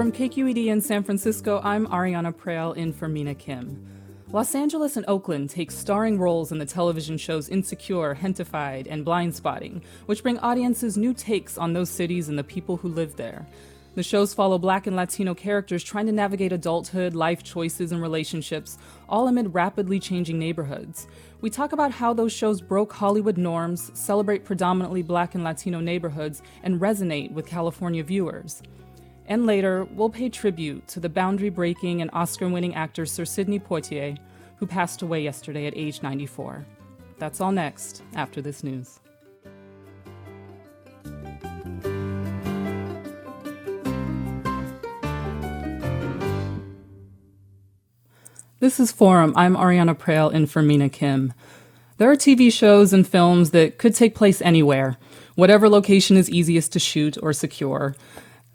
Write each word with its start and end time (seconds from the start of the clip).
From 0.00 0.12
KQED 0.12 0.68
in 0.68 0.80
San 0.80 1.04
Francisco, 1.04 1.60
I'm 1.62 1.86
Ariana 1.88 2.34
Proehl 2.34 2.74
in 2.74 2.90
for 2.90 3.06
Mina 3.06 3.34
Kim. 3.34 3.86
Los 4.32 4.54
Angeles 4.54 4.96
and 4.96 5.04
Oakland 5.06 5.50
take 5.50 5.70
starring 5.70 6.18
roles 6.18 6.50
in 6.50 6.56
the 6.56 6.64
television 6.64 7.18
shows 7.18 7.50
Insecure, 7.50 8.14
Gentefied, 8.14 8.86
and 8.88 9.04
Blindspotting, 9.04 9.82
which 10.06 10.22
bring 10.22 10.38
audiences 10.38 10.96
new 10.96 11.12
takes 11.12 11.58
on 11.58 11.74
those 11.74 11.90
cities 11.90 12.30
and 12.30 12.38
the 12.38 12.42
people 12.42 12.78
who 12.78 12.88
live 12.88 13.16
there. 13.16 13.46
The 13.94 14.02
shows 14.02 14.32
follow 14.32 14.56
Black 14.56 14.86
and 14.86 14.96
Latino 14.96 15.34
characters 15.34 15.84
trying 15.84 16.06
to 16.06 16.12
navigate 16.12 16.52
adulthood, 16.52 17.14
life 17.14 17.42
choices, 17.42 17.92
and 17.92 18.00
relationships, 18.00 18.78
all 19.06 19.28
amid 19.28 19.52
rapidly 19.52 20.00
changing 20.00 20.38
neighborhoods. 20.38 21.08
We 21.42 21.50
talk 21.50 21.74
about 21.74 21.92
how 21.92 22.14
those 22.14 22.32
shows 22.32 22.62
broke 22.62 22.94
Hollywood 22.94 23.36
norms, 23.36 23.90
celebrate 23.92 24.46
predominantly 24.46 25.02
Black 25.02 25.34
and 25.34 25.44
Latino 25.44 25.78
neighborhoods, 25.78 26.40
and 26.62 26.80
resonate 26.80 27.32
with 27.32 27.44
California 27.44 28.02
viewers. 28.02 28.62
And 29.30 29.46
later, 29.46 29.84
we'll 29.84 30.10
pay 30.10 30.28
tribute 30.28 30.88
to 30.88 30.98
the 30.98 31.08
boundary 31.08 31.50
breaking 31.50 32.02
and 32.02 32.10
Oscar 32.12 32.48
winning 32.48 32.74
actor 32.74 33.06
Sir 33.06 33.24
Sidney 33.24 33.60
Poitier, 33.60 34.18
who 34.56 34.66
passed 34.66 35.02
away 35.02 35.22
yesterday 35.22 35.68
at 35.68 35.76
age 35.76 36.02
94. 36.02 36.66
That's 37.20 37.40
all 37.40 37.52
next 37.52 38.02
after 38.16 38.42
this 38.42 38.64
news. 38.64 38.98
This 48.58 48.80
is 48.80 48.90
Forum. 48.90 49.32
I'm 49.36 49.54
Ariana 49.54 49.96
Proehl 49.96 50.32
in 50.32 50.46
for 50.46 50.60
Mina 50.60 50.88
Kim. 50.88 51.32
There 51.98 52.10
are 52.10 52.16
TV 52.16 52.52
shows 52.52 52.92
and 52.92 53.06
films 53.06 53.52
that 53.52 53.78
could 53.78 53.94
take 53.94 54.16
place 54.16 54.42
anywhere, 54.42 54.96
whatever 55.36 55.68
location 55.68 56.16
is 56.16 56.28
easiest 56.28 56.72
to 56.72 56.80
shoot 56.80 57.16
or 57.22 57.32
secure. 57.32 57.94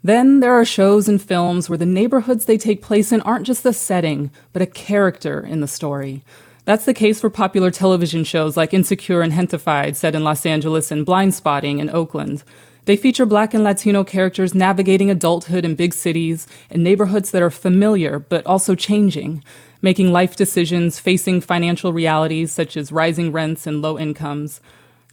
Then 0.02 0.40
there 0.40 0.52
are 0.52 0.64
shows 0.64 1.08
and 1.08 1.20
films 1.20 1.68
where 1.68 1.78
the 1.78 1.86
neighborhoods 1.86 2.44
they 2.44 2.58
take 2.58 2.82
place 2.82 3.12
in 3.12 3.20
aren't 3.22 3.46
just 3.46 3.62
the 3.62 3.72
setting, 3.72 4.30
but 4.52 4.62
a 4.62 4.66
character 4.66 5.40
in 5.44 5.60
the 5.60 5.66
story. 5.66 6.22
That's 6.64 6.84
the 6.84 6.94
case 6.94 7.20
for 7.20 7.30
popular 7.30 7.70
television 7.70 8.24
shows 8.24 8.56
like 8.56 8.74
Insecure 8.74 9.22
and 9.22 9.32
Gentefied, 9.32 9.94
set 9.96 10.14
in 10.14 10.24
Los 10.24 10.44
Angeles, 10.44 10.90
and 10.90 11.06
Blindspotting 11.06 11.78
in 11.78 11.90
Oakland. 11.90 12.42
They 12.86 12.96
feature 12.96 13.26
Black 13.26 13.52
and 13.52 13.64
Latino 13.64 14.04
characters 14.04 14.54
navigating 14.54 15.10
adulthood 15.10 15.64
in 15.64 15.74
big 15.74 15.92
cities 15.92 16.46
and 16.70 16.84
neighborhoods 16.84 17.32
that 17.32 17.42
are 17.42 17.50
familiar 17.50 18.20
but 18.20 18.46
also 18.46 18.76
changing, 18.76 19.42
making 19.82 20.12
life 20.12 20.36
decisions, 20.36 21.00
facing 21.00 21.40
financial 21.40 21.92
realities 21.92 22.52
such 22.52 22.76
as 22.76 22.92
rising 22.92 23.32
rents 23.32 23.66
and 23.66 23.82
low 23.82 23.98
incomes. 23.98 24.60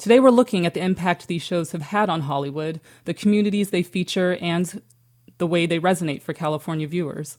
Today, 0.03 0.19
we're 0.19 0.31
looking 0.31 0.65
at 0.65 0.73
the 0.73 0.83
impact 0.83 1.29
these 1.29 1.41
shows 1.41 1.71
have 1.71 1.81
had 1.81 2.09
on 2.09 2.23
Hollywood, 2.23 2.81
the 3.05 3.13
communities 3.13 3.69
they 3.69 3.83
feature, 3.83 4.37
and 4.41 4.81
the 5.37 5.47
way 5.47 5.65
they 5.65 5.79
resonate 5.79 6.21
for 6.21 6.33
California 6.33 6.85
viewers. 6.89 7.37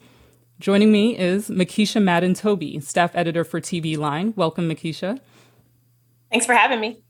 Joining 0.59 0.91
me 0.91 1.15
is 1.15 1.51
Mekeisha 1.51 2.03
Madden 2.03 2.33
Toby, 2.33 2.81
staff 2.81 3.15
editor 3.15 3.45
for 3.45 3.61
TV 3.61 3.99
Line. 3.99 4.33
Welcome, 4.35 4.67
Mekeisha. 4.67 5.21
Thanks 6.31 6.47
for 6.47 6.55
having 6.55 6.81
me. 6.81 7.03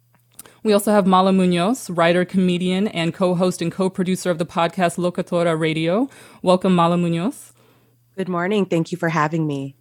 We 0.65 0.73
also 0.73 0.91
have 0.91 1.07
Mala 1.07 1.33
Munoz, 1.33 1.89
writer, 1.89 2.25
comedian, 2.25 2.89
and 2.89 3.15
co 3.15 3.37
host 3.37 3.63
and 3.63 3.71
co 3.71 3.89
producer 3.89 4.33
of 4.33 4.39
the 4.39 4.47
podcast 4.47 4.99
Locatora 4.99 5.57
Radio. 5.57 6.11
Welcome, 6.43 6.75
Mala 6.75 6.99
Munoz. 6.99 7.53
Good 8.17 8.29
morning. 8.29 8.67
Thank 8.67 8.91
you 8.91 8.99
for 8.99 9.11
having 9.11 9.47
me. 9.47 9.77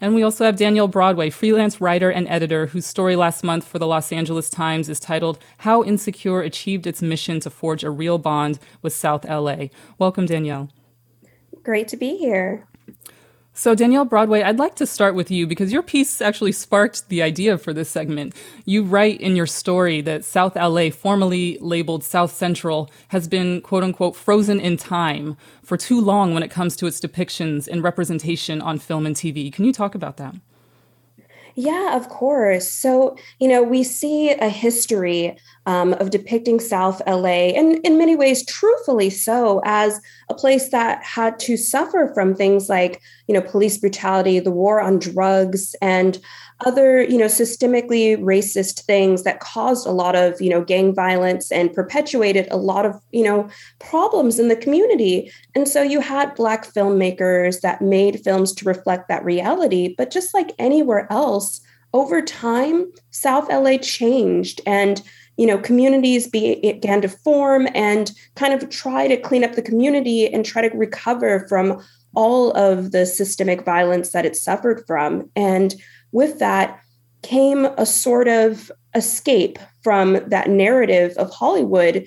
And 0.00 0.14
we 0.14 0.22
also 0.22 0.44
have 0.44 0.56
Danielle 0.56 0.88
Broadway, 0.88 1.28
freelance 1.28 1.80
writer 1.80 2.10
and 2.10 2.26
editor, 2.28 2.68
whose 2.68 2.86
story 2.86 3.16
last 3.16 3.44
month 3.44 3.66
for 3.66 3.78
the 3.78 3.86
Los 3.86 4.12
Angeles 4.12 4.48
Times 4.48 4.88
is 4.88 4.98
titled 4.98 5.38
How 5.58 5.84
Insecure 5.84 6.40
Achieved 6.40 6.86
Its 6.86 7.02
Mission 7.02 7.38
to 7.40 7.50
Forge 7.50 7.84
a 7.84 7.90
Real 7.90 8.16
Bond 8.16 8.58
with 8.80 8.94
South 8.94 9.26
LA. 9.26 9.66
Welcome, 9.98 10.24
Danielle. 10.24 10.70
Great 11.62 11.88
to 11.88 11.98
be 11.98 12.16
here. 12.16 12.66
So, 13.60 13.74
Danielle 13.74 14.06
Broadway, 14.06 14.40
I'd 14.40 14.58
like 14.58 14.74
to 14.76 14.86
start 14.86 15.14
with 15.14 15.30
you 15.30 15.46
because 15.46 15.70
your 15.70 15.82
piece 15.82 16.22
actually 16.22 16.52
sparked 16.52 17.10
the 17.10 17.20
idea 17.20 17.58
for 17.58 17.74
this 17.74 17.90
segment. 17.90 18.34
You 18.64 18.82
write 18.82 19.20
in 19.20 19.36
your 19.36 19.46
story 19.46 20.00
that 20.00 20.24
South 20.24 20.56
LA, 20.56 20.88
formerly 20.88 21.58
labeled 21.60 22.02
South 22.02 22.32
Central, 22.32 22.90
has 23.08 23.28
been 23.28 23.60
quote 23.60 23.84
unquote 23.84 24.16
frozen 24.16 24.60
in 24.60 24.78
time 24.78 25.36
for 25.62 25.76
too 25.76 26.00
long 26.00 26.32
when 26.32 26.42
it 26.42 26.50
comes 26.50 26.74
to 26.76 26.86
its 26.86 27.02
depictions 27.02 27.68
and 27.68 27.82
representation 27.82 28.62
on 28.62 28.78
film 28.78 29.04
and 29.04 29.14
TV. 29.14 29.52
Can 29.52 29.66
you 29.66 29.74
talk 29.74 29.94
about 29.94 30.16
that? 30.16 30.36
Yeah, 31.54 31.96
of 31.96 32.08
course. 32.08 32.68
So, 32.68 33.16
you 33.38 33.48
know, 33.48 33.62
we 33.62 33.82
see 33.82 34.30
a 34.30 34.48
history 34.48 35.36
um, 35.66 35.94
of 35.94 36.10
depicting 36.10 36.60
South 36.60 37.02
LA, 37.06 37.52
and 37.56 37.78
in 37.84 37.98
many 37.98 38.16
ways, 38.16 38.44
truthfully 38.46 39.10
so, 39.10 39.60
as 39.64 40.00
a 40.28 40.34
place 40.34 40.70
that 40.70 41.02
had 41.04 41.38
to 41.40 41.56
suffer 41.56 42.10
from 42.14 42.34
things 42.34 42.68
like, 42.68 43.00
you 43.26 43.34
know, 43.34 43.42
police 43.42 43.78
brutality, 43.78 44.38
the 44.40 44.50
war 44.50 44.80
on 44.80 44.98
drugs, 44.98 45.74
and 45.82 46.18
other, 46.66 47.02
you 47.02 47.18
know, 47.18 47.26
systemically 47.26 48.18
racist 48.18 48.82
things 48.82 49.22
that 49.22 49.40
caused 49.40 49.86
a 49.86 49.92
lot 49.92 50.16
of, 50.16 50.40
you 50.40 50.50
know, 50.50 50.62
gang 50.62 50.94
violence 50.94 51.50
and 51.50 51.72
perpetuated 51.72 52.46
a 52.50 52.56
lot 52.56 52.86
of, 52.86 53.00
you 53.12 53.22
know, 53.22 53.48
problems 53.78 54.38
in 54.38 54.48
the 54.48 54.56
community. 54.56 55.32
And 55.54 55.68
so 55.68 55.82
you 55.82 56.00
had 56.00 56.34
Black 56.34 56.66
filmmakers 56.66 57.60
that 57.60 57.82
made 57.82 58.22
films 58.22 58.52
to 58.54 58.64
reflect 58.64 59.08
that 59.08 59.24
reality. 59.24 59.94
But 59.96 60.10
just 60.10 60.34
like 60.34 60.52
anywhere 60.58 61.06
else, 61.10 61.60
over 61.92 62.22
time, 62.22 62.92
South 63.10 63.48
LA 63.50 63.76
changed 63.78 64.60
and 64.66 65.02
you 65.36 65.46
know 65.46 65.58
communities 65.58 66.28
began 66.28 67.00
to 67.00 67.08
form 67.08 67.66
and 67.74 68.12
kind 68.36 68.52
of 68.52 68.68
try 68.68 69.08
to 69.08 69.16
clean 69.16 69.42
up 69.42 69.54
the 69.54 69.62
community 69.62 70.32
and 70.32 70.44
try 70.44 70.60
to 70.60 70.76
recover 70.76 71.46
from 71.48 71.82
all 72.14 72.52
of 72.52 72.92
the 72.92 73.06
systemic 73.06 73.64
violence 73.64 74.10
that 74.10 74.26
it 74.26 74.36
suffered 74.36 74.84
from 74.86 75.30
and 75.36 75.74
with 76.12 76.38
that 76.38 76.80
came 77.22 77.66
a 77.76 77.86
sort 77.86 78.28
of 78.28 78.70
escape 78.94 79.58
from 79.82 80.18
that 80.28 80.48
narrative 80.48 81.16
of 81.16 81.30
Hollywood. 81.30 82.06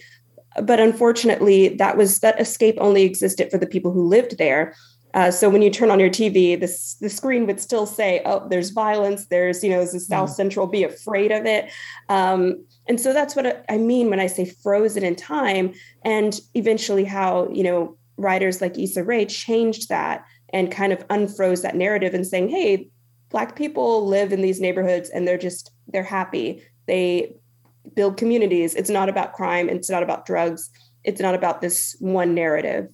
But 0.62 0.80
unfortunately, 0.80 1.70
that 1.70 1.98
was 1.98 2.20
that 2.20 2.40
escape 2.40 2.78
only 2.80 3.04
existed 3.04 3.50
for 3.50 3.58
the 3.58 3.68
people 3.68 3.92
who 3.92 4.08
lived 4.08 4.38
there. 4.38 4.76
Uh, 5.16 5.30
so 5.30 5.48
when 5.48 5.62
you 5.62 5.70
turn 5.70 5.92
on 5.92 6.00
your 6.00 6.10
TV, 6.10 6.60
this 6.60 6.96
the 6.96 7.10
screen 7.10 7.46
would 7.46 7.60
still 7.60 7.86
say, 7.86 8.22
"Oh, 8.26 8.48
there's 8.50 8.72
violence. 8.72 9.28
There's 9.28 9.64
you 9.64 9.70
know, 9.70 9.80
this 9.80 9.94
is 9.94 10.08
South 10.08 10.32
mm. 10.32 10.36
Central. 10.36 10.68
Be 10.68 10.84
afraid 10.84 11.32
of 11.32 11.46
it." 11.46 11.72
Um, 12.10 12.66
and 12.88 13.00
so 13.00 13.14
that's 13.14 13.36
what 13.36 13.64
I 13.70 13.78
mean 13.78 14.10
when 14.10 14.20
I 14.20 14.28
say 14.28 14.46
frozen 14.46 15.04
in 15.04 15.16
time. 15.16 15.74
And 16.04 16.40
eventually, 16.56 17.04
how 17.04 17.48
you 17.52 17.64
know 17.64 17.98
writers 18.18 18.62
like 18.62 18.78
Issa 18.78 19.04
Rae 19.04 19.26
changed 19.26 19.90
that 19.90 20.26
and 20.52 20.72
kind 20.72 20.94
of 20.94 21.08
unfroze 21.08 21.62
that 21.62 21.76
narrative 21.76 22.16
and 22.16 22.26
saying, 22.26 22.50
"Hey, 22.50 22.90
black 23.34 23.56
people 23.58 24.08
live 24.08 24.32
in 24.32 24.42
these 24.42 24.62
neighborhoods 24.62 25.10
and 25.10 25.28
they're 25.28 25.38
just 25.38 25.72
they're 25.88 26.04
happy 26.04 26.64
they 26.88 27.36
build 27.96 28.16
communities 28.16 28.74
it's 28.76 28.90
not 28.90 29.10
about 29.10 29.34
crime 29.34 29.68
it's 29.68 29.90
not 29.90 30.04
about 30.04 30.26
drugs 30.26 30.70
it's 31.04 31.20
not 31.20 31.36
about 31.36 31.60
this 31.60 31.98
one 32.00 32.34
narrative 32.34 32.88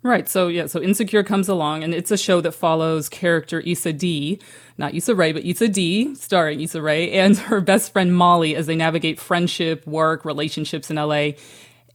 Right. 0.00 0.28
So 0.28 0.46
yeah. 0.46 0.66
So 0.66 0.80
Insecure 0.80 1.24
comes 1.24 1.48
along, 1.48 1.82
and 1.82 1.92
it's 1.92 2.12
a 2.12 2.16
show 2.16 2.40
that 2.42 2.52
follows 2.52 3.08
character 3.08 3.60
Issa 3.60 3.92
Dee, 3.94 4.40
not 4.76 4.94
Issa 4.94 5.14
Rae, 5.14 5.32
but 5.32 5.44
Issa 5.44 5.68
Dee, 5.68 6.14
starring 6.14 6.60
Issa 6.60 6.80
Rae, 6.80 7.10
and 7.10 7.36
her 7.50 7.60
best 7.60 7.92
friend 7.92 8.14
Molly 8.14 8.54
as 8.54 8.66
they 8.66 8.76
navigate 8.76 9.18
friendship, 9.18 9.84
work, 9.86 10.24
relationships 10.24 10.88
in 10.88 10.96
LA. 10.96 11.32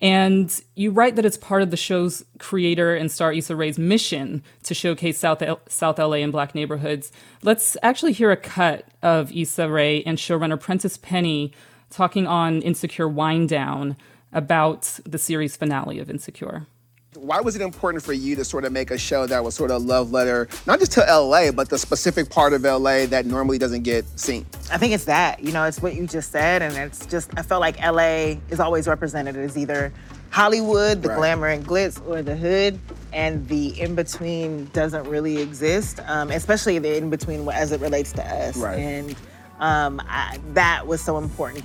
And 0.04 0.62
you 0.76 0.92
write 0.92 1.16
that 1.16 1.26
it's 1.26 1.38
part 1.38 1.62
of 1.62 1.72
the 1.72 1.78
show's 1.78 2.26
creator 2.38 2.94
and 2.94 3.10
star 3.10 3.32
Issa 3.32 3.56
Rae's 3.56 3.80
mission 3.80 4.44
to 4.64 4.74
showcase 4.74 5.18
South, 5.18 5.42
L- 5.42 5.62
South 5.70 5.98
LA 5.98 6.18
and 6.18 6.32
black 6.32 6.54
neighborhoods. 6.54 7.14
Let's 7.42 7.78
actually 7.82 8.12
hear 8.12 8.30
a 8.30 8.36
cut 8.36 8.86
of 9.02 9.32
Issa 9.32 9.70
Rae 9.70 10.04
and 10.04 10.18
showrunner 10.18 10.60
Prentice 10.60 10.98
Penny 10.98 11.54
talking 11.90 12.28
on 12.28 12.62
Insecure 12.62 13.08
Wind 13.08 13.48
Down 13.48 13.96
about 14.34 15.00
the 15.06 15.18
series 15.18 15.56
finale 15.56 16.00
of 16.00 16.10
Insecure. 16.10 16.68
Why 17.16 17.42
was 17.42 17.56
it 17.56 17.62
important 17.62 18.04
for 18.04 18.14
you 18.14 18.36
to 18.36 18.46
sort 18.46 18.66
of 18.66 18.72
make 18.72 18.92
a 18.92 18.98
show 18.98 19.26
that 19.28 19.44
was 19.44 19.56
sort 19.56 19.72
of 19.72 19.84
love 19.84 20.12
letter, 20.12 20.48
not 20.66 20.80
just 20.80 20.92
to 20.94 21.02
LA, 21.02 21.52
but 21.52 21.70
the 21.70 21.78
specific 21.78 22.30
part 22.30 22.54
of 22.54 22.64
LA 22.64 23.06
that 23.08 23.26
normally 23.26 23.58
doesn't 23.58 23.84
get 23.84 24.06
seen? 24.20 24.46
I 24.72 24.78
think 24.78 24.94
it's 24.94 25.06
that. 25.06 25.44
You 25.44 25.52
know, 25.52 25.64
it's 25.64 25.82
what 25.82 25.96
you 25.96 26.08
just 26.08 26.32
said, 26.32 26.62
and 26.62 26.76
it's 26.76 27.06
just 27.06 27.32
I 27.38 27.42
felt 27.42 27.62
like 27.62 27.80
LA 27.80 28.40
is 28.50 28.60
always 28.60 28.88
represented 28.88 29.36
as 29.38 29.58
either 29.58 29.94
Hollywood, 30.30 31.04
the 31.04 31.10
right. 31.10 31.18
glamour 31.18 31.48
and 31.48 31.66
glitz, 31.66 32.06
or 32.08 32.22
the 32.22 32.36
hood, 32.36 32.80
and 33.12 33.48
the 33.48 33.80
in 33.80 33.96
between 33.96 34.66
doesn't 34.74 35.08
really 35.08 35.40
exist, 35.40 36.00
um, 36.08 36.32
especially 36.32 36.80
the 36.80 36.98
in 36.98 37.10
between 37.10 37.48
as 37.50 37.72
it 37.72 37.82
relates 37.82 38.12
to 38.14 38.24
us. 38.24 38.58
Right. 38.58 38.80
And 38.80 39.16
um, 39.60 40.02
I, 40.08 40.40
that 40.54 40.88
was 40.88 41.02
so 41.02 41.18
important 41.18 41.64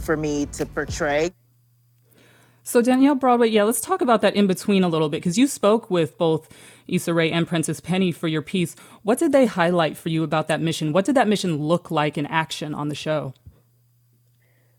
for 0.00 0.16
me 0.16 0.46
to 0.46 0.66
portray. 0.66 1.32
So 2.64 2.80
Danielle 2.80 3.16
Broadway, 3.16 3.48
yeah, 3.48 3.64
let's 3.64 3.80
talk 3.80 4.00
about 4.00 4.20
that 4.22 4.36
in 4.36 4.46
between 4.46 4.84
a 4.84 4.88
little 4.88 5.08
bit 5.08 5.18
because 5.18 5.36
you 5.36 5.48
spoke 5.48 5.90
with 5.90 6.16
both 6.16 6.48
Issa 6.86 7.12
Rae 7.12 7.30
and 7.30 7.46
Prentice 7.46 7.80
Penny 7.80 8.12
for 8.12 8.28
your 8.28 8.42
piece. 8.42 8.76
What 9.02 9.18
did 9.18 9.32
they 9.32 9.46
highlight 9.46 9.96
for 9.96 10.10
you 10.10 10.22
about 10.22 10.46
that 10.48 10.60
mission? 10.60 10.92
What 10.92 11.04
did 11.04 11.16
that 11.16 11.26
mission 11.26 11.56
look 11.56 11.90
like 11.90 12.16
in 12.16 12.26
action 12.26 12.72
on 12.74 12.88
the 12.88 12.94
show? 12.94 13.34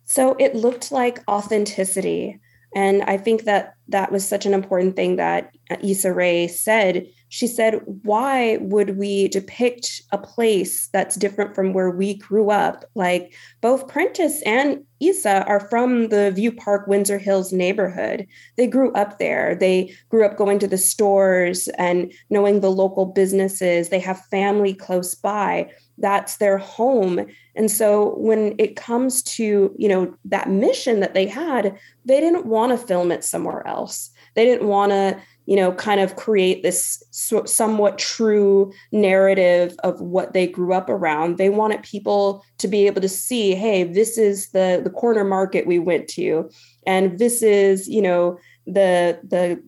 So 0.06 0.36
it 0.40 0.56
looked 0.56 0.92
like 0.92 1.24
authenticity. 1.28 2.40
And 2.76 3.04
I 3.04 3.18
think 3.18 3.44
that 3.44 3.76
that 3.90 4.12
was 4.12 4.28
such 4.28 4.46
an 4.46 4.54
important 4.54 4.96
thing 4.96 5.18
that 5.18 5.54
Issa 5.82 6.14
Rae 6.14 6.48
said 6.48 7.06
she 7.34 7.48
said, 7.48 7.82
Why 8.04 8.58
would 8.58 8.96
we 8.96 9.28
depict 9.28 10.04
a 10.12 10.20
place 10.20 10.88
that's 10.90 11.16
different 11.16 11.56
from 11.56 11.74
where 11.74 11.90
we 11.90 12.14
grew 12.14 12.52
up? 12.52 12.86
Like 12.94 13.34
both 13.60 13.88
Prentice 13.88 14.44
and 14.44 14.86
Issa 15.00 15.44
are 15.48 15.68
from 15.68 16.10
the 16.10 16.30
View 16.30 16.52
Park, 16.52 16.86
Windsor 16.86 17.18
Hills 17.18 17.52
neighborhood. 17.52 18.28
They 18.56 18.68
grew 18.68 18.94
up 18.94 19.18
there. 19.18 19.56
They 19.56 19.96
grew 20.10 20.24
up 20.24 20.38
going 20.38 20.60
to 20.60 20.68
the 20.68 20.78
stores 20.78 21.68
and 21.80 22.14
knowing 22.30 22.60
the 22.60 22.70
local 22.70 23.08
businesses. 23.08 23.90
They 23.90 24.00
have 24.00 24.24
family 24.28 24.76
close 24.76 25.16
by. 25.16 25.72
That's 25.98 26.38
their 26.38 26.60
home. 26.60 27.26
And 27.56 27.72
so 27.72 28.16
when 28.16 28.54
it 28.60 28.76
comes 28.76 29.24
to, 29.24 29.76
you 29.76 29.88
know, 29.88 30.16
that 30.26 30.52
mission 30.52 31.00
that 31.00 31.16
they 31.16 31.26
had, 31.26 31.76
they 32.06 32.20
didn't 32.20 32.46
want 32.46 32.72
to 32.72 32.88
film 32.88 33.12
it 33.12 33.24
somewhere 33.24 33.66
else. 33.68 34.12
They 34.36 34.46
didn't 34.46 34.68
want 34.68 34.92
to 34.92 35.20
you 35.46 35.56
know, 35.56 35.74
kind 35.74 36.00
of 36.00 36.16
create 36.16 36.64
this 36.64 37.04
somewhat 37.12 37.98
true 37.98 38.72
narrative 38.92 39.76
of 39.84 40.00
what 40.00 40.34
they 40.34 40.48
grew 40.48 40.74
up 40.74 40.90
around. 40.90 41.38
They 41.38 41.50
wanted 41.50 41.84
people 41.84 42.44
to 42.60 42.68
be 42.68 42.88
able 42.88 43.02
to 43.02 43.10
see, 43.10 43.56
hey, 43.56 43.84
this 43.84 44.18
is 44.18 44.50
the 44.52 44.82
the 44.84 44.90
corner 44.90 45.24
market 45.24 45.68
we 45.68 45.80
went 45.80 46.08
to, 46.10 46.50
and 46.86 47.20
this 47.20 47.42
is, 47.42 47.88
you 47.88 48.02
know, 48.02 48.38
the 48.66 49.20
the 49.24 49.62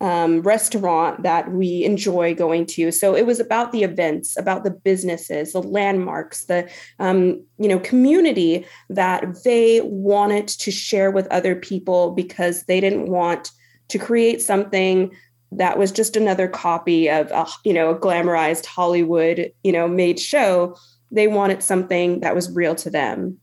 um, 0.00 0.40
restaurant 0.40 1.22
that 1.22 1.52
we 1.52 1.84
enjoy 1.84 2.34
going 2.34 2.64
to. 2.64 2.90
So 2.90 3.14
it 3.14 3.26
was 3.26 3.38
about 3.38 3.70
the 3.70 3.82
events, 3.82 4.36
about 4.38 4.64
the 4.64 4.70
businesses, 4.70 5.52
the 5.52 5.62
landmarks, 5.62 6.46
the 6.46 6.68
um, 6.98 7.44
you 7.58 7.68
know 7.68 7.78
community 7.78 8.66
that 8.88 9.24
they 9.44 9.80
wanted 9.82 10.48
to 10.48 10.70
share 10.70 11.10
with 11.10 11.26
other 11.28 11.54
people 11.54 12.12
because 12.12 12.64
they 12.64 12.80
didn't 12.80 13.10
want 13.10 13.52
to 13.90 13.98
create 13.98 14.40
something 14.40 15.12
that 15.52 15.78
was 15.78 15.90
just 15.90 16.16
another 16.16 16.48
copy 16.48 17.08
of 17.08 17.30
a 17.32 17.46
you 17.64 17.72
know 17.72 17.90
a 17.90 17.98
glamorized 17.98 18.66
Hollywood 18.66 19.52
you 19.62 19.72
know 19.72 19.88
made 19.88 20.18
show. 20.18 20.76
They 21.10 21.26
wanted 21.26 21.62
something 21.62 22.20
that 22.20 22.34
was 22.34 22.54
real 22.54 22.74
to 22.76 22.90
them. 22.90 23.38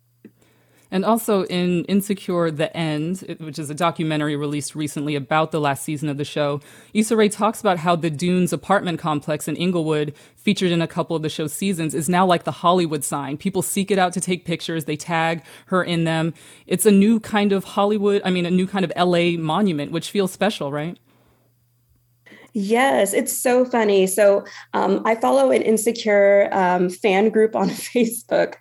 And 0.90 1.04
also 1.04 1.44
in 1.46 1.84
Insecure 1.86 2.50
The 2.52 2.76
End, 2.76 3.38
which 3.40 3.60
is 3.60 3.70
a 3.70 3.76
documentary 3.76 4.36
released 4.36 4.76
recently 4.76 5.16
about 5.16 5.52
the 5.52 5.60
last 5.60 5.84
season 5.84 6.08
of 6.10 6.18
the 6.18 6.26
show, 6.26 6.62
Issa 6.94 7.16
Rae 7.16 7.30
talks 7.30 7.60
about 7.60 7.80
how 7.80 7.96
the 7.96 8.10
Dunes 8.10 8.54
apartment 8.54 9.00
complex 9.00 9.48
in 9.48 9.56
Inglewood, 9.56 10.14
featured 10.36 10.72
in 10.72 10.82
a 10.82 10.88
couple 10.88 11.16
of 11.16 11.24
the 11.24 11.30
show's 11.30 11.54
seasons, 11.54 11.94
is 11.94 12.08
now 12.08 12.26
like 12.26 12.46
the 12.46 12.52
Hollywood 12.52 13.04
sign. 13.04 13.38
People 13.38 13.62
seek 13.62 13.92
it 13.92 14.00
out 14.00 14.14
to 14.14 14.22
take 14.22 14.46
pictures, 14.46 14.86
they 14.86 14.96
tag 14.96 15.44
her 15.68 15.84
in 15.84 16.06
them. 16.06 16.34
It's 16.68 16.86
a 16.86 16.92
new 16.92 17.20
kind 17.20 17.52
of 17.52 17.64
Hollywood, 17.64 18.22
I 18.24 18.30
mean, 18.30 18.46
a 18.46 18.52
new 18.52 18.68
kind 18.68 18.86
of 18.86 18.94
LA 18.96 19.32
monument, 19.32 19.92
which 19.92 20.10
feels 20.10 20.32
special, 20.32 20.72
right? 20.72 20.98
Yes, 22.60 23.14
it's 23.14 23.32
so 23.32 23.66
funny. 23.66 24.08
So 24.08 24.44
um, 24.74 25.04
I 25.06 25.14
follow 25.14 25.52
an 25.52 25.62
insecure 25.62 26.50
um, 26.52 26.90
fan 26.90 27.30
group 27.30 27.56
on 27.56 27.70
Facebook, 27.70 28.56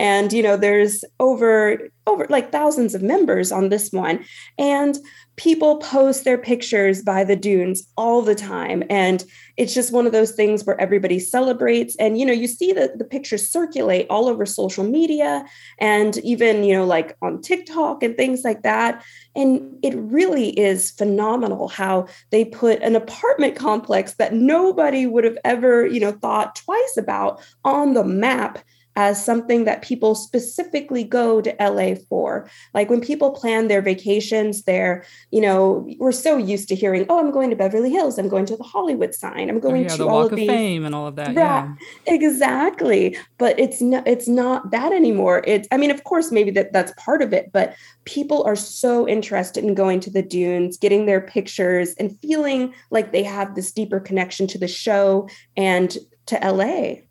and 0.00 0.32
you 0.32 0.42
know, 0.42 0.56
there's 0.56 1.04
over 1.20 1.78
over 2.08 2.26
like 2.28 2.50
thousands 2.50 2.92
of 2.92 3.02
members 3.02 3.52
on 3.52 3.68
this 3.68 3.92
one, 3.92 4.24
and 4.58 4.98
people 5.36 5.76
post 5.78 6.24
their 6.24 6.38
pictures 6.38 7.02
by 7.02 7.22
the 7.22 7.36
dunes 7.36 7.86
all 7.96 8.22
the 8.22 8.34
time. 8.34 8.82
And 8.88 9.24
it's 9.56 9.74
just 9.74 9.92
one 9.92 10.06
of 10.06 10.12
those 10.12 10.32
things 10.32 10.64
where 10.64 10.80
everybody 10.80 11.18
celebrates. 11.18 11.94
And 11.96 12.18
you 12.18 12.26
know 12.26 12.32
you 12.32 12.46
see 12.46 12.72
the, 12.72 12.92
the 12.96 13.04
pictures 13.04 13.48
circulate 13.48 14.06
all 14.08 14.28
over 14.28 14.46
social 14.46 14.84
media 14.84 15.44
and 15.78 16.16
even 16.18 16.64
you 16.64 16.74
know 16.74 16.84
like 16.84 17.16
on 17.22 17.40
tiktok 17.40 18.02
and 18.02 18.16
things 18.16 18.44
like 18.44 18.62
that. 18.62 19.04
And 19.34 19.78
it 19.82 19.94
really 19.94 20.58
is 20.58 20.90
phenomenal 20.92 21.68
how 21.68 22.06
they 22.30 22.44
put 22.44 22.82
an 22.82 22.96
apartment 22.96 23.56
complex 23.56 24.14
that 24.14 24.32
nobody 24.32 25.06
would 25.06 25.24
have 25.24 25.38
ever 25.44 25.86
you 25.86 26.00
know 26.00 26.12
thought 26.12 26.56
twice 26.56 26.96
about 26.96 27.40
on 27.64 27.94
the 27.94 28.04
map 28.04 28.58
as 28.96 29.22
something 29.22 29.64
that 29.64 29.82
people 29.82 30.14
specifically 30.14 31.04
go 31.04 31.40
to 31.42 31.54
LA 31.60 31.94
for. 32.08 32.48
Like 32.72 32.88
when 32.88 33.00
people 33.00 33.30
plan 33.30 33.68
their 33.68 33.82
vacations, 33.82 34.62
they're, 34.62 35.04
you 35.30 35.42
know, 35.42 35.86
we're 35.98 36.12
so 36.12 36.38
used 36.38 36.68
to 36.68 36.74
hearing, 36.74 37.04
oh, 37.10 37.20
I'm 37.20 37.30
going 37.30 37.50
to 37.50 37.56
Beverly 37.56 37.90
Hills, 37.90 38.18
I'm 38.18 38.28
going 38.28 38.46
to 38.46 38.56
the 38.56 38.64
Hollywood 38.64 39.14
sign, 39.14 39.50
I'm 39.50 39.60
going 39.60 39.82
oh, 39.82 39.82
yeah, 39.82 39.88
to 39.88 39.98
the 39.98 40.08
all 40.08 40.22
Walk 40.22 40.32
of, 40.32 40.38
of 40.38 40.46
Fame 40.46 40.84
and 40.86 40.94
all 40.94 41.06
of 41.06 41.16
that. 41.16 41.28
Right. 41.28 41.34
Yeah. 41.36 41.74
Exactly. 42.06 43.16
But 43.38 43.58
it's 43.60 43.82
not 43.82 44.08
it's 44.08 44.26
not 44.26 44.70
that 44.70 44.92
anymore. 44.92 45.44
It's 45.46 45.68
I 45.70 45.76
mean, 45.76 45.90
of 45.90 46.04
course, 46.04 46.32
maybe 46.32 46.50
that 46.52 46.72
that's 46.72 46.92
part 46.96 47.20
of 47.20 47.32
it, 47.32 47.52
but 47.52 47.76
people 48.06 48.42
are 48.44 48.56
so 48.56 49.06
interested 49.06 49.62
in 49.62 49.74
going 49.74 50.00
to 50.00 50.10
the 50.10 50.22
dunes, 50.22 50.78
getting 50.78 51.04
their 51.04 51.20
pictures 51.20 51.94
and 51.98 52.18
feeling 52.20 52.72
like 52.90 53.12
they 53.12 53.22
have 53.22 53.54
this 53.54 53.72
deeper 53.72 54.00
connection 54.00 54.46
to 54.46 54.58
the 54.58 54.68
show 54.68 55.28
and 55.56 55.98
to 56.26 56.36
LA. 56.36 57.05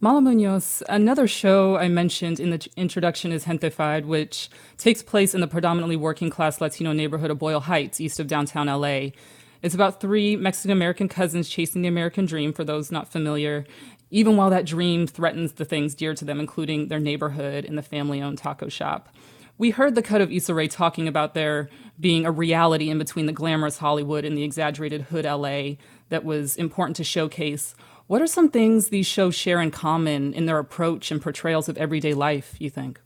Mala 0.00 0.20
Munoz, 0.20 0.80
another 0.88 1.26
show 1.26 1.76
I 1.76 1.88
mentioned 1.88 2.38
in 2.38 2.50
the 2.50 2.64
introduction 2.76 3.32
is 3.32 3.46
Gentefied, 3.46 4.04
which 4.04 4.48
takes 4.76 5.02
place 5.02 5.34
in 5.34 5.40
the 5.40 5.48
predominantly 5.48 5.96
working 5.96 6.30
class 6.30 6.60
Latino 6.60 6.92
neighborhood 6.92 7.32
of 7.32 7.40
Boyle 7.40 7.58
Heights, 7.58 8.00
east 8.00 8.20
of 8.20 8.28
downtown 8.28 8.68
LA. 8.68 9.08
It's 9.60 9.74
about 9.74 10.00
three 10.00 10.36
Mexican 10.36 10.70
American 10.70 11.08
cousins 11.08 11.48
chasing 11.48 11.82
the 11.82 11.88
American 11.88 12.26
dream, 12.26 12.52
for 12.52 12.62
those 12.62 12.92
not 12.92 13.10
familiar, 13.10 13.66
even 14.12 14.36
while 14.36 14.50
that 14.50 14.66
dream 14.66 15.08
threatens 15.08 15.54
the 15.54 15.64
things 15.64 15.96
dear 15.96 16.14
to 16.14 16.24
them, 16.24 16.38
including 16.38 16.86
their 16.86 17.00
neighborhood 17.00 17.64
and 17.64 17.76
the 17.76 17.82
family 17.82 18.22
owned 18.22 18.38
taco 18.38 18.68
shop. 18.68 19.08
We 19.58 19.70
heard 19.70 19.96
the 19.96 20.02
cut 20.02 20.20
of 20.20 20.30
Issa 20.30 20.54
Rae 20.54 20.68
talking 20.68 21.08
about 21.08 21.34
there 21.34 21.68
being 21.98 22.24
a 22.24 22.30
reality 22.30 22.88
in 22.88 22.98
between 22.98 23.26
the 23.26 23.32
glamorous 23.32 23.78
Hollywood 23.78 24.24
and 24.24 24.38
the 24.38 24.44
exaggerated 24.44 25.02
hood 25.02 25.24
LA 25.24 25.70
that 26.10 26.24
was 26.24 26.54
important 26.54 26.94
to 26.98 27.04
showcase. 27.04 27.74
What 28.08 28.22
are 28.22 28.26
some 28.26 28.48
things 28.48 28.88
these 28.88 29.06
shows 29.06 29.34
share 29.34 29.60
in 29.60 29.70
common 29.70 30.32
in 30.32 30.46
their 30.46 30.58
approach 30.58 31.10
and 31.10 31.20
portrayals 31.20 31.68
of 31.68 31.76
everyday 31.76 32.14
life, 32.14 32.56
you 32.58 32.70
think? 32.70 33.00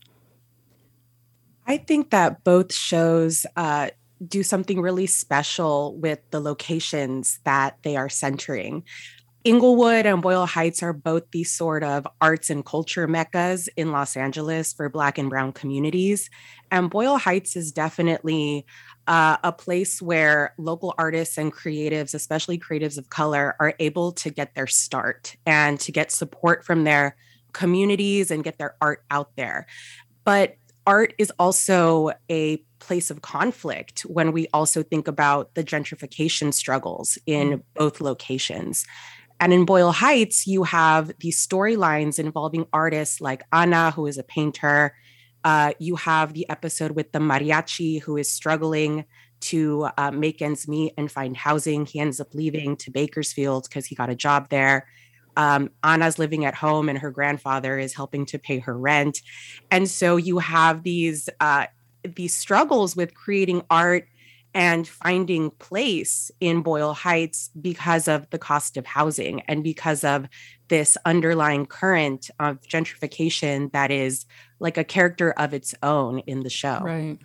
I 1.66 1.76
think 1.76 2.10
that 2.10 2.44
both 2.44 2.72
shows 2.72 3.44
uh, 3.56 3.90
do 4.26 4.44
something 4.44 4.80
really 4.80 5.08
special 5.08 5.96
with 5.96 6.20
the 6.30 6.40
locations 6.40 7.40
that 7.42 7.78
they 7.82 7.96
are 7.96 8.08
centering. 8.08 8.84
Inglewood 9.44 10.06
and 10.06 10.22
Boyle 10.22 10.46
Heights 10.46 10.82
are 10.82 10.92
both 10.92 11.24
these 11.32 11.52
sort 11.52 11.82
of 11.82 12.06
arts 12.20 12.48
and 12.48 12.64
culture 12.64 13.08
meccas 13.08 13.68
in 13.76 13.90
Los 13.90 14.16
Angeles 14.16 14.72
for 14.72 14.88
Black 14.88 15.18
and 15.18 15.28
Brown 15.28 15.52
communities. 15.52 16.30
And 16.70 16.88
Boyle 16.88 17.18
Heights 17.18 17.56
is 17.56 17.72
definitely 17.72 18.64
uh, 19.08 19.38
a 19.42 19.50
place 19.52 20.00
where 20.00 20.54
local 20.58 20.94
artists 20.96 21.38
and 21.38 21.52
creatives, 21.52 22.14
especially 22.14 22.58
creatives 22.58 22.98
of 22.98 23.10
color, 23.10 23.56
are 23.58 23.74
able 23.80 24.12
to 24.12 24.30
get 24.30 24.54
their 24.54 24.68
start 24.68 25.36
and 25.44 25.80
to 25.80 25.90
get 25.90 26.12
support 26.12 26.64
from 26.64 26.84
their 26.84 27.16
communities 27.52 28.30
and 28.30 28.44
get 28.44 28.58
their 28.58 28.76
art 28.80 29.04
out 29.10 29.34
there. 29.36 29.66
But 30.24 30.56
art 30.86 31.14
is 31.18 31.32
also 31.38 32.12
a 32.30 32.58
place 32.78 33.10
of 33.10 33.22
conflict 33.22 34.00
when 34.02 34.32
we 34.32 34.48
also 34.52 34.82
think 34.82 35.06
about 35.06 35.54
the 35.54 35.62
gentrification 35.62 36.52
struggles 36.52 37.16
in 37.26 37.58
mm. 37.58 37.62
both 37.74 38.00
locations. 38.00 38.84
And 39.42 39.52
in 39.52 39.64
Boyle 39.64 39.90
Heights, 39.90 40.46
you 40.46 40.62
have 40.62 41.10
these 41.18 41.44
storylines 41.44 42.20
involving 42.20 42.64
artists 42.72 43.20
like 43.20 43.42
Ana, 43.52 43.90
who 43.90 44.06
is 44.06 44.16
a 44.16 44.22
painter. 44.22 44.94
Uh, 45.42 45.72
you 45.80 45.96
have 45.96 46.32
the 46.32 46.48
episode 46.48 46.92
with 46.92 47.10
the 47.10 47.18
mariachi, 47.18 48.00
who 48.00 48.16
is 48.16 48.32
struggling 48.32 49.04
to 49.40 49.88
uh, 49.98 50.12
make 50.12 50.40
ends 50.40 50.68
meet 50.68 50.94
and 50.96 51.10
find 51.10 51.36
housing. 51.36 51.86
He 51.86 51.98
ends 51.98 52.20
up 52.20 52.32
leaving 52.34 52.76
to 52.76 52.92
Bakersfield 52.92 53.64
because 53.68 53.84
he 53.84 53.96
got 53.96 54.10
a 54.10 54.14
job 54.14 54.48
there. 54.48 54.86
Um, 55.36 55.70
Ana's 55.82 56.20
living 56.20 56.44
at 56.44 56.54
home 56.54 56.88
and 56.88 56.96
her 57.00 57.10
grandfather 57.10 57.80
is 57.80 57.94
helping 57.94 58.24
to 58.26 58.38
pay 58.38 58.60
her 58.60 58.78
rent. 58.78 59.22
And 59.72 59.90
so 59.90 60.18
you 60.18 60.38
have 60.38 60.84
these 60.84 61.28
uh, 61.40 61.66
these 62.04 62.36
struggles 62.36 62.94
with 62.94 63.12
creating 63.14 63.62
art 63.70 64.06
and 64.54 64.86
finding 64.86 65.50
place 65.50 66.30
in 66.40 66.62
Boyle 66.62 66.92
Heights 66.92 67.50
because 67.60 68.08
of 68.08 68.28
the 68.30 68.38
cost 68.38 68.76
of 68.76 68.84
housing 68.84 69.40
and 69.42 69.64
because 69.64 70.04
of 70.04 70.28
this 70.68 70.96
underlying 71.04 71.66
current 71.66 72.30
of 72.38 72.60
gentrification 72.62 73.72
that 73.72 73.90
is 73.90 74.26
like 74.58 74.76
a 74.76 74.84
character 74.84 75.32
of 75.32 75.54
its 75.54 75.74
own 75.82 76.20
in 76.20 76.42
the 76.42 76.50
show. 76.50 76.80
Right. 76.80 77.18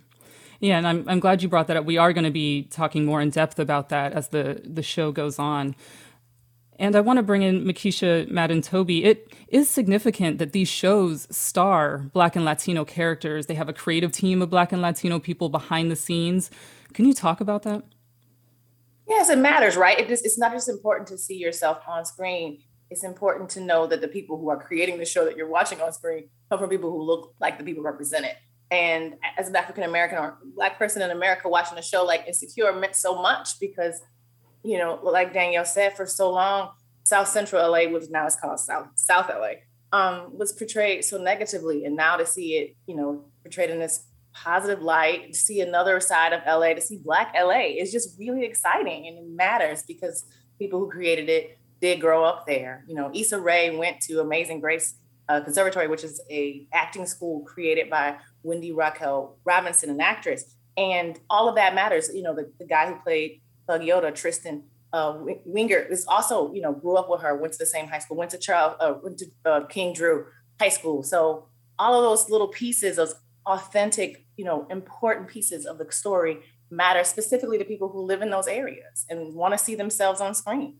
Yeah, 0.60 0.78
and 0.78 0.88
I'm, 0.88 1.08
I'm 1.08 1.20
glad 1.20 1.42
you 1.42 1.48
brought 1.48 1.68
that 1.68 1.76
up. 1.76 1.84
We 1.84 1.98
are 1.98 2.12
going 2.12 2.24
to 2.24 2.30
be 2.30 2.64
talking 2.64 3.04
more 3.04 3.20
in 3.20 3.30
depth 3.30 3.58
about 3.58 3.90
that 3.90 4.12
as 4.12 4.28
the, 4.28 4.60
the 4.64 4.82
show 4.82 5.12
goes 5.12 5.38
on. 5.38 5.76
And 6.80 6.94
I 6.94 7.00
want 7.00 7.16
to 7.18 7.22
bring 7.22 7.42
in 7.42 7.64
Mekeisha 7.64 8.28
Madden 8.28 8.62
Toby. 8.62 9.04
It 9.04 9.32
is 9.48 9.68
significant 9.68 10.38
that 10.38 10.52
these 10.52 10.68
shows 10.68 11.26
star 11.30 11.98
Black 12.12 12.36
and 12.36 12.44
Latino 12.44 12.84
characters. 12.84 13.46
They 13.46 13.54
have 13.54 13.68
a 13.68 13.72
creative 13.72 14.12
team 14.12 14.42
of 14.42 14.50
Black 14.50 14.72
and 14.72 14.80
Latino 14.80 15.18
people 15.18 15.48
behind 15.48 15.90
the 15.90 15.96
scenes. 15.96 16.50
Can 16.94 17.04
you 17.04 17.14
talk 17.14 17.40
about 17.40 17.62
that? 17.62 17.84
Yes, 19.06 19.30
it 19.30 19.38
matters, 19.38 19.76
right? 19.76 19.98
It's 19.98 20.38
not 20.38 20.52
just 20.52 20.68
important 20.68 21.08
to 21.08 21.18
see 21.18 21.36
yourself 21.36 21.80
on 21.88 22.04
screen. 22.04 22.62
It's 22.90 23.04
important 23.04 23.50
to 23.50 23.60
know 23.60 23.86
that 23.86 24.00
the 24.00 24.08
people 24.08 24.38
who 24.38 24.50
are 24.50 24.62
creating 24.62 24.98
the 24.98 25.04
show 25.04 25.24
that 25.24 25.36
you're 25.36 25.48
watching 25.48 25.80
on 25.80 25.92
screen 25.92 26.28
come 26.50 26.58
from 26.58 26.68
people 26.68 26.90
who 26.90 27.02
look 27.02 27.34
like 27.40 27.58
the 27.58 27.64
people 27.64 27.82
represented. 27.82 28.32
And 28.70 29.14
as 29.38 29.48
an 29.48 29.56
African 29.56 29.84
American 29.84 30.18
or 30.18 30.38
Black 30.54 30.78
person 30.78 31.00
in 31.00 31.10
America 31.10 31.48
watching 31.48 31.78
a 31.78 31.82
show 31.82 32.04
like 32.04 32.26
Insecure 32.26 32.72
meant 32.74 32.96
so 32.96 33.20
much 33.20 33.58
because 33.60 34.00
you 34.64 34.78
know, 34.78 34.98
like 35.02 35.32
Danielle 35.32 35.64
said, 35.64 35.96
for 35.96 36.06
so 36.06 36.30
long, 36.30 36.70
South 37.04 37.28
Central 37.28 37.70
LA, 37.70 37.90
which 37.90 38.10
now 38.10 38.26
is 38.26 38.36
called 38.36 38.60
South 38.60 38.88
South 38.94 39.28
LA, 39.28 39.52
um, 39.98 40.36
was 40.36 40.52
portrayed 40.52 41.04
so 41.04 41.18
negatively. 41.18 41.84
And 41.84 41.96
now 41.96 42.16
to 42.16 42.26
see 42.26 42.58
it, 42.58 42.76
you 42.86 42.96
know, 42.96 43.24
portrayed 43.42 43.70
in 43.70 43.78
this 43.78 44.04
positive 44.44 44.82
light, 44.82 45.32
to 45.32 45.38
see 45.38 45.60
another 45.60 46.00
side 46.00 46.32
of 46.32 46.40
LA, 46.46 46.74
to 46.74 46.80
see 46.80 46.98
Black 46.98 47.34
LA 47.34 47.74
is 47.78 47.90
just 47.92 48.18
really 48.18 48.44
exciting 48.44 49.06
and 49.06 49.18
it 49.18 49.24
matters 49.28 49.82
because 49.86 50.24
people 50.58 50.78
who 50.78 50.90
created 50.90 51.28
it 51.28 51.58
did 51.80 52.00
grow 52.00 52.24
up 52.24 52.46
there. 52.46 52.84
You 52.88 52.94
know, 52.94 53.10
Issa 53.14 53.40
Rae 53.40 53.76
went 53.76 54.00
to 54.02 54.20
Amazing 54.20 54.60
Grace 54.60 54.94
uh, 55.28 55.40
Conservatory, 55.42 55.88
which 55.88 56.04
is 56.04 56.20
a 56.30 56.66
acting 56.72 57.06
school 57.06 57.44
created 57.44 57.90
by 57.90 58.16
Wendy 58.42 58.72
Raquel 58.72 59.38
Robinson, 59.44 59.90
an 59.90 60.00
actress. 60.00 60.56
And 60.76 61.18
all 61.28 61.48
of 61.48 61.56
that 61.56 61.74
matters. 61.74 62.10
You 62.14 62.22
know, 62.22 62.34
the, 62.34 62.50
the 62.58 62.66
guy 62.66 62.88
who 62.88 62.96
played 63.00 63.40
Thug 63.66 63.82
Yoda, 63.82 64.14
Tristan 64.14 64.64
uh, 64.92 65.18
Winger, 65.44 65.78
is 65.78 66.06
also, 66.06 66.52
you 66.52 66.62
know, 66.62 66.72
grew 66.72 66.96
up 66.96 67.10
with 67.10 67.20
her, 67.20 67.36
went 67.36 67.52
to 67.52 67.58
the 67.58 67.66
same 67.66 67.88
high 67.88 67.98
school, 67.98 68.16
went 68.16 68.30
to 68.30 68.38
Charles, 68.38 68.76
uh, 68.80 68.94
went 69.02 69.18
to 69.18 69.26
uh, 69.44 69.66
King 69.66 69.92
Drew 69.92 70.26
High 70.60 70.68
School. 70.70 71.02
So 71.02 71.48
all 71.78 71.94
of 71.94 72.02
those 72.02 72.30
little 72.30 72.48
pieces, 72.48 72.96
those 72.96 73.14
authentic, 73.46 74.24
you 74.38 74.44
know, 74.44 74.66
important 74.70 75.28
pieces 75.28 75.66
of 75.66 75.76
the 75.76 75.92
story 75.92 76.38
matter 76.70 77.02
specifically 77.02 77.58
to 77.58 77.64
people 77.64 77.88
who 77.88 78.00
live 78.00 78.22
in 78.22 78.30
those 78.30 78.46
areas 78.46 79.04
and 79.10 79.34
want 79.34 79.52
to 79.52 79.58
see 79.58 79.74
themselves 79.74 80.20
on 80.20 80.34
screen. 80.34 80.76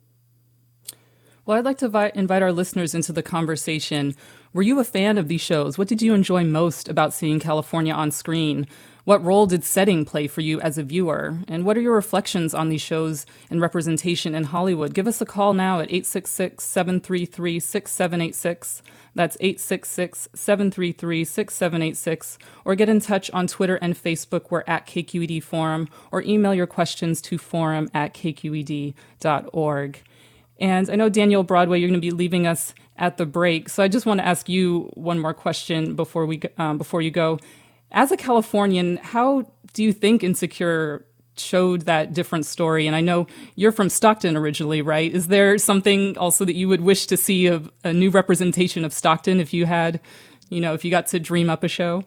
Well, 1.44 1.58
I'd 1.58 1.64
like 1.64 1.78
to 1.78 1.88
vi- 1.88 2.12
invite 2.14 2.42
our 2.42 2.52
listeners 2.52 2.94
into 2.94 3.12
the 3.12 3.22
conversation. 3.22 4.14
Were 4.52 4.62
you 4.62 4.78
a 4.78 4.84
fan 4.84 5.18
of 5.18 5.28
these 5.28 5.40
shows? 5.40 5.76
What 5.76 5.88
did 5.88 6.00
you 6.00 6.14
enjoy 6.14 6.44
most 6.44 6.88
about 6.88 7.12
seeing 7.12 7.40
California 7.40 7.92
on 7.92 8.10
screen? 8.10 8.66
What 9.04 9.24
role 9.24 9.46
did 9.46 9.64
setting 9.64 10.04
play 10.04 10.26
for 10.26 10.42
you 10.42 10.60
as 10.60 10.76
a 10.76 10.82
viewer? 10.82 11.38
And 11.48 11.64
what 11.64 11.78
are 11.78 11.80
your 11.80 11.94
reflections 11.94 12.52
on 12.52 12.68
these 12.68 12.82
shows 12.82 13.24
and 13.48 13.60
representation 13.60 14.34
in 14.34 14.44
Hollywood? 14.44 14.92
Give 14.92 15.06
us 15.06 15.22
a 15.22 15.26
call 15.26 15.54
now 15.54 15.80
at 15.80 15.88
866 15.88 16.62
733 16.62 17.58
6786. 17.58 18.82
That's 19.18 19.36
866 19.40 20.28
733 20.32 21.24
6786. 21.24 22.38
Or 22.64 22.76
get 22.76 22.88
in 22.88 23.00
touch 23.00 23.28
on 23.32 23.48
Twitter 23.48 23.74
and 23.74 23.96
Facebook. 23.96 24.46
We're 24.48 24.62
at 24.68 24.86
KQED 24.86 25.42
Forum. 25.42 25.88
Or 26.12 26.22
email 26.22 26.54
your 26.54 26.68
questions 26.68 27.20
to 27.22 27.36
forum 27.36 27.90
at 27.92 28.14
kqed.org. 28.14 30.02
And 30.60 30.88
I 30.88 30.94
know, 30.94 31.08
Danielle 31.08 31.42
Broadway, 31.42 31.80
you're 31.80 31.88
going 31.88 32.00
to 32.00 32.06
be 32.06 32.12
leaving 32.12 32.46
us 32.46 32.74
at 32.96 33.16
the 33.16 33.26
break. 33.26 33.68
So 33.68 33.82
I 33.82 33.88
just 33.88 34.06
want 34.06 34.20
to 34.20 34.24
ask 34.24 34.48
you 34.48 34.88
one 34.94 35.18
more 35.18 35.34
question 35.34 35.96
before 35.96 36.24
we 36.24 36.40
um, 36.56 36.78
before 36.78 37.02
you 37.02 37.10
go. 37.10 37.40
As 37.90 38.12
a 38.12 38.16
Californian, 38.16 38.98
how 38.98 39.50
do 39.72 39.82
you 39.82 39.92
think 39.92 40.22
Insecure 40.22 41.04
showed 41.38 41.82
that 41.82 42.12
different 42.12 42.46
story? 42.46 42.86
And 42.86 42.96
I 42.96 43.00
know 43.00 43.26
you're 43.56 43.72
from 43.72 43.88
Stockton 43.88 44.36
originally, 44.36 44.82
right? 44.82 45.12
Is 45.12 45.28
there 45.28 45.58
something 45.58 46.16
also 46.18 46.44
that 46.44 46.54
you 46.54 46.68
would 46.68 46.80
wish 46.80 47.06
to 47.06 47.16
see 47.16 47.46
of 47.46 47.70
a 47.84 47.92
new 47.92 48.10
representation 48.10 48.84
of 48.84 48.92
Stockton 48.92 49.40
if 49.40 49.52
you 49.52 49.66
had, 49.66 50.00
you 50.48 50.60
know, 50.60 50.74
if 50.74 50.84
you 50.84 50.90
got 50.90 51.06
to 51.08 51.20
dream 51.20 51.50
up 51.50 51.64
a 51.64 51.68
show? 51.68 52.04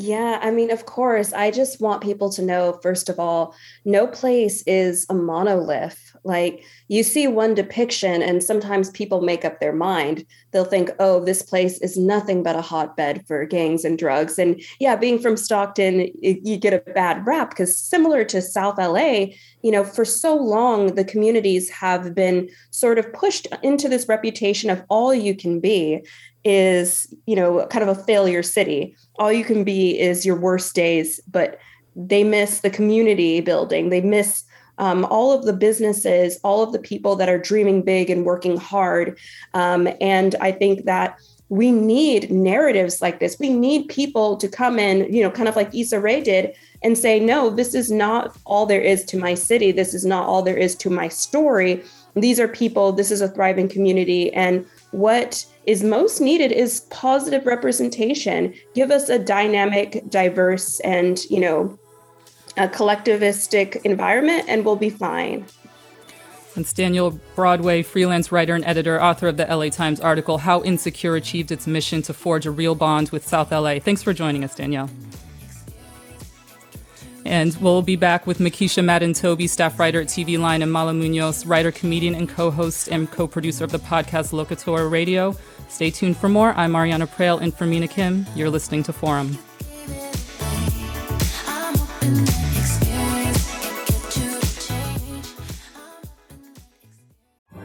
Yeah, 0.00 0.38
I 0.40 0.52
mean, 0.52 0.70
of 0.70 0.86
course, 0.86 1.32
I 1.32 1.50
just 1.50 1.80
want 1.80 2.04
people 2.04 2.30
to 2.30 2.40
know, 2.40 2.78
first 2.84 3.08
of 3.08 3.18
all, 3.18 3.52
no 3.84 4.06
place 4.06 4.62
is 4.62 5.04
a 5.10 5.14
monolith. 5.14 6.14
Like 6.22 6.62
you 6.86 7.02
see 7.02 7.26
one 7.26 7.52
depiction, 7.52 8.22
and 8.22 8.40
sometimes 8.40 8.90
people 8.92 9.22
make 9.22 9.44
up 9.44 9.58
their 9.58 9.72
mind. 9.72 10.24
They'll 10.52 10.64
think, 10.64 10.90
oh, 11.00 11.24
this 11.24 11.42
place 11.42 11.80
is 11.80 11.98
nothing 11.98 12.44
but 12.44 12.54
a 12.54 12.60
hotbed 12.60 13.26
for 13.26 13.44
gangs 13.44 13.84
and 13.84 13.98
drugs. 13.98 14.38
And 14.38 14.62
yeah, 14.78 14.94
being 14.94 15.18
from 15.18 15.36
Stockton, 15.36 16.12
you 16.22 16.56
get 16.56 16.74
a 16.74 16.92
bad 16.92 17.26
rap 17.26 17.50
because 17.50 17.76
similar 17.76 18.22
to 18.26 18.40
South 18.40 18.78
LA, 18.78 19.26
you 19.62 19.72
know, 19.72 19.82
for 19.82 20.04
so 20.04 20.36
long, 20.36 20.94
the 20.94 21.04
communities 21.04 21.70
have 21.70 22.14
been 22.14 22.48
sort 22.70 23.00
of 23.00 23.12
pushed 23.12 23.48
into 23.64 23.88
this 23.88 24.08
reputation 24.08 24.70
of 24.70 24.84
all 24.88 25.12
you 25.12 25.34
can 25.34 25.58
be 25.58 26.06
is, 26.48 27.12
you 27.26 27.36
know, 27.36 27.66
kind 27.66 27.88
of 27.88 27.96
a 27.96 28.02
failure 28.02 28.42
city. 28.42 28.96
All 29.18 29.32
you 29.32 29.44
can 29.44 29.64
be 29.64 29.98
is 29.98 30.24
your 30.24 30.36
worst 30.36 30.74
days, 30.74 31.20
but 31.30 31.58
they 31.94 32.24
miss 32.24 32.60
the 32.60 32.70
community 32.70 33.40
building. 33.40 33.90
They 33.90 34.00
miss 34.00 34.44
um, 34.78 35.04
all 35.06 35.32
of 35.32 35.44
the 35.44 35.52
businesses, 35.52 36.38
all 36.44 36.62
of 36.62 36.72
the 36.72 36.78
people 36.78 37.16
that 37.16 37.28
are 37.28 37.38
dreaming 37.38 37.82
big 37.82 38.10
and 38.10 38.24
working 38.24 38.56
hard. 38.56 39.18
Um, 39.52 39.88
and 40.00 40.34
I 40.40 40.52
think 40.52 40.84
that 40.84 41.18
we 41.50 41.72
need 41.72 42.30
narratives 42.30 43.02
like 43.02 43.20
this. 43.20 43.38
We 43.38 43.48
need 43.48 43.88
people 43.88 44.36
to 44.36 44.48
come 44.48 44.78
in, 44.78 45.12
you 45.12 45.22
know, 45.22 45.30
kind 45.30 45.48
of 45.48 45.56
like 45.56 45.74
Issa 45.74 45.98
Rae 45.98 46.20
did 46.20 46.54
and 46.82 46.96
say, 46.96 47.18
no, 47.18 47.50
this 47.50 47.74
is 47.74 47.90
not 47.90 48.36
all 48.44 48.66
there 48.66 48.80
is 48.80 49.04
to 49.06 49.18
my 49.18 49.34
city. 49.34 49.72
This 49.72 49.94
is 49.94 50.04
not 50.04 50.26
all 50.26 50.42
there 50.42 50.56
is 50.56 50.76
to 50.76 50.90
my 50.90 51.08
story. 51.08 51.82
These 52.14 52.38
are 52.38 52.48
people, 52.48 52.92
this 52.92 53.10
is 53.10 53.20
a 53.20 53.28
thriving 53.28 53.68
community. 53.68 54.32
And 54.34 54.66
what 54.92 55.44
is 55.68 55.84
most 55.84 56.18
needed 56.18 56.50
is 56.50 56.80
positive 56.88 57.44
representation. 57.44 58.54
Give 58.74 58.90
us 58.90 59.10
a 59.10 59.18
dynamic, 59.18 60.02
diverse, 60.08 60.80
and, 60.80 61.22
you 61.26 61.38
know, 61.38 61.78
a 62.56 62.68
collectivistic 62.68 63.76
environment, 63.84 64.46
and 64.48 64.64
we'll 64.64 64.76
be 64.76 64.88
fine. 64.88 65.44
It's 66.56 66.72
Danielle 66.72 67.20
Broadway, 67.34 67.82
freelance 67.82 68.32
writer 68.32 68.54
and 68.54 68.64
editor, 68.64 69.00
author 69.00 69.28
of 69.28 69.36
the 69.36 69.44
LA 69.44 69.68
Times 69.68 70.00
article, 70.00 70.38
How 70.38 70.62
Insecure 70.62 71.16
Achieved 71.16 71.52
Its 71.52 71.66
Mission 71.66 72.00
to 72.02 72.14
Forge 72.14 72.46
a 72.46 72.50
Real 72.50 72.74
Bond 72.74 73.10
with 73.10 73.28
South 73.28 73.52
LA. 73.52 73.78
Thanks 73.78 74.02
for 74.02 74.14
joining 74.14 74.44
us, 74.44 74.54
Danielle. 74.54 74.88
And 77.28 77.54
we'll 77.60 77.82
be 77.82 77.94
back 77.94 78.26
with 78.26 78.38
Mekeisha 78.38 78.82
Madden 78.82 79.12
Toby, 79.12 79.46
staff 79.46 79.78
writer 79.78 80.00
at 80.00 80.06
TV 80.06 80.38
Line, 80.38 80.62
and 80.62 80.72
Mala 80.72 80.94
Munoz, 80.94 81.44
writer, 81.44 81.70
comedian, 81.70 82.14
and 82.14 82.26
co 82.26 82.50
host 82.50 82.88
and 82.88 83.10
co 83.10 83.26
producer 83.28 83.64
of 83.64 83.70
the 83.70 83.78
podcast 83.78 84.32
Locatora 84.32 84.90
Radio. 84.90 85.36
Stay 85.68 85.90
tuned 85.90 86.16
for 86.16 86.30
more. 86.30 86.54
I'm 86.54 86.72
Ariana 86.72 87.06
Proehl, 87.06 87.38
and 87.42 87.54
for 87.54 87.66
Mina 87.66 87.86
Kim. 87.86 88.24
You're 88.34 88.48
listening 88.48 88.82
to 88.84 88.94
Forum. 88.94 89.36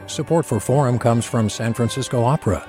Support 0.06 0.44
for 0.44 0.60
Forum 0.60 0.98
comes 0.98 1.24
from 1.24 1.48
San 1.48 1.72
Francisco 1.72 2.22
Opera. 2.22 2.68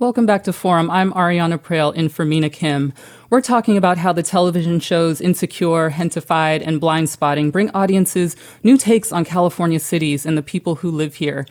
Welcome 0.00 0.24
back 0.24 0.44
to 0.44 0.54
Forum. 0.54 0.90
I'm 0.90 1.12
Ariana 1.12 1.58
Proehl 1.58 1.94
in 1.94 2.08
for 2.08 2.24
Mina 2.24 2.48
Kim. 2.48 2.94
We're 3.28 3.42
talking 3.42 3.76
about 3.76 3.98
how 3.98 4.14
the 4.14 4.22
television 4.22 4.80
shows 4.80 5.20
Insecure, 5.20 5.90
Gentefied, 5.90 6.66
and 6.66 6.80
Blind 6.80 7.10
Spotting 7.10 7.50
bring 7.50 7.68
audiences 7.72 8.34
new 8.62 8.78
takes 8.78 9.12
on 9.12 9.26
California 9.26 9.78
cities 9.78 10.24
and 10.24 10.38
the 10.38 10.42
people 10.42 10.76
who 10.76 10.90
live 10.90 11.16
here, 11.16 11.44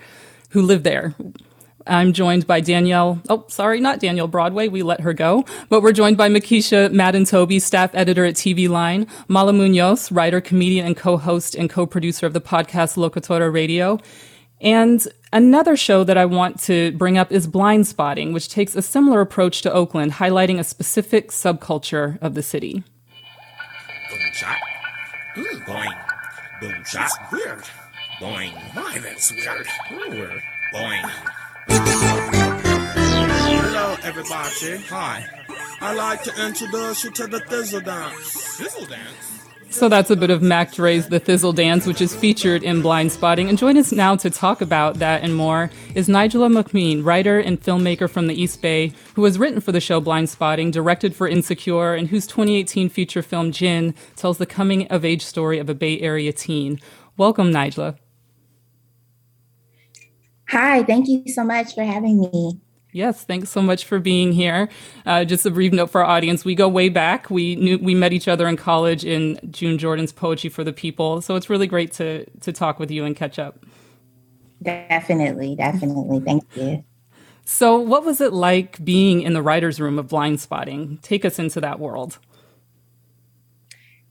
who 0.50 0.64
live 0.64 0.82
there. 0.82 1.14
I'm 1.86 2.12
joined 2.12 2.48
by 2.48 2.60
Danielle. 2.60 3.22
Oh, 3.30 3.46
sorry, 3.50 3.80
not 3.80 4.00
Danielle 4.00 4.28
Broadway. 4.28 4.68
We 4.68 4.82
let 4.82 5.02
her 5.02 5.14
go. 5.14 5.46
But 5.70 5.84
we're 5.84 5.92
joined 5.92 6.18
by 6.18 6.28
Mekeisha 6.28 6.92
Madden 6.92 7.26
Toby, 7.26 7.60
staff 7.60 7.92
editor 7.94 8.26
at 8.26 8.34
TV 8.34 8.68
Line, 8.68 9.06
Mala 9.28 9.54
Munoz, 9.54 10.12
writer, 10.12 10.42
comedian, 10.42 10.88
and 10.88 10.98
co-host 10.98 11.54
and 11.54 11.70
co-producer 11.70 12.26
of 12.26 12.34
the 12.34 12.42
podcast 12.42 12.98
Locatora 12.98 13.54
Radio, 13.54 14.00
and 14.62 15.08
another 15.32 15.78
show 15.78 16.04
that 16.04 16.18
I 16.18 16.26
want 16.26 16.60
to 16.64 16.92
bring 16.94 17.18
up 17.18 17.32
is 17.32 17.48
Blindspotting, 17.48 18.34
which 18.34 18.50
takes 18.50 18.76
a 18.76 18.82
similar 18.82 19.22
approach 19.22 19.62
to 19.62 19.72
Oakland, 19.72 20.14
highlighting 20.14 20.60
a 20.60 20.64
specific 20.64 21.32
subculture 21.32 22.18
of 22.22 22.34
the 22.36 22.44
city. 22.44 22.84
Boom 24.10 24.20
shot. 24.34 24.58
Ooh, 25.38 25.60
boing. 25.66 25.96
Boom 26.62 26.84
shot. 26.86 27.10
That's 27.20 27.32
weird. 27.32 27.64
Boing. 28.20 28.52
Why 28.76 29.00
that's 29.00 29.32
weird. 29.32 29.68
Weird. 30.12 30.42
Boing. 30.74 31.10
Hello, 33.62 33.96
everybody. 34.04 34.78
Hi. 34.90 35.26
I'd 35.82 35.96
like 35.96 36.24
to 36.24 36.46
introduce 36.46 37.06
you 37.06 37.12
to 37.12 37.28
the 37.28 37.40
Thizzle 37.40 37.86
Dance. 37.86 38.58
Thizzle 38.60 38.90
Dance? 38.90 39.39
So 39.72 39.88
that's 39.88 40.10
a 40.10 40.16
bit 40.16 40.32
of 40.32 40.42
Mac 40.42 40.74
Dre's 40.74 41.10
The 41.10 41.20
Thizzle 41.20 41.54
Dance, 41.54 41.86
which 41.86 42.02
is 42.02 42.16
featured 42.16 42.64
in 42.64 42.82
Blindspotting. 42.82 43.48
And 43.50 43.58
join 43.58 43.78
us 43.78 43.92
now 43.92 44.16
to 44.16 44.30
talk 44.30 44.62
about 44.62 44.96
that 44.96 45.22
and 45.22 45.36
more 45.36 45.70
is 45.94 46.08
Nijla 46.10 46.52
Mu'min, 46.52 47.06
writer 47.06 47.40
and 47.40 47.62
filmmaker 47.62 48.10
from 48.10 48.26
the 48.26 48.34
East 48.34 48.64
Bay, 48.64 48.92
who 49.14 49.24
has 49.26 49.38
written 49.38 49.62
for 49.62 49.72
the 49.72 49.80
show 49.80 50.02
Blindspotting, 50.02 50.72
directed 50.72 51.16
for 51.16 51.28
Insecure, 51.28 51.94
and 51.94 52.08
whose 52.08 52.26
2018 52.26 52.90
feature 52.90 53.22
film 53.22 53.52
Jinn 53.52 53.94
tells 54.16 54.40
the 54.40 54.48
coming 54.48 54.88
of 54.88 55.06
age 55.06 55.24
story 55.24 55.60
of 55.60 55.70
a 55.70 55.76
Bay 55.76 56.00
Area 56.02 56.34
teen. 56.34 56.80
Welcome, 57.16 57.52
Nijla. 57.52 57.96
Hi, 60.50 60.84
thank 60.84 61.08
you 61.08 61.24
so 61.28 61.44
much 61.44 61.76
for 61.76 61.84
having 61.84 62.20
me. 62.20 62.60
Yes, 62.92 63.24
thanks 63.24 63.50
so 63.50 63.62
much 63.62 63.86
for 63.86 64.00
being 64.00 64.32
here. 64.32 64.68
Uh, 65.06 65.24
just 65.24 65.46
a 65.46 65.52
brief 65.52 65.72
note 65.74 65.92
for 65.92 66.04
our 66.04 66.10
audience: 66.10 66.44
we 66.44 66.56
go 66.56 66.68
way 66.68 66.90
back. 66.90 67.30
We 67.30 67.56
knew 67.56 67.78
we 67.78 67.94
met 67.94 68.14
each 68.14 68.28
other 68.28 68.48
in 68.48 68.58
college 68.58 69.06
in 69.06 69.40
June 69.52 69.78
Jordan's 69.78 70.12
Poetry 70.12 70.50
for 70.50 70.64
the 70.64 70.74
People. 70.74 71.22
So 71.22 71.36
it's 71.36 71.50
really 71.50 71.68
great 71.68 71.92
to 71.94 72.26
to 72.42 72.52
talk 72.52 72.80
with 72.80 72.90
you 72.90 73.06
and 73.06 73.16
catch 73.16 73.38
up. 73.38 73.64
Definitely, 74.62 75.56
definitely. 75.56 76.20
Thank 76.20 76.44
you. 76.56 76.84
So, 77.46 77.80
what 77.80 78.06
was 78.06 78.22
it 78.22 78.34
like 78.34 78.84
being 78.84 79.22
in 79.22 79.34
the 79.34 79.42
writers' 79.42 79.80
room 79.80 79.98
of 79.98 80.08
Blindspotting? 80.08 81.02
Take 81.02 81.26
us 81.26 81.40
into 81.40 81.60
that 81.62 81.80
world. 81.80 82.20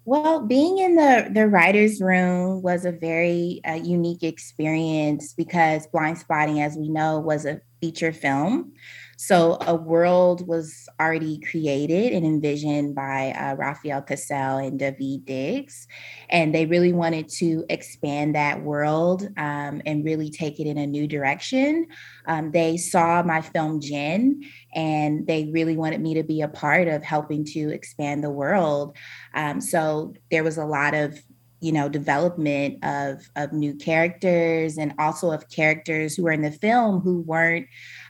Well, 0.04 0.46
being 0.46 0.78
in 0.78 0.96
the 0.96 1.28
the 1.30 1.46
writers' 1.46 2.00
room 2.00 2.62
was 2.62 2.84
a 2.84 2.92
very 2.92 3.60
uh, 3.64 3.74
unique 3.74 4.22
experience 4.22 5.34
because 5.34 5.86
Blindspotting, 5.88 6.64
as 6.64 6.76
we 6.76 6.88
know, 6.88 7.20
was 7.20 7.44
a 7.44 7.60
feature 7.80 8.12
film. 8.12 8.72
So 9.20 9.58
a 9.66 9.74
world 9.74 10.46
was 10.46 10.88
already 11.00 11.40
created 11.40 12.12
and 12.12 12.24
envisioned 12.24 12.94
by 12.94 13.32
uh, 13.32 13.56
Rafael 13.56 14.00
Casal 14.00 14.58
and 14.58 14.78
Daveed 14.78 15.24
Diggs. 15.24 15.88
And 16.30 16.54
they 16.54 16.66
really 16.66 16.92
wanted 16.92 17.28
to 17.30 17.64
expand 17.68 18.36
that 18.36 18.62
world 18.62 19.28
um, 19.36 19.82
and 19.84 20.04
really 20.04 20.30
take 20.30 20.60
it 20.60 20.68
in 20.68 20.78
a 20.78 20.86
new 20.86 21.08
direction. 21.08 21.88
Um, 22.26 22.52
they 22.52 22.76
saw 22.76 23.24
my 23.24 23.40
film 23.40 23.80
Jinn 23.80 24.44
and 24.72 25.26
they 25.26 25.46
really 25.46 25.76
wanted 25.76 26.00
me 26.00 26.14
to 26.14 26.22
be 26.22 26.40
a 26.40 26.48
part 26.48 26.86
of 26.86 27.02
helping 27.02 27.44
to 27.46 27.70
expand 27.70 28.22
the 28.22 28.30
world. 28.30 28.96
Um, 29.34 29.60
so 29.60 30.14
there 30.30 30.44
was 30.44 30.58
a 30.58 30.64
lot 30.64 30.94
of 30.94 31.18
you 31.60 31.72
know 31.72 31.88
development 31.88 32.84
of 32.84 33.28
of 33.36 33.52
new 33.52 33.74
characters 33.74 34.78
and 34.78 34.94
also 34.98 35.30
of 35.30 35.48
characters 35.48 36.14
who 36.14 36.24
were 36.24 36.32
in 36.32 36.42
the 36.42 36.52
film 36.52 37.00
who 37.00 37.20
weren't 37.22 37.66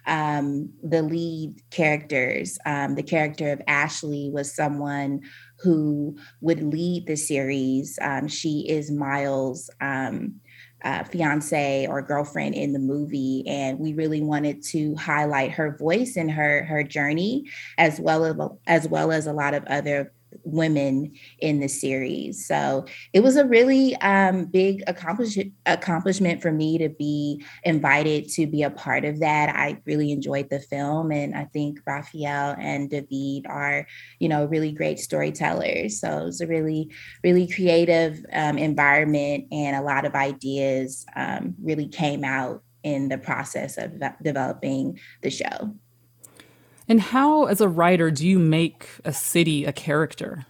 um, 0.07 0.71
the 0.83 1.03
lead 1.03 1.61
characters. 1.71 2.59
Um, 2.67 2.95
the 2.95 3.03
character 3.03 3.53
of 3.53 3.63
ashley 3.67 4.31
was 4.33 4.55
someone 4.55 5.21
who 5.61 6.17
would 6.41 6.63
lead 6.63 7.07
the 7.07 7.17
series. 7.17 7.99
Um, 8.01 8.27
she 8.27 8.67
is 8.69 8.91
miles 8.91 9.71
um, 9.81 10.41
uh, 10.85 11.05
fiance 11.05 11.87
or 11.89 12.01
girlfriend 12.01 12.55
in 12.55 12.73
the 12.73 12.79
movie 12.79 13.43
and 13.47 13.79
we 13.81 13.95
really 13.95 14.21
wanted 14.21 14.63
to 14.63 14.95
highlight 14.95 15.51
her 15.51 15.77
voice 15.77 16.17
and 16.17 16.31
her 16.31 16.63
her 16.65 16.85
journey 16.85 17.45
as 17.79 17.99
well 17.99 18.25
as 18.25 18.37
as 18.69 18.89
well 18.89 19.11
as 19.11 19.27
a 19.27 19.33
lot 19.33 19.55
of 19.55 19.65
other 19.65 20.13
women 20.45 21.13
in 21.39 21.61
the 21.61 21.69
series. 21.69 22.47
So 22.47 22.87
it 23.13 23.21
was 23.21 23.37
a 23.37 23.47
really 23.47 23.97
um, 23.97 24.47
big 24.47 24.83
accomplish- 24.87 25.39
accomplishment 25.67 26.43
for 26.43 26.53
me 26.53 26.79
to 26.79 26.89
be 26.89 27.45
invited 27.65 28.29
to 28.31 28.47
be 28.47 28.63
a 28.63 28.71
part 28.71 29.05
of 29.05 29.21
that. 29.21 29.55
I 29.55 29.81
really 29.85 30.13
enjoyed 30.13 30.51
the 30.51 30.61
film, 30.61 31.11
and 31.13 31.35
I 31.35 31.45
think 31.47 31.81
Rafael 31.87 32.57
and 32.59 32.91
David 32.91 33.47
are, 33.49 33.87
you 34.19 34.29
know, 34.29 34.47
really 34.47 34.73
great 34.73 34.99
storytellers. 34.99 36.01
So 36.01 36.19
it 36.19 36.25
was 36.25 36.41
a 36.41 36.47
really, 36.47 36.91
really 37.23 37.47
creative 37.47 38.25
um, 38.33 38.59
environment, 38.59 39.47
and 39.53 39.77
a 39.77 39.83
lot 39.83 40.05
of 40.05 40.15
ideas 40.15 41.07
um, 41.17 41.55
really 41.63 41.89
came 41.89 42.25
out 42.25 42.63
in 42.83 43.09
the 43.09 43.19
process 43.19 43.77
of 43.77 44.01
developing 44.23 44.99
the 45.23 45.31
show. 45.31 45.75
And 46.89 47.01
how, 47.01 47.45
as 47.45 47.61
a 47.61 47.69
writer, 47.69 48.11
do 48.11 48.27
you 48.27 48.39
make 48.39 48.89
a 49.05 49.13
city 49.13 49.67
a 49.67 49.73
character? 49.73 50.47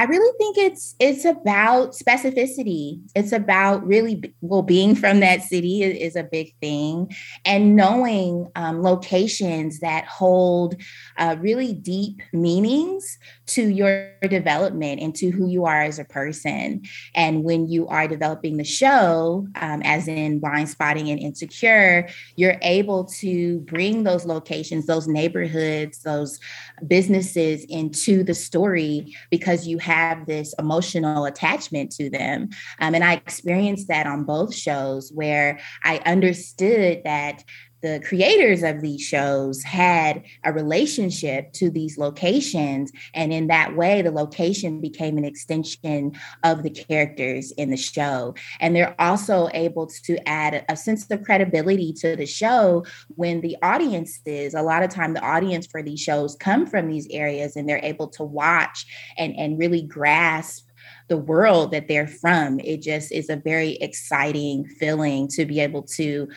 I 0.00 0.04
really 0.04 0.32
think 0.38 0.56
it's 0.56 0.94
it's 0.98 1.26
about 1.26 1.92
specificity. 1.92 3.02
It's 3.14 3.32
about 3.32 3.86
really 3.86 4.32
well 4.40 4.62
being 4.62 4.94
from 4.94 5.20
that 5.20 5.42
city 5.42 5.82
is, 5.82 5.94
is 5.98 6.16
a 6.16 6.22
big 6.22 6.54
thing, 6.58 7.10
and 7.44 7.76
knowing 7.76 8.50
um, 8.54 8.82
locations 8.82 9.80
that 9.80 10.06
hold 10.06 10.74
uh, 11.18 11.36
really 11.38 11.74
deep 11.74 12.22
meanings 12.32 13.18
to 13.50 13.68
your 13.68 14.12
development 14.22 15.00
and 15.00 15.14
to 15.16 15.30
who 15.30 15.48
you 15.48 15.64
are 15.64 15.82
as 15.82 15.98
a 15.98 16.04
person. 16.04 16.82
And 17.14 17.44
when 17.44 17.68
you 17.68 17.88
are 17.88 18.06
developing 18.06 18.56
the 18.56 18.64
show, 18.64 19.46
um, 19.56 19.82
as 19.84 20.08
in 20.08 20.40
Blindspotting 20.40 21.10
and 21.10 21.18
Insecure, 21.18 22.08
you're 22.36 22.58
able 22.62 23.04
to 23.20 23.60
bring 23.60 24.04
those 24.04 24.24
locations, 24.24 24.86
those 24.86 25.08
neighborhoods, 25.08 26.02
those 26.02 26.38
businesses 26.86 27.64
into 27.64 28.22
the 28.22 28.34
story 28.34 29.16
because 29.30 29.66
you 29.66 29.78
have 29.78 30.26
this 30.26 30.54
emotional 30.58 31.24
attachment 31.24 31.90
to 31.92 32.08
them. 32.10 32.48
Um, 32.78 32.94
and 32.94 33.04
I 33.04 33.14
experienced 33.14 33.88
that 33.88 34.06
on 34.06 34.24
both 34.24 34.54
shows 34.54 35.10
where 35.12 35.58
I 35.84 35.98
understood 36.06 37.02
that 37.04 37.44
the 37.82 38.00
creators 38.04 38.62
of 38.62 38.80
these 38.80 39.00
shows 39.00 39.62
had 39.62 40.22
a 40.44 40.52
relationship 40.52 41.52
to 41.54 41.70
these 41.70 41.98
locations. 41.98 42.92
And 43.14 43.32
in 43.32 43.46
that 43.48 43.76
way, 43.76 44.02
the 44.02 44.10
location 44.10 44.80
became 44.80 45.16
an 45.16 45.24
extension 45.24 46.12
of 46.44 46.62
the 46.62 46.70
characters 46.70 47.52
in 47.52 47.70
the 47.70 47.76
show. 47.76 48.34
And 48.60 48.74
they're 48.74 49.00
also 49.00 49.48
able 49.54 49.86
to 50.04 50.28
add 50.28 50.64
a 50.68 50.76
sense 50.76 51.10
of 51.10 51.22
credibility 51.24 51.92
to 51.94 52.16
the 52.16 52.26
show 52.26 52.84
when 53.08 53.40
the 53.40 53.56
audiences, 53.62 54.54
a 54.54 54.62
lot 54.62 54.82
of 54.82 54.90
time 54.90 55.14
the 55.14 55.24
audience 55.24 55.66
for 55.66 55.82
these 55.82 56.00
shows 56.00 56.36
come 56.36 56.66
from 56.66 56.88
these 56.88 57.08
areas 57.10 57.56
and 57.56 57.68
they're 57.68 57.80
able 57.82 58.08
to 58.08 58.24
watch 58.24 58.86
and, 59.16 59.34
and 59.36 59.58
really 59.58 59.82
grasp 59.82 60.66
the 61.08 61.16
world 61.16 61.72
that 61.72 61.88
they're 61.88 62.06
from. 62.06 62.60
It 62.60 62.82
just 62.82 63.12
is 63.12 63.28
a 63.28 63.36
very 63.36 63.72
exciting 63.76 64.64
feeling 64.66 65.28
to 65.28 65.44
be 65.44 65.60
able 65.60 65.82
to 65.82 66.28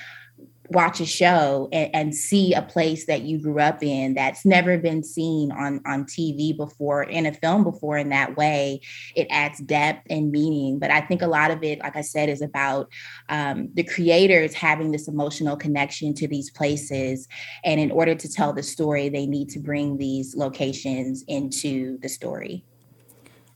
watch 0.74 1.00
a 1.00 1.06
show 1.06 1.70
and, 1.72 1.90
and, 1.94 2.16
see 2.16 2.54
a 2.54 2.62
place 2.62 3.06
that 3.06 3.22
you 3.22 3.40
grew 3.42 3.60
up 3.60 3.82
in 3.82 4.14
that's 4.14 4.46
never 4.46 4.78
been 4.78 5.04
seen 5.04 5.52
on 5.52 5.82
on 5.88 6.04
TV 6.06 6.56
before 6.56 7.04
in 7.04 7.26
a 7.26 7.34
film 7.34 7.64
before 7.64 7.98
in 7.98 8.10
that 8.10 8.38
way 8.38 8.80
it 9.16 9.28
adds 9.30 9.60
depth 9.60 10.06
and 10.10 10.32
meaning. 10.32 10.80
But 10.80 10.92
I 10.92 11.02
think 11.02 11.22
a 11.22 11.28
lot 11.28 11.52
of 11.52 11.64
it 11.64 11.80
like 11.80 11.96
I 11.96 12.02
said 12.02 12.30
is 12.30 12.42
about 12.42 12.90
um, 13.30 13.70
the 13.74 13.84
creators 13.84 14.54
having 14.54 14.92
this 14.92 15.08
emotional 15.08 15.56
connection 15.56 16.14
to 16.16 16.28
these 16.28 16.52
places. 16.52 17.28
And 17.64 17.80
in 17.80 17.92
order 17.92 18.16
to 18.16 18.32
tell 18.32 18.54
the 18.54 18.64
story 18.64 19.10
they 19.10 19.26
need 19.26 19.50
to 19.50 19.60
bring 19.60 19.98
these 19.98 20.36
locations 20.36 21.24
into 21.28 21.98
the 22.00 22.10
story. 22.10 22.64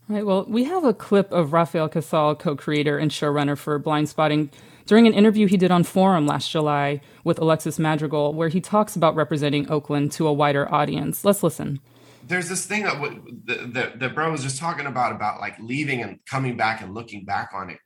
Right. 0.08 0.24
Well, 0.24 0.46
we 0.48 0.64
have 0.64 0.84
a 0.84 0.94
clip 0.94 1.30
of 1.32 1.52
Rafael 1.52 1.88
Casal, 1.88 2.34
co-creator 2.34 2.96
and 2.96 3.10
showrunner 3.10 3.58
for 3.58 3.78
Blindspotting, 3.78 4.48
during 4.88 5.06
an 5.06 5.12
interview 5.12 5.46
he 5.46 5.58
did 5.58 5.70
on 5.70 5.84
Forum 5.84 6.26
last 6.26 6.50
July 6.50 7.02
with 7.22 7.38
Alexis 7.38 7.78
Madrigal, 7.78 8.32
where 8.32 8.48
he 8.48 8.60
talks 8.60 8.96
about 8.96 9.14
representing 9.14 9.70
Oakland 9.70 10.10
to 10.12 10.26
a 10.26 10.32
wider 10.32 10.72
audience. 10.74 11.26
Let's 11.26 11.42
listen. 11.42 11.78
There's 12.26 12.48
this 12.48 12.64
thing 12.64 12.84
that, 12.84 13.72
that, 13.74 14.00
that 14.00 14.14
bro 14.14 14.32
was 14.32 14.42
just 14.42 14.58
talking 14.58 14.86
about, 14.86 15.12
about 15.12 15.40
like 15.40 15.58
leaving 15.60 16.02
and 16.02 16.18
coming 16.24 16.56
back 16.56 16.80
and 16.80 16.94
looking 16.94 17.26
back 17.26 17.50
on 17.54 17.68
it. 17.68 17.78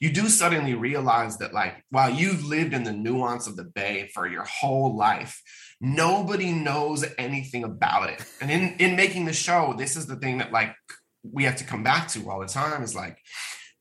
You 0.00 0.10
do 0.10 0.28
suddenly 0.28 0.74
realize 0.74 1.38
that, 1.38 1.54
like, 1.54 1.84
while 1.90 2.10
you've 2.10 2.44
lived 2.44 2.74
in 2.74 2.84
the 2.84 2.92
nuance 2.92 3.46
of 3.46 3.56
the 3.56 3.64
Bay 3.64 4.10
for 4.12 4.26
your 4.26 4.44
whole 4.44 4.96
life, 4.96 5.40
nobody 5.80 6.52
knows 6.52 7.04
anything 7.18 7.64
about 7.64 8.10
it. 8.10 8.22
And 8.40 8.50
in, 8.50 8.76
in 8.78 8.96
making 8.96 9.24
the 9.24 9.32
show, 9.32 9.74
this 9.76 9.96
is 9.96 10.06
the 10.06 10.16
thing 10.16 10.38
that, 10.38 10.52
like, 10.52 10.74
we 11.22 11.44
have 11.44 11.56
to 11.56 11.64
come 11.64 11.82
back 11.82 12.08
to 12.08 12.30
all 12.30 12.40
the 12.40 12.46
time 12.46 12.82
is 12.82 12.94
like, 12.94 13.18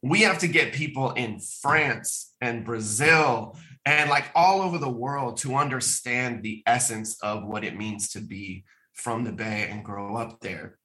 we 0.05 0.21
have 0.21 0.37
to 0.37 0.47
get 0.47 0.71
people 0.71 1.11
in 1.13 1.39
France 1.39 2.35
and 2.39 2.63
Brazil 2.63 3.57
and 3.87 4.07
like 4.07 4.25
all 4.35 4.61
over 4.61 4.77
the 4.77 4.89
world 4.89 5.37
to 5.37 5.55
understand 5.55 6.43
the 6.43 6.61
essence 6.67 7.17
of 7.23 7.43
what 7.43 7.63
it 7.63 7.75
means 7.75 8.09
to 8.09 8.19
be 8.19 8.65
from 8.93 9.23
the 9.23 9.31
Bay 9.31 9.67
and 9.69 9.83
grow 9.83 10.15
up 10.15 10.41
there. 10.41 10.77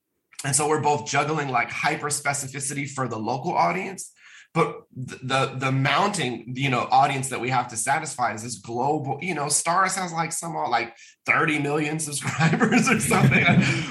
And 0.43 0.57
so 0.57 0.67
we're 0.67 0.81
both 0.81 1.07
juggling 1.07 1.51
like 1.51 1.71
hyper 1.71 2.09
specificity 2.09 2.89
for 2.89 3.09
the 3.09 3.19
local 3.19 3.53
audience, 3.53 4.11
but 4.55 4.85
the 4.97 5.55
the 5.55 5.71
mounting 5.71 6.55
you 6.57 6.71
know 6.71 6.89
audience 6.91 7.29
that 7.29 7.41
we 7.41 7.51
have 7.51 7.69
to 7.69 7.77
satisfy 7.77 8.33
is 8.33 8.43
this 8.43 8.57
global 8.57 9.19
you 9.21 9.35
know 9.35 9.47
Starz 9.47 9.97
has 9.97 10.13
like 10.13 10.33
some 10.33 10.57
uh, 10.57 10.69
like 10.69 10.97
30 11.27 11.61
million 11.61 11.99
subscribers 12.09 12.91
or 12.91 12.99
something 12.99 13.45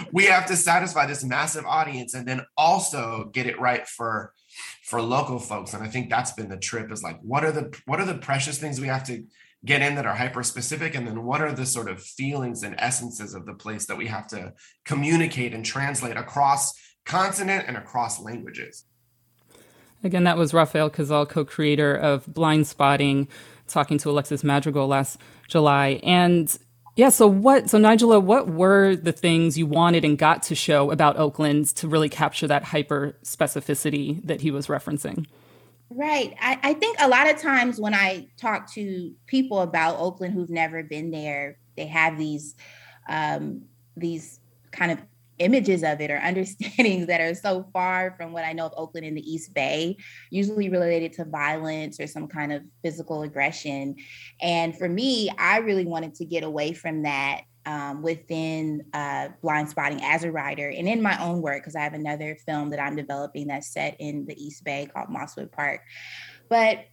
we 0.11 0.25
have 0.25 0.47
to 0.47 0.57
satisfy 0.57 1.05
this 1.05 1.23
massive 1.23 1.65
audience 1.65 2.13
and 2.13 2.27
then 2.27 2.41
also 2.57 3.29
get 3.31 3.45
it 3.45 3.57
right 3.61 3.87
for 3.87 4.33
for 4.83 5.01
local 5.01 5.39
folks 5.39 5.73
and 5.73 5.83
i 5.83 5.87
think 5.87 6.09
that's 6.09 6.31
been 6.33 6.49
the 6.49 6.57
trip 6.57 6.91
is 6.91 7.03
like 7.03 7.19
what 7.21 7.43
are 7.43 7.51
the 7.51 7.75
what 7.85 7.99
are 7.99 8.05
the 8.05 8.17
precious 8.17 8.57
things 8.57 8.79
we 8.79 8.87
have 8.87 9.03
to 9.03 9.23
get 9.65 9.81
in 9.81 9.95
that 9.95 10.05
are 10.05 10.15
hyper 10.15 10.43
specific 10.43 10.95
and 10.95 11.05
then 11.05 11.23
what 11.23 11.41
are 11.41 11.51
the 11.51 11.65
sort 11.65 11.89
of 11.89 12.01
feelings 12.01 12.63
and 12.63 12.75
essences 12.79 13.33
of 13.33 13.45
the 13.45 13.53
place 13.53 13.85
that 13.87 13.97
we 13.97 14.07
have 14.07 14.27
to 14.27 14.53
communicate 14.85 15.53
and 15.53 15.65
translate 15.65 16.15
across 16.15 16.73
continent 17.05 17.65
and 17.67 17.75
across 17.75 18.21
languages? 18.21 18.85
Again 20.03 20.23
that 20.23 20.37
was 20.37 20.53
rafael 20.53 20.89
casal 20.89 21.25
co-creator 21.25 21.93
of 21.93 22.25
blindspotting 22.25 23.27
talking 23.67 23.97
to 23.97 24.09
alexis 24.09 24.43
madrigal 24.43 24.87
last 24.87 25.19
july. 25.47 25.99
And 26.03 26.57
yeah. 26.95 27.09
So 27.09 27.27
what? 27.27 27.69
So 27.69 27.79
Nijla, 27.79 28.21
what 28.21 28.49
were 28.49 28.95
the 28.95 29.11
things 29.11 29.57
you 29.57 29.65
wanted 29.65 30.03
and 30.03 30.17
got 30.17 30.43
to 30.43 30.55
show 30.55 30.91
about 30.91 31.17
Oakland 31.17 31.67
to 31.77 31.87
really 31.87 32.09
capture 32.09 32.47
that 32.47 32.63
hyper 32.63 33.17
specificity 33.23 34.25
that 34.25 34.41
he 34.41 34.51
was 34.51 34.67
referencing? 34.67 35.25
Right. 35.89 36.35
I, 36.39 36.59
I 36.61 36.73
think 36.75 36.97
a 36.99 37.07
lot 37.07 37.29
of 37.29 37.37
times 37.37 37.79
when 37.79 37.95
I 37.95 38.27
talk 38.37 38.71
to 38.73 39.11
people 39.25 39.61
about 39.61 39.97
Oakland 39.99 40.33
who've 40.35 40.49
never 40.49 40.83
been 40.83 41.09
there, 41.09 41.57
they 41.75 41.87
have 41.87 42.17
these 42.17 42.55
um, 43.07 43.63
these 43.97 44.39
kind 44.71 44.91
of 44.91 44.99
images 45.39 45.83
of 45.83 46.01
it 46.01 46.11
or 46.11 46.17
understandings 46.23 47.07
that 47.07 47.21
are 47.21 47.35
so 47.35 47.65
far 47.73 48.13
from 48.17 48.31
what 48.31 48.45
I 48.45 48.53
know 48.53 48.67
of 48.67 48.73
Oakland 48.77 49.05
in 49.05 49.15
the 49.15 49.31
East 49.31 49.53
Bay, 49.53 49.97
usually 50.29 50.69
related 50.69 51.13
to 51.13 51.25
violence 51.25 51.99
or 51.99 52.07
some 52.07 52.27
kind 52.27 52.53
of 52.53 52.63
physical 52.83 53.23
aggression. 53.23 53.95
And 54.41 54.77
for 54.77 54.87
me, 54.87 55.29
I 55.37 55.57
really 55.57 55.85
wanted 55.85 56.15
to 56.15 56.25
get 56.25 56.43
away 56.43 56.73
from 56.73 57.03
that 57.03 57.41
um, 57.65 58.01
within 58.01 58.83
uh, 58.93 59.29
Blindspotting 59.43 60.01
as 60.01 60.23
a 60.23 60.31
writer 60.31 60.69
and 60.69 60.87
in 60.87 61.01
my 61.01 61.21
own 61.23 61.41
work, 61.41 61.61
because 61.61 61.75
I 61.75 61.81
have 61.81 61.93
another 61.93 62.37
film 62.45 62.69
that 62.69 62.79
I'm 62.79 62.95
developing 62.95 63.47
that's 63.47 63.71
set 63.71 63.95
in 63.99 64.25
the 64.25 64.41
East 64.41 64.63
Bay 64.63 64.89
called 64.91 65.09
Mosswood 65.09 65.51
Park. 65.51 65.81
But 66.49 66.85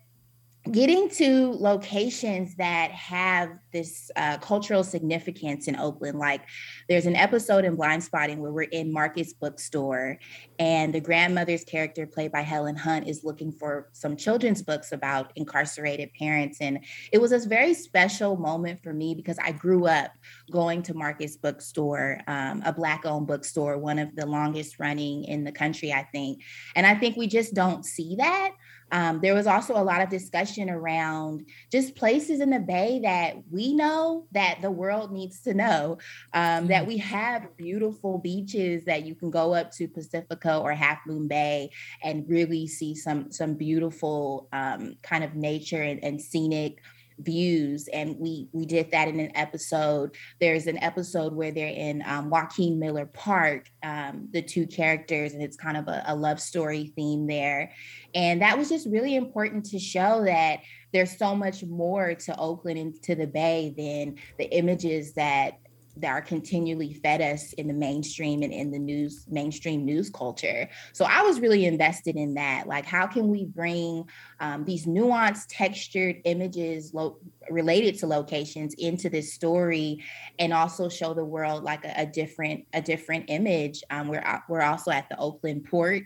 getting 0.70 1.09
to 1.11 1.52
locations 1.59 2.55
that 2.57 2.90
have 2.90 3.50
this 3.72 4.11
uh, 4.16 4.38
cultural 4.38 4.83
significance 4.83 5.68
in 5.68 5.76
Oakland. 5.76 6.18
Like 6.18 6.42
there's 6.88 7.07
an 7.07 7.16
episode 7.16 7.64
in 7.64 7.74
Blind 7.74 7.96
Blindspotting 7.96 8.38
where 8.38 8.52
we're 8.52 8.62
in 8.62 8.92
Marcus 8.92 9.33
bookstore 9.33 10.18
and 10.59 10.94
the 10.94 11.00
grandmother's 11.00 11.64
character 11.64 12.07
played 12.07 12.33
by 12.33 12.40
Helen 12.40 12.76
Hunt 12.76 13.09
is 13.09 13.24
looking 13.24 13.52
for 13.52 13.88
some 13.92 14.16
children's 14.16 14.62
books 14.62 14.92
about 14.92 15.33
incarcerated 15.37 16.11
parents. 16.18 16.59
And 16.61 16.85
it 17.12 17.20
was 17.20 17.33
a 17.33 17.48
very 17.48 17.74
special 17.74 18.37
moment 18.37 18.83
for 18.83 18.92
me 18.92 19.14
because 19.14 19.38
I 19.38 19.52
grew 19.52 19.87
up 19.87 20.12
going 20.50 20.83
to 20.83 20.94
Marcus 20.94 21.37
bookstore, 21.37 22.20
um, 22.26 22.62
a 22.64 22.72
black 22.72 23.05
owned 23.05 23.26
bookstore, 23.26 23.79
one 23.79 23.98
of 23.98 24.14
the 24.16 24.26
longest 24.26 24.79
running 24.79 25.24
in 25.24 25.44
the 25.44 25.52
country, 25.52 25.92
I 25.92 26.05
think. 26.12 26.42
And 26.74 26.87
I 26.87 26.94
think 26.94 27.16
we 27.16 27.26
just 27.26 27.55
don't 27.55 27.85
see 27.85 28.16
that. 28.16 28.52
Um, 28.92 29.20
there 29.20 29.35
was 29.35 29.46
also 29.46 29.77
a 29.77 29.83
lot 29.83 30.01
of 30.01 30.09
discussion 30.09 30.70
around 30.70 31.46
just 31.72 31.96
places 31.96 32.40
in 32.40 32.51
the 32.51 32.61
Bay 32.61 33.01
that 33.03 33.37
we 33.51 33.75
know 33.75 34.27
that 34.33 34.59
the 34.62 34.70
world 34.70 35.12
needs 35.12 35.40
to 35.42 35.55
know. 35.55 35.99
Um, 36.33 36.68
that 36.68 36.83
mm-hmm. 36.83 36.88
we 36.88 36.99
have 36.99 37.57
beautiful 37.57 38.18
beaches 38.18 38.85
that 38.85 39.05
you 39.05 39.14
can 39.14 39.31
go 39.31 39.55
up 39.55 39.72
to 39.72 39.88
Pacifica 39.88 40.59
or 40.59 40.72
Half 40.72 41.01
Moon 41.07 41.27
Bay 41.27 41.70
and 42.03 42.29
really 42.29 42.66
see 42.66 42.94
some 42.94 43.31
some 43.31 43.55
beautiful 43.55 44.49
um, 44.53 44.96
kind 45.03 45.25
of 45.25 45.35
nature 45.35 45.83
and, 45.83 46.03
and 46.05 46.20
scenic 46.20 46.81
views 47.18 47.88
and 47.88 48.16
we 48.18 48.48
we 48.52 48.66
did 48.66 48.90
that 48.90 49.09
in 49.09 49.20
an 49.20 49.35
episode. 49.35 50.14
There's 50.40 50.66
an 50.66 50.83
episode 50.83 51.33
where 51.33 51.50
they're 51.50 51.68
in 51.68 52.02
um, 52.07 52.31
joaquin 52.31 52.79
miller 52.79 53.07
park 53.07 53.70
um, 53.83 54.29
the 54.33 54.42
two 54.42 54.66
characters 54.66 55.33
and 55.33 55.42
it's 55.42 55.57
kind 55.57 55.76
of 55.76 55.88
a, 55.88 56.05
a 56.07 56.14
love 56.14 56.40
story 56.40 56.92
theme 56.96 57.26
there. 57.26 57.72
And 58.14 58.42
that 58.42 58.59
was 58.59 58.68
just 58.68 58.87
really 58.87 59.16
important 59.16 59.64
to 59.66 59.79
show 59.79 60.24
that 60.24 60.61
there's 60.92 61.16
so 61.18 61.35
much 61.35 61.64
more 61.64 62.14
to 62.14 62.38
oakland 62.38 62.79
and 62.79 63.02
to 63.02 63.14
the 63.14 63.26
bay 63.26 63.74
than 63.76 64.16
the 64.38 64.50
images 64.57 65.14
that 65.14 65.59
that 65.96 66.11
are 66.11 66.22
continually 66.22 66.92
fed 66.92 67.20
us 67.20 67.52
in 67.54 67.66
the 67.66 67.74
mainstream 67.74 68.42
and 68.42 68.52
in 68.52 68.70
the 68.70 68.78
news 68.78 69.26
mainstream 69.28 69.85
news 69.85 70.11
culture. 70.11 70.68
So 70.92 71.04
i 71.04 71.22
was 71.22 71.40
really 71.40 71.64
invested 71.64 72.16
in 72.16 72.35
that. 72.35 72.66
Like 72.66 72.85
how 72.85 73.06
can 73.06 73.28
we 73.28 73.44
bring 73.44 74.09
um, 74.40 74.64
these 74.64 74.87
nuanced 74.87 75.46
textured 75.48 76.16
images 76.24 76.92
lo- 76.92 77.18
related 77.50 77.98
to 78.00 78.06
locations 78.06 78.74
into 78.74 79.09
this 79.09 79.32
story 79.32 80.02
and 80.38 80.52
also 80.52 80.88
show 80.88 81.14
the 81.14 81.24
world 81.24 81.64
like 81.64 81.85
a, 81.85 82.02
a 82.02 82.06
different 82.06 82.66
a 82.72 82.82
different 82.82 83.26
image? 83.28 83.82
Um, 83.90 84.09
we're, 84.09 84.42
we're 84.48 84.62
also 84.62 84.90
at 84.90 85.09
the 85.09 85.18
oakland 85.18 85.64
port 85.64 86.02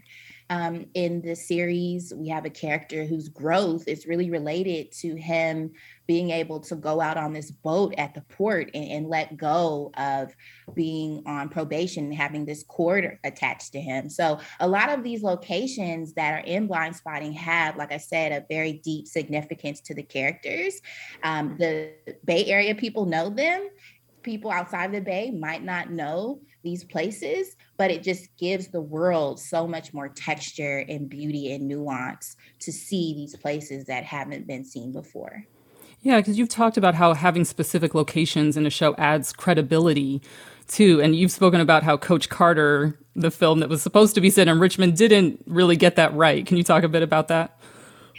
um, 0.51 0.87
in 0.95 1.23
the 1.23 1.37
series, 1.37 2.13
we 2.15 2.29
have 2.29 2.45
a 2.45 2.51
character 2.51 3.05
whose 3.05 3.29
growth 3.29 3.87
is 3.87 4.05
really 4.05 4.31
related 4.31 4.91
to 5.01 5.15
him 5.15 5.71
being 6.09 6.31
able 6.31 6.59
to 6.59 6.75
go 6.75 7.01
out 7.01 7.17
on 7.17 7.33
this 7.33 7.53
boat 7.53 7.95
at 7.97 8.15
the 8.15 8.21
port 8.23 8.69
and, 8.75 8.91
and 8.91 9.09
let 9.09 9.37
go 9.37 9.93
of 9.97 10.35
being 10.75 11.23
on 11.25 11.49
probation 11.49 12.07
and 12.07 12.15
having 12.15 12.45
this 12.45 12.65
cord 12.65 13.17
attached 13.23 13.71
to 13.73 13.81
him. 13.81 14.11
So, 14.11 14.41
a 14.59 14.67
lot 14.67 14.91
of 14.91 15.05
these 15.05 15.23
locations 15.23 16.15
that 16.15 16.33
are 16.33 16.45
in 16.45 16.69
Blindspotting 16.69 17.35
have, 17.35 17.77
like 17.77 17.93
I 17.93 17.99
said, 17.99 18.33
a 18.33 18.45
very 18.51 18.73
deep 18.85 19.07
significance 19.07 19.81
to 19.83 19.95
the 19.95 20.03
characters. 20.03 20.81
Um, 21.23 21.57
the 21.61 21.93
Bay 22.25 22.45
Area 22.47 22.75
people 22.75 23.07
know 23.07 23.31
them 23.31 23.69
people 24.23 24.51
outside 24.51 24.87
of 24.87 24.93
the 24.93 25.01
bay 25.01 25.31
might 25.31 25.63
not 25.63 25.91
know 25.91 26.41
these 26.63 26.85
places, 26.85 27.57
but 27.77 27.91
it 27.91 28.03
just 28.03 28.37
gives 28.37 28.69
the 28.69 28.81
world 28.81 29.41
so 29.41 29.67
much 29.67 29.95
more 29.95 30.09
texture 30.09 30.85
and 30.89 31.09
beauty 31.09 31.53
and 31.53 31.67
nuance 31.67 32.37
to 32.61 32.73
see 32.73 33.15
these 33.15 33.37
places 33.37 33.85
that 33.87 34.05
haven't 34.05 34.47
been 34.47 34.65
seen 34.65 34.93
before. 34.93 35.47
Yeah, 36.03 36.19
because 36.19 36.39
you've 36.39 36.49
talked 36.49 36.77
about 36.77 36.95
how 36.95 37.13
having 37.13 37.45
specific 37.45 37.95
locations 37.95 38.57
in 38.57 38.65
a 38.65 38.71
show 38.71 38.95
adds 38.97 39.33
credibility 39.33 40.23
too. 40.67 41.01
And 41.01 41.15
you've 41.15 41.33
spoken 41.33 41.61
about 41.61 41.83
how 41.83 41.97
Coach 41.97 42.29
Carter, 42.31 42.99
the 43.15 43.31
film 43.31 43.61
that 43.61 43.69
was 43.69 43.83
supposed 43.83 44.15
to 44.15 44.21
be 44.21 44.31
set 44.31 44.49
in 44.49 44.59
Richmond, 44.59 44.97
didn't 44.97 45.43
really 45.47 45.77
get 45.77 45.97
that 45.97 46.15
right. 46.15 46.47
Can 46.47 46.57
you 46.57 46.65
talk 46.65 46.85
a 46.85 46.89
bit 46.89 47.03
about 47.03 47.29
that? 47.29 47.60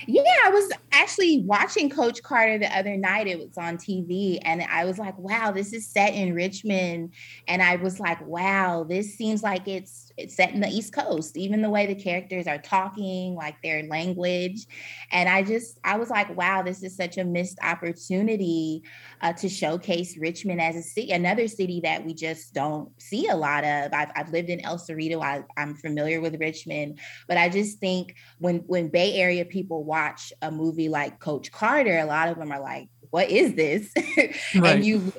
Yeah, 0.08 0.24
I 0.46 0.50
was 0.50 0.72
actually 0.92 1.44
watching 1.46 1.90
Coach 1.90 2.22
Carter 2.24 2.58
the 2.58 2.76
other 2.76 2.98
night. 2.98 3.28
It 3.28 3.40
was 3.40 3.58
on 3.58 3.78
TV, 3.78 4.40
and 4.44 4.62
I 4.64 4.86
was 4.86 4.98
like, 4.98 5.18
wow, 5.18 5.52
this 5.52 5.74
is 5.74 5.88
set 5.88 6.14
in 6.14 6.34
Richmond. 6.34 7.14
And 7.48 7.62
I 7.62 7.76
was 7.78 8.00
like, 8.00 8.26
wow, 8.26 8.84
this 8.84 9.16
seems 9.16 9.44
like 9.44 9.68
it's 9.68 10.12
it's 10.18 10.36
set 10.36 10.54
in 10.54 10.60
the 10.60 10.68
East 10.68 10.94
Coast, 10.94 11.38
even 11.38 11.62
the 11.62 11.70
way 11.70 11.86
the 11.86 11.96
characters 11.96 12.48
are 12.48 12.58
talking, 12.58 13.36
like 13.36 13.62
their 13.62 13.84
language. 13.84 14.68
And 15.12 15.28
I 15.28 15.44
just, 15.44 15.80
I 15.84 15.98
was 15.98 16.10
like, 16.10 16.36
wow, 16.36 16.62
this 16.62 16.84
is 16.84 16.96
such 16.96 17.18
a 17.18 17.24
missed 17.24 17.58
opportunity 17.62 18.84
uh, 19.22 19.34
to 19.34 19.50
showcase 19.50 20.18
Richmond 20.18 20.62
as 20.62 20.76
a 20.76 20.82
city, 20.82 21.12
another 21.12 21.48
city 21.48 21.82
that 21.84 22.06
we 22.06 22.14
just 22.14 22.54
don't 22.54 22.90
see 23.02 23.28
a 23.28 23.36
lot 23.36 23.64
of. 23.64 23.94
I've, 23.94 24.12
I've 24.16 24.30
lived 24.30 24.50
in 24.50 24.64
El 24.64 24.78
Cerrito, 24.78 25.24
I, 25.24 25.44
I'm 25.58 25.76
familiar 25.76 26.22
with 26.22 26.40
Richmond, 26.40 27.00
but 27.28 27.38
I 27.38 27.50
just 27.50 27.80
think 27.80 28.16
when 28.40 28.58
when 28.68 28.90
Bay 28.90 29.16
Area 29.16 29.46
people 29.46 29.84
watch 29.92 30.32
a 30.42 30.50
movie 30.50 30.88
like 30.88 31.20
Coach 31.20 31.52
Carter, 31.52 31.98
a 31.98 32.06
lot 32.06 32.30
of 32.30 32.38
them 32.38 32.50
are 32.50 32.62
like, 32.62 32.88
what 33.10 33.30
is 33.30 33.56
this 33.56 33.92
right. 34.56 34.76
and 34.78 34.86
you 34.86 35.12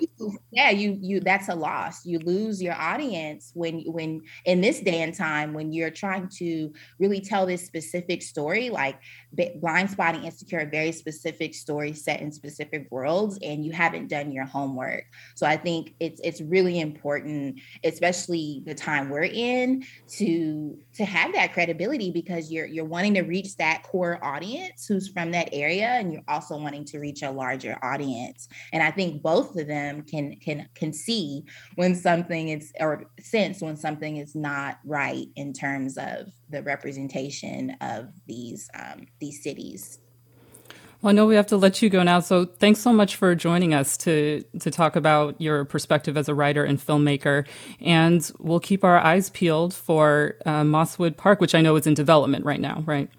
yeah 0.51 0.71
you 0.71 0.97
you 1.01 1.21
that's 1.21 1.51
a 1.51 1.55
loss 1.55 2.07
you 2.07 2.19
lose 2.21 2.63
your 2.63 2.73
audience 2.75 3.53
when 3.55 3.81
when 3.83 4.23
in 4.47 4.63
this 4.63 4.81
day 4.81 5.03
and 5.03 5.15
time 5.15 5.53
when 5.53 5.73
you're 5.73 5.91
trying 5.91 6.27
to 6.27 6.73
really 6.99 7.21
tell 7.21 7.45
this 7.45 7.67
specific 7.67 8.23
story 8.23 8.71
like 8.71 8.99
Blindspotting 9.37 10.25
insecure 10.25 10.61
a 10.61 10.67
very 10.67 10.93
specific 10.93 11.55
story 11.55 11.93
set 11.93 12.21
in 12.21 12.31
specific 12.31 12.87
worlds 12.91 13.39
and 13.43 13.65
you 13.65 13.73
haven't 13.73 14.09
done 14.09 14.31
your 14.31 14.45
homework. 14.45 15.05
So 15.35 15.47
i 15.47 15.57
think 15.57 15.95
it's 16.01 16.21
it's 16.23 16.41
really 16.41 16.81
important 16.81 17.61
especially 17.85 18.63
the 18.67 18.75
time 18.75 19.09
we're 19.09 19.23
in 19.25 19.85
to 20.09 20.79
to 20.95 21.05
have 21.05 21.33
that 21.33 21.53
credibility 21.53 22.11
because 22.11 22.51
you're 22.51 22.67
you're 22.67 22.85
wanting 22.85 23.15
to 23.15 23.23
reach 23.23 23.57
that 23.57 23.83
core 23.83 24.23
audience 24.23 24.87
who's 24.87 25.09
from 25.09 25.31
that 25.33 25.49
area 25.53 25.87
and 25.87 26.13
you're 26.13 26.23
also 26.29 26.57
wanting 26.57 26.85
to 26.85 26.99
reach 26.99 27.23
a 27.23 27.31
larger 27.31 27.79
audience. 27.83 28.49
And 28.73 28.83
i 28.83 28.91
think 28.91 29.23
both 29.23 29.57
of 29.57 29.67
them 29.67 30.03
can 30.03 30.37
can 30.37 30.69
can 30.75 30.93
see 30.93 31.45
when 31.77 31.95
something 31.95 32.49
is 32.49 32.73
or 32.81 33.05
sense 33.21 33.61
when 33.61 33.77
something 33.77 34.17
is 34.17 34.35
not 34.35 34.79
right 34.85 35.27
in 35.37 35.53
terms 35.53 35.97
of 35.97 36.29
the 36.53 36.63
representation 36.63 37.77
of 37.81 38.09
these 38.27 38.71
um, 38.79 39.07
these 39.21 39.43
cities 39.43 39.99
well, 41.03 41.11
I 41.11 41.15
know 41.15 41.27
we 41.27 41.35
have 41.35 41.49
to 41.49 41.57
let 41.57 41.83
you 41.83 41.91
go 41.91 42.05
now. 42.05 42.21
So 42.21 42.45
thanks 42.45 42.79
so 42.79 42.93
much 42.93 43.17
for 43.17 43.35
joining 43.35 43.75
us 43.75 43.97
to 43.99 44.45
to 44.61 44.71
talk 44.71 44.95
about 44.95 45.41
your 45.41 45.65
perspective 45.65 46.17
as 46.17 46.29
a 46.29 46.35
writer 46.35 46.65
and 46.65 46.79
filmmaker. 46.79 47.45
And 47.81 48.31
we'll 48.39 48.61
keep 48.61 48.85
our 48.85 48.99
eyes 48.99 49.29
peeled 49.31 49.75
for 49.75 50.37
uh, 50.47 50.63
Mosswood 50.63 51.17
Park, 51.17 51.41
which 51.41 51.57
I 51.57 51.61
know 51.61 51.75
is 51.75 51.89
in 51.89 51.95
development 51.95 52.45
right 52.45 52.61
now, 52.61 52.85
right? 52.87 53.11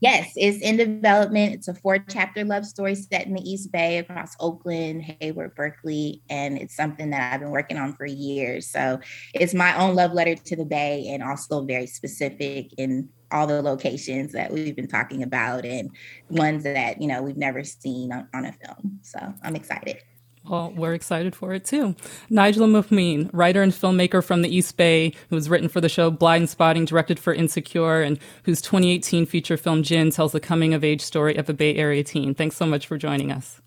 Yes, 0.00 0.32
it's 0.36 0.62
in 0.62 0.76
development. 0.76 1.54
It's 1.54 1.68
a 1.68 1.74
four 1.74 1.98
chapter 1.98 2.44
love 2.44 2.64
story 2.64 2.94
set 2.94 3.26
in 3.26 3.34
the 3.34 3.42
East 3.42 3.72
Bay 3.72 3.98
across 3.98 4.34
Oakland, 4.38 5.02
Hayward, 5.20 5.54
Berkeley. 5.54 6.22
And 6.30 6.56
it's 6.58 6.76
something 6.76 7.10
that 7.10 7.32
I've 7.32 7.40
been 7.40 7.50
working 7.50 7.78
on 7.78 7.94
for 7.94 8.06
years. 8.06 8.70
So 8.70 9.00
it's 9.34 9.54
my 9.54 9.76
own 9.76 9.96
love 9.96 10.12
letter 10.12 10.36
to 10.36 10.56
the 10.56 10.64
Bay 10.64 11.08
and 11.08 11.22
also 11.22 11.64
very 11.64 11.86
specific 11.86 12.72
in 12.78 13.08
all 13.30 13.46
the 13.46 13.60
locations 13.60 14.32
that 14.32 14.50
we've 14.52 14.76
been 14.76 14.88
talking 14.88 15.22
about 15.22 15.64
and 15.64 15.90
ones 16.30 16.64
that, 16.64 17.00
you 17.00 17.08
know, 17.08 17.22
we've 17.22 17.36
never 17.36 17.64
seen 17.64 18.12
on, 18.12 18.28
on 18.32 18.44
a 18.46 18.52
film. 18.52 19.00
So 19.02 19.18
I'm 19.42 19.56
excited. 19.56 19.98
Well, 20.48 20.72
we're 20.74 20.94
excited 20.94 21.36
for 21.36 21.52
it 21.52 21.64
too. 21.64 21.94
Nijla 22.30 22.68
Mu'min, 22.68 23.28
writer 23.32 23.62
and 23.62 23.72
filmmaker 23.72 24.24
from 24.24 24.42
the 24.42 24.54
East 24.54 24.76
Bay, 24.76 25.12
who's 25.30 25.48
written 25.48 25.68
for 25.68 25.80
the 25.80 25.88
show 25.88 26.10
Blind 26.10 26.38
Blindspotting, 26.38 26.86
directed 26.86 27.18
for 27.18 27.34
Insecure, 27.34 28.02
and 28.02 28.18
whose 28.44 28.60
2018 28.62 29.26
feature 29.26 29.56
film 29.56 29.82
Jinn 29.82 30.10
tells 30.10 30.32
the 30.32 30.40
coming 30.40 30.74
of 30.74 30.84
age 30.84 31.00
story 31.00 31.36
of 31.36 31.48
a 31.48 31.52
Bay 31.52 31.74
Area 31.74 32.04
teen. 32.04 32.34
Thanks 32.34 32.56
so 32.56 32.66
much 32.66 32.86
for 32.86 32.96
joining 32.96 33.32
us. 33.32 33.60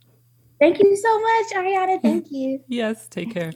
Thank 0.59 0.79
you 0.79 0.95
so 0.95 1.19
much, 1.19 1.45
Ariana. 1.53 2.01
Thank 2.01 2.31
you. 2.31 2.61
yes, 2.67 3.07
take 3.07 3.33
care. 3.33 3.51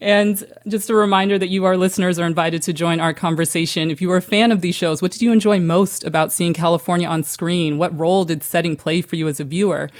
And 0.00 0.42
just 0.66 0.88
a 0.88 0.94
reminder 0.94 1.38
that 1.38 1.48
you, 1.48 1.64
our 1.64 1.76
listeners, 1.76 2.18
are 2.18 2.26
invited 2.26 2.62
to 2.62 2.72
join 2.72 3.00
our 3.00 3.12
conversation. 3.12 3.90
If 3.90 4.00
you 4.00 4.10
are 4.12 4.16
a 4.16 4.22
fan 4.22 4.50
of 4.50 4.62
these 4.62 4.74
shows, 4.74 5.02
what 5.02 5.12
did 5.12 5.20
you 5.20 5.32
enjoy 5.32 5.60
most 5.60 6.04
about 6.04 6.32
seeing 6.32 6.54
California 6.54 7.06
on 7.06 7.22
screen? 7.22 7.76
What 7.76 7.96
role 7.98 8.24
did 8.24 8.42
setting 8.42 8.76
play 8.76 9.02
for 9.02 9.16
you 9.16 9.28
as 9.28 9.40
a 9.40 9.44
viewer? 9.44 9.90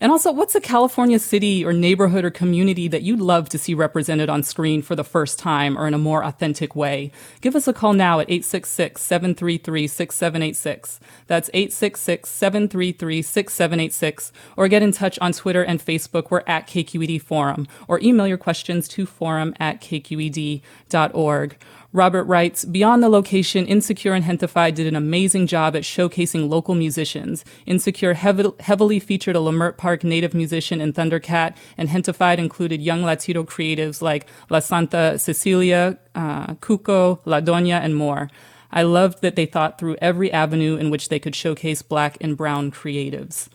And 0.00 0.12
also, 0.12 0.30
what's 0.30 0.54
a 0.54 0.60
California 0.60 1.18
city 1.18 1.64
or 1.64 1.72
neighborhood 1.72 2.24
or 2.24 2.30
community 2.30 2.86
that 2.86 3.02
you'd 3.02 3.20
love 3.20 3.48
to 3.48 3.58
see 3.58 3.74
represented 3.74 4.28
on 4.28 4.44
screen 4.44 4.80
for 4.80 4.94
the 4.94 5.02
first 5.02 5.40
time 5.40 5.76
or 5.76 5.88
in 5.88 5.94
a 5.94 5.98
more 5.98 6.22
authentic 6.22 6.76
way? 6.76 7.10
Give 7.40 7.56
us 7.56 7.66
a 7.66 7.72
call 7.72 7.94
now 7.94 8.20
at 8.20 8.30
866 8.30 9.02
733 9.02 9.88
6786. 9.88 11.00
That's 11.26 11.50
866 11.52 12.30
733 12.30 13.22
6786. 13.22 14.32
Or 14.56 14.68
get 14.68 14.82
in 14.82 14.92
touch 14.92 15.18
on 15.18 15.32
Twitter 15.32 15.64
and 15.64 15.84
Facebook. 15.84 16.30
We're 16.30 16.44
at 16.46 16.68
KQED 16.68 17.20
Forum. 17.20 17.66
Or 17.88 17.98
email 18.00 18.28
your 18.28 18.38
questions 18.38 18.86
to 18.88 19.04
forum 19.04 19.52
at 19.58 19.80
kqed.org. 19.80 21.56
Robert 21.92 22.24
writes 22.24 22.64
Beyond 22.66 23.02
the 23.02 23.08
location, 23.08 23.66
Insecure 23.66 24.12
and 24.12 24.24
Gentefied 24.24 24.74
did 24.74 24.86
an 24.86 24.96
amazing 24.96 25.46
job 25.46 25.74
at 25.74 25.84
showcasing 25.84 26.48
local 26.48 26.74
musicians. 26.74 27.44
Insecure 27.64 28.12
heavy, 28.14 28.50
heavily 28.60 29.00
featured 29.00 29.36
a 29.36 29.38
Leimert 29.38 29.78
Park 29.78 30.04
native 30.04 30.34
musician 30.34 30.82
in 30.82 30.92
Thundercat, 30.92 31.56
and 31.78 31.88
Gentefied 31.88 32.36
included 32.36 32.82
young 32.82 33.02
Latino 33.02 33.42
creatives 33.42 34.02
like 34.02 34.26
La 34.50 34.60
Santa 34.60 35.18
Cecilia, 35.18 35.98
uh, 36.14 36.54
Cuco, 36.56 37.20
La 37.24 37.40
Doña, 37.40 37.80
and 37.80 37.96
more. 37.96 38.28
I 38.70 38.82
loved 38.82 39.22
that 39.22 39.34
they 39.34 39.46
thought 39.46 39.78
through 39.78 39.96
every 40.02 40.30
avenue 40.30 40.76
in 40.76 40.90
which 40.90 41.08
they 41.08 41.18
could 41.18 41.34
showcase 41.34 41.80
black 41.80 42.18
and 42.20 42.36
brown 42.36 42.70
creatives. 42.70 43.48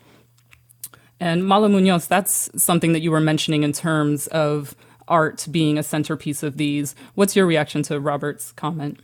And 1.19 1.45
Mala 1.45 1.69
Munoz, 1.69 2.07
that's 2.07 2.49
something 2.61 2.93
that 2.93 3.01
you 3.01 3.11
were 3.11 3.21
mentioning 3.21 3.61
in 3.61 3.73
terms 3.73 4.25
of 4.27 4.75
art 5.07 5.47
being 5.49 5.77
a 5.77 5.83
centerpiece 5.83 6.43
of 6.43 6.57
these. 6.57 6.95
What's 7.15 7.35
your 7.35 7.45
reaction 7.45 7.83
to 7.83 7.99
Robert's 7.99 8.51
comment? 8.51 8.99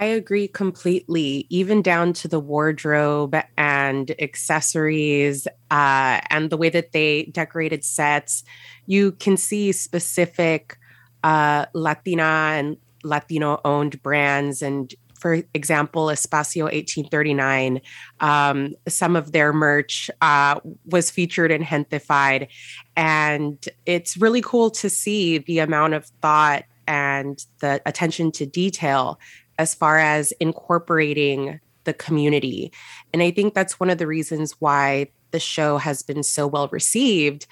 I 0.00 0.04
agree 0.04 0.46
completely, 0.46 1.46
even 1.50 1.82
down 1.82 2.12
to 2.14 2.28
the 2.28 2.38
wardrobe 2.38 3.36
and 3.56 4.12
accessories 4.20 5.48
uh, 5.72 6.20
and 6.30 6.50
the 6.50 6.56
way 6.56 6.70
that 6.70 6.92
they 6.92 7.24
decorated 7.24 7.84
sets. 7.84 8.44
You 8.86 9.12
can 9.12 9.36
see 9.36 9.72
specific 9.72 10.78
uh, 11.24 11.66
Latina 11.74 12.52
and 12.54 12.76
Latino 13.02 13.60
owned 13.64 14.00
brands 14.02 14.62
and 14.62 14.94
for 15.18 15.42
example, 15.54 16.06
Espacio 16.06 16.64
1839, 16.64 17.80
um, 18.20 18.74
some 18.86 19.16
of 19.16 19.32
their 19.32 19.52
merch 19.52 20.10
uh, 20.20 20.60
was 20.86 21.10
featured 21.10 21.50
in 21.50 21.62
Gentefied. 21.62 22.48
And 22.96 23.64
it's 23.86 24.16
really 24.16 24.40
cool 24.40 24.70
to 24.70 24.88
see 24.88 25.38
the 25.38 25.58
amount 25.58 25.94
of 25.94 26.06
thought 26.22 26.64
and 26.86 27.44
the 27.60 27.82
attention 27.84 28.32
to 28.32 28.46
detail 28.46 29.18
as 29.58 29.74
far 29.74 29.98
as 29.98 30.32
incorporating 30.40 31.60
the 31.84 31.92
community. 31.92 32.72
And 33.12 33.22
I 33.22 33.30
think 33.30 33.54
that's 33.54 33.80
one 33.80 33.90
of 33.90 33.98
the 33.98 34.06
reasons 34.06 34.52
why 34.60 35.08
the 35.30 35.40
show 35.40 35.78
has 35.78 36.02
been 36.02 36.22
so 36.22 36.46
well 36.46 36.68
received 36.68 37.46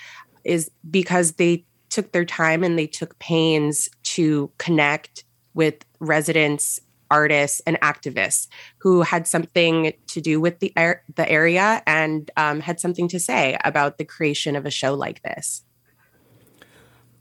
is 0.44 0.70
because 0.90 1.32
they 1.32 1.64
took 1.90 2.12
their 2.12 2.24
time 2.24 2.62
and 2.62 2.78
they 2.78 2.86
took 2.86 3.18
pains 3.18 3.88
to 4.02 4.50
connect 4.58 5.24
with 5.54 5.84
residents 5.98 6.80
artists 7.10 7.60
and 7.66 7.80
activists 7.80 8.48
who 8.78 9.02
had 9.02 9.26
something 9.26 9.92
to 10.08 10.20
do 10.20 10.40
with 10.40 10.58
the 10.60 10.72
the 11.14 11.28
area 11.28 11.82
and 11.86 12.30
um, 12.36 12.60
had 12.60 12.80
something 12.80 13.08
to 13.08 13.20
say 13.20 13.56
about 13.64 13.98
the 13.98 14.04
creation 14.04 14.56
of 14.56 14.66
a 14.66 14.70
show 14.70 14.94
like 14.94 15.22
this. 15.22 15.62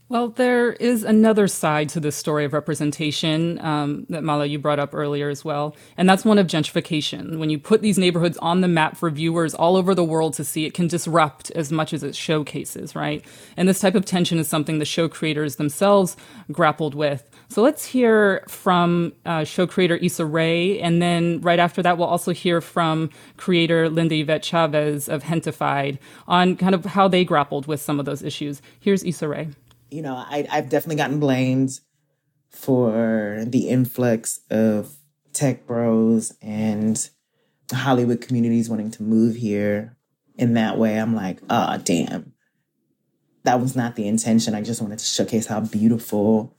Well, 0.08 0.28
there 0.28 0.72
is 0.74 1.02
another 1.02 1.48
side 1.48 1.88
to 1.88 2.00
this 2.00 2.14
story 2.14 2.44
of 2.44 2.52
representation 2.52 3.58
um, 3.58 4.06
that 4.08 4.22
Mala 4.22 4.46
you 4.46 4.56
brought 4.56 4.78
up 4.78 4.94
earlier 4.94 5.28
as 5.28 5.44
well, 5.44 5.74
and 5.96 6.08
that's 6.08 6.24
one 6.24 6.38
of 6.38 6.46
gentrification. 6.46 7.38
When 7.38 7.50
you 7.50 7.58
put 7.58 7.82
these 7.82 7.98
neighborhoods 7.98 8.38
on 8.38 8.60
the 8.60 8.68
map 8.68 8.96
for 8.96 9.10
viewers 9.10 9.52
all 9.52 9.74
over 9.74 9.96
the 9.96 10.04
world 10.04 10.34
to 10.34 10.44
see, 10.44 10.64
it 10.64 10.74
can 10.74 10.86
disrupt 10.86 11.50
as 11.52 11.72
much 11.72 11.92
as 11.92 12.04
it 12.04 12.14
showcases, 12.14 12.94
right? 12.94 13.24
And 13.56 13.68
this 13.68 13.80
type 13.80 13.96
of 13.96 14.04
tension 14.04 14.38
is 14.38 14.46
something 14.46 14.78
the 14.78 14.84
show 14.84 15.08
creators 15.08 15.56
themselves 15.56 16.16
grappled 16.52 16.94
with. 16.94 17.28
So 17.48 17.62
let's 17.62 17.84
hear 17.84 18.44
from 18.48 19.12
uh, 19.24 19.44
show 19.44 19.66
creator 19.66 19.96
Issa 19.96 20.26
Rae, 20.26 20.80
and 20.80 21.00
then 21.00 21.40
right 21.40 21.58
after 21.58 21.82
that, 21.82 21.96
we'll 21.96 22.08
also 22.08 22.32
hear 22.32 22.60
from 22.60 23.10
creator 23.36 23.88
Linda 23.88 24.16
Yvette 24.16 24.42
Chavez 24.42 25.08
of 25.08 25.22
Gentefied 25.24 25.98
on 26.26 26.56
kind 26.56 26.74
of 26.74 26.84
how 26.84 27.08
they 27.08 27.24
grappled 27.24 27.66
with 27.66 27.80
some 27.80 28.00
of 28.00 28.06
those 28.06 28.22
issues. 28.22 28.60
Here's 28.80 29.04
Issa 29.04 29.28
Rae 29.28 29.48
you 29.90 30.02
know, 30.02 30.14
I, 30.16 30.46
I've 30.50 30.68
definitely 30.68 30.96
gotten 30.96 31.20
blamed 31.20 31.80
for 32.50 33.44
the 33.46 33.68
influx 33.68 34.40
of 34.50 34.94
tech 35.32 35.66
bros 35.66 36.34
and 36.40 37.08
the 37.68 37.76
Hollywood 37.76 38.20
communities 38.20 38.70
wanting 38.70 38.90
to 38.92 39.02
move 39.02 39.36
here 39.36 39.96
in 40.36 40.54
that 40.54 40.78
way. 40.78 40.98
I'm 40.98 41.14
like, 41.14 41.40
ah, 41.50 41.74
oh, 41.74 41.82
damn. 41.82 42.32
That 43.44 43.60
was 43.60 43.76
not 43.76 43.96
the 43.96 44.08
intention. 44.08 44.54
I 44.54 44.62
just 44.62 44.82
wanted 44.82 44.98
to 44.98 45.04
showcase 45.04 45.46
how 45.46 45.60
beautiful 45.60 46.55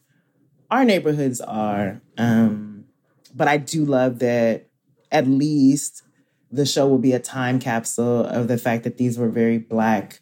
our 0.70 0.86
neighborhoods 0.86 1.42
are. 1.42 2.02
Um, 2.18 2.86
but 3.34 3.48
I 3.48 3.58
do 3.58 3.86
love 3.86 4.20
that 4.20 4.68
at 5.12 5.28
least 5.28 6.04
the 6.52 6.66
show 6.66 6.88
will 6.88 6.98
be 6.98 7.14
a 7.14 7.20
time 7.20 7.60
capsule 7.60 8.26
of 8.26 8.48
the 8.48 8.58
fact 8.58 8.84
that 8.84 8.98
these 8.98 9.18
were 9.18 9.30
very 9.30 9.58
black 9.58 10.22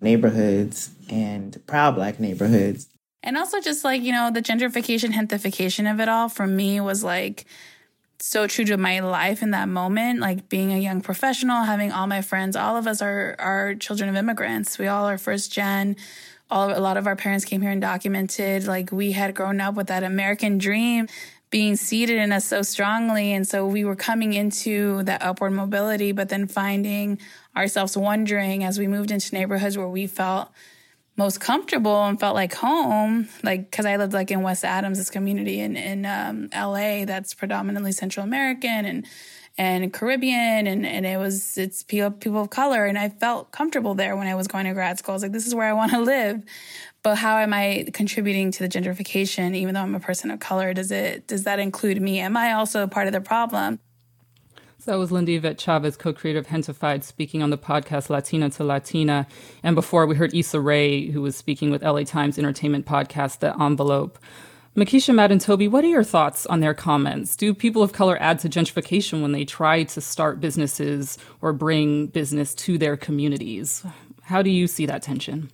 neighborhoods 0.00 0.90
and 1.08 1.60
proud 1.66 1.94
Black 1.94 2.20
neighborhoods. 2.20 2.88
And 3.22 3.36
also 3.36 3.60
just 3.60 3.84
like, 3.84 4.02
you 4.02 4.12
know, 4.12 4.30
the 4.30 4.42
gentrification, 4.42 5.12
gentrification 5.12 5.90
of 5.90 6.00
it 6.00 6.08
all 6.08 6.28
for 6.28 6.46
me 6.46 6.80
was 6.80 7.02
like 7.02 7.46
so 8.18 8.46
true 8.46 8.64
to 8.64 8.76
my 8.76 9.00
life 9.00 9.42
in 9.42 9.50
that 9.50 9.68
moment. 9.68 10.20
Like 10.20 10.48
being 10.48 10.72
a 10.72 10.78
young 10.78 11.00
professional, 11.00 11.64
having 11.64 11.92
all 11.92 12.06
my 12.06 12.22
friends, 12.22 12.56
all 12.56 12.76
of 12.76 12.86
us 12.86 13.02
are 13.02 13.34
are 13.38 13.74
children 13.74 14.08
of 14.08 14.16
immigrants. 14.16 14.78
We 14.78 14.86
all 14.86 15.06
are 15.06 15.18
first 15.18 15.52
gen. 15.52 15.96
All 16.50 16.76
a 16.76 16.80
lot 16.80 16.96
of 16.96 17.06
our 17.06 17.16
parents 17.16 17.44
came 17.44 17.60
here 17.60 17.70
and 17.70 17.80
documented. 17.80 18.66
Like 18.66 18.92
we 18.92 19.12
had 19.12 19.34
grown 19.34 19.60
up 19.60 19.74
with 19.74 19.88
that 19.88 20.02
American 20.02 20.58
dream 20.58 21.08
being 21.50 21.76
seated 21.76 22.18
in 22.18 22.32
us 22.32 22.44
so 22.44 22.62
strongly. 22.62 23.32
And 23.32 23.46
so 23.46 23.66
we 23.66 23.84
were 23.84 23.96
coming 23.96 24.32
into 24.32 25.02
that 25.04 25.22
upward 25.22 25.52
mobility, 25.52 26.12
but 26.12 26.28
then 26.28 26.46
finding 26.46 27.18
ourselves 27.56 27.96
wondering 27.96 28.64
as 28.64 28.78
we 28.78 28.86
moved 28.86 29.10
into 29.10 29.34
neighborhoods 29.34 29.78
where 29.78 29.88
we 29.88 30.06
felt 30.06 30.50
most 31.16 31.40
comfortable 31.40 32.04
and 32.04 32.20
felt 32.20 32.34
like 32.34 32.54
home, 32.54 33.28
like 33.42 33.70
because 33.70 33.86
I 33.86 33.96
lived 33.96 34.12
like 34.12 34.30
in 34.30 34.42
West 34.42 34.64
Adams, 34.64 34.98
this 34.98 35.08
community 35.08 35.60
in 35.60 35.76
in 35.76 36.04
um, 36.04 36.50
L.A. 36.52 37.04
that's 37.06 37.32
predominantly 37.32 37.92
Central 37.92 38.24
American 38.24 38.84
and 38.84 39.06
and 39.58 39.92
Caribbean, 39.92 40.66
and 40.66 40.84
and 40.86 41.06
it 41.06 41.18
was 41.18 41.56
it's 41.56 41.82
people 41.82 42.10
people 42.10 42.42
of 42.42 42.50
color, 42.50 42.84
and 42.84 42.98
I 42.98 43.08
felt 43.08 43.52
comfortable 43.52 43.94
there 43.94 44.16
when 44.16 44.26
I 44.26 44.34
was 44.34 44.46
going 44.48 44.66
to 44.66 44.72
grad 44.74 44.98
school. 44.98 45.12
I 45.12 45.16
was 45.16 45.22
like, 45.22 45.32
this 45.32 45.46
is 45.46 45.54
where 45.54 45.68
I 45.68 45.72
want 45.72 45.92
to 45.92 46.00
live. 46.00 46.42
But 47.02 47.16
how 47.16 47.38
am 47.38 47.54
I 47.54 47.86
contributing 47.92 48.50
to 48.52 48.66
the 48.66 48.68
gentrification, 48.68 49.54
even 49.54 49.74
though 49.74 49.80
I'm 49.80 49.94
a 49.94 50.00
person 50.00 50.30
of 50.30 50.40
color? 50.40 50.74
Does 50.74 50.90
it 50.90 51.26
does 51.26 51.44
that 51.44 51.58
include 51.58 52.00
me? 52.02 52.18
Am 52.18 52.36
I 52.36 52.52
also 52.52 52.86
part 52.86 53.06
of 53.06 53.12
the 53.12 53.20
problem? 53.20 53.78
So 54.78 54.92
that 54.92 54.98
was 54.98 55.10
Linda 55.10 55.32
Yvette 55.32 55.58
Chavez, 55.58 55.96
co-creator 55.96 56.38
of 56.38 56.46
Gentefied, 56.46 57.02
speaking 57.02 57.42
on 57.42 57.50
the 57.50 57.58
podcast 57.58 58.10
Latina 58.10 58.50
to 58.50 58.62
Latina. 58.62 59.26
And 59.62 59.74
before 59.74 60.06
we 60.06 60.14
heard 60.14 60.34
Issa 60.34 60.60
Rae, 60.60 61.10
who 61.10 61.22
was 61.22 61.34
speaking 61.34 61.70
with 61.70 61.82
LA 61.82 62.04
Times 62.04 62.38
entertainment 62.38 62.86
podcast 62.86 63.40
The 63.40 63.60
Envelope. 63.60 64.18
Mekeisha 64.76 65.14
Madden 65.14 65.36
and 65.36 65.40
Toby, 65.40 65.68
what 65.68 65.84
are 65.84 65.88
your 65.88 66.04
thoughts 66.04 66.44
on 66.44 66.60
their 66.60 66.74
comments? 66.74 67.34
Do 67.34 67.54
people 67.54 67.82
of 67.82 67.94
color 67.94 68.18
add 68.20 68.40
to 68.40 68.48
gentrification 68.50 69.22
when 69.22 69.32
they 69.32 69.46
try 69.46 69.84
to 69.84 70.00
start 70.02 70.38
businesses 70.38 71.16
or 71.40 71.54
bring 71.54 72.08
business 72.08 72.54
to 72.56 72.76
their 72.76 72.94
communities? 72.94 73.82
How 74.20 74.42
do 74.42 74.50
you 74.50 74.66
see 74.66 74.84
that 74.84 75.02
tension? 75.02 75.50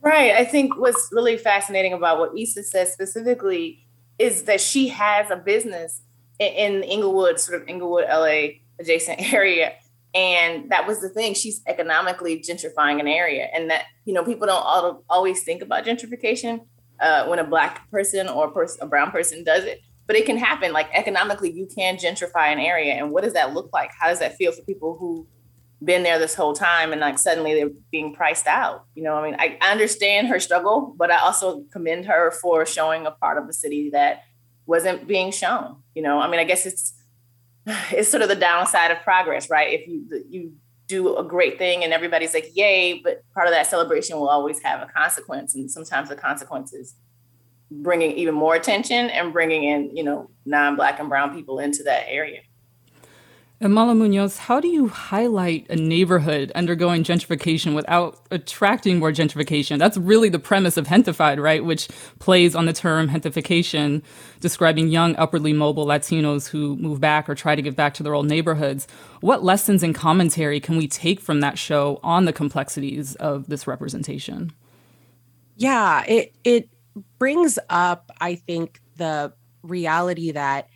Right. 0.00 0.32
I 0.32 0.46
think 0.46 0.78
what's 0.78 1.10
really 1.12 1.36
fascinating 1.36 1.92
about 1.92 2.18
what 2.18 2.30
Issa 2.38 2.62
says 2.62 2.94
specifically 2.94 3.84
is 4.18 4.44
that 4.44 4.62
she 4.62 4.88
has 4.88 5.30
a 5.30 5.36
business 5.36 6.00
in 6.38 6.82
Inglewood, 6.82 7.38
sort 7.38 7.60
of 7.60 7.68
Inglewood, 7.68 8.06
LA 8.08 8.60
adjacent 8.80 9.20
area. 9.34 9.74
And 10.14 10.70
that 10.70 10.86
was 10.86 11.02
the 11.02 11.10
thing. 11.10 11.34
She's 11.34 11.60
economically 11.66 12.40
gentrifying 12.40 13.00
an 13.00 13.06
area. 13.06 13.48
And 13.52 13.68
that, 13.68 13.84
you 14.06 14.14
know, 14.14 14.24
people 14.24 14.46
don't 14.46 15.04
always 15.10 15.42
think 15.42 15.60
about 15.60 15.84
gentrification 15.84 16.62
uh, 17.00 17.26
when 17.26 17.38
a 17.38 17.44
black 17.44 17.90
person 17.90 18.28
or 18.28 18.46
a, 18.46 18.84
a 18.84 18.86
brown 18.86 19.10
person 19.10 19.44
does 19.44 19.64
it. 19.64 19.80
But 20.06 20.16
it 20.16 20.24
can 20.24 20.36
happen. 20.36 20.72
Like 20.72 20.88
economically, 20.92 21.50
you 21.50 21.66
can 21.66 21.96
gentrify 21.96 22.52
an 22.52 22.58
area. 22.60 22.94
And 22.94 23.10
what 23.10 23.24
does 23.24 23.32
that 23.32 23.54
look 23.54 23.70
like? 23.72 23.90
How 23.98 24.08
does 24.08 24.20
that 24.20 24.36
feel 24.36 24.52
for 24.52 24.62
people 24.62 24.96
who 24.98 25.26
been 25.84 26.04
there 26.04 26.18
this 26.18 26.34
whole 26.34 26.54
time 26.54 26.92
and 26.92 27.00
like 27.00 27.18
suddenly 27.18 27.54
they're 27.54 27.70
being 27.90 28.14
priced 28.14 28.46
out? 28.46 28.84
You 28.94 29.02
know, 29.02 29.14
I 29.14 29.24
mean, 29.24 29.36
I 29.38 29.58
understand 29.70 30.28
her 30.28 30.38
struggle, 30.38 30.94
but 30.96 31.10
I 31.10 31.18
also 31.18 31.64
commend 31.72 32.06
her 32.06 32.30
for 32.30 32.64
showing 32.64 33.06
a 33.06 33.10
part 33.10 33.36
of 33.36 33.46
the 33.46 33.52
city 33.52 33.90
that 33.90 34.22
wasn't 34.66 35.06
being 35.06 35.32
shown. 35.32 35.82
You 35.94 36.02
know, 36.02 36.20
I 36.20 36.28
mean, 36.28 36.40
I 36.40 36.44
guess 36.44 36.66
it's 36.66 36.94
it's 37.92 38.08
sort 38.08 38.22
of 38.22 38.28
the 38.28 38.36
downside 38.36 38.90
of 38.90 39.02
progress, 39.02 39.50
right? 39.50 39.72
If 39.72 39.88
you 39.88 40.04
you 40.28 40.52
do 40.86 41.16
a 41.16 41.24
great 41.24 41.58
thing 41.58 41.84
and 41.84 41.92
everybody's 41.92 42.34
like, 42.34 42.50
"Yay!" 42.54 43.00
but 43.02 43.22
part 43.34 43.48
of 43.48 43.52
that 43.52 43.66
celebration 43.66 44.16
will 44.18 44.28
always 44.28 44.60
have 44.62 44.82
a 44.82 44.86
consequence, 44.86 45.54
and 45.54 45.70
sometimes 45.70 46.08
the 46.08 46.16
consequences 46.16 46.94
bringing 47.70 48.12
even 48.12 48.34
more 48.34 48.54
attention 48.54 49.10
and 49.10 49.32
bringing 49.32 49.64
in, 49.64 49.96
you 49.96 50.04
know, 50.04 50.30
non-black 50.44 51.00
and 51.00 51.08
brown 51.08 51.34
people 51.34 51.58
into 51.58 51.82
that 51.82 52.04
area. 52.08 52.40
And 53.58 53.72
Mala 53.72 53.94
Munoz, 53.94 54.36
how 54.36 54.60
do 54.60 54.68
you 54.68 54.88
highlight 54.88 55.66
a 55.70 55.76
neighborhood 55.76 56.52
undergoing 56.54 57.02
gentrification 57.02 57.74
without 57.74 58.20
attracting 58.30 58.98
more 58.98 59.12
gentrification? 59.12 59.78
That's 59.78 59.96
really 59.96 60.28
the 60.28 60.38
premise 60.38 60.76
of 60.76 60.86
Gentefied, 60.86 61.42
right? 61.42 61.64
Which 61.64 61.88
plays 62.18 62.54
on 62.54 62.66
the 62.66 62.74
term 62.74 63.08
gentrification, 63.08 64.02
describing 64.40 64.88
young, 64.88 65.16
upwardly 65.16 65.54
mobile 65.54 65.86
Latinos 65.86 66.48
who 66.48 66.76
move 66.76 67.00
back 67.00 67.30
or 67.30 67.34
try 67.34 67.54
to 67.54 67.62
give 67.62 67.74
back 67.74 67.94
to 67.94 68.02
their 68.02 68.12
old 68.12 68.26
neighborhoods. 68.26 68.86
What 69.22 69.42
lessons 69.42 69.82
and 69.82 69.94
commentary 69.94 70.60
can 70.60 70.76
we 70.76 70.86
take 70.86 71.18
from 71.18 71.40
that 71.40 71.56
show 71.56 71.98
on 72.02 72.26
the 72.26 72.34
complexities 72.34 73.14
of 73.14 73.46
this 73.46 73.66
representation? 73.66 74.52
Yeah, 75.56 76.04
it 76.06 76.34
it 76.44 76.68
brings 77.18 77.58
up, 77.70 78.10
I 78.20 78.34
think, 78.34 78.82
the 78.96 79.32
reality 79.62 80.32
that 80.32 80.68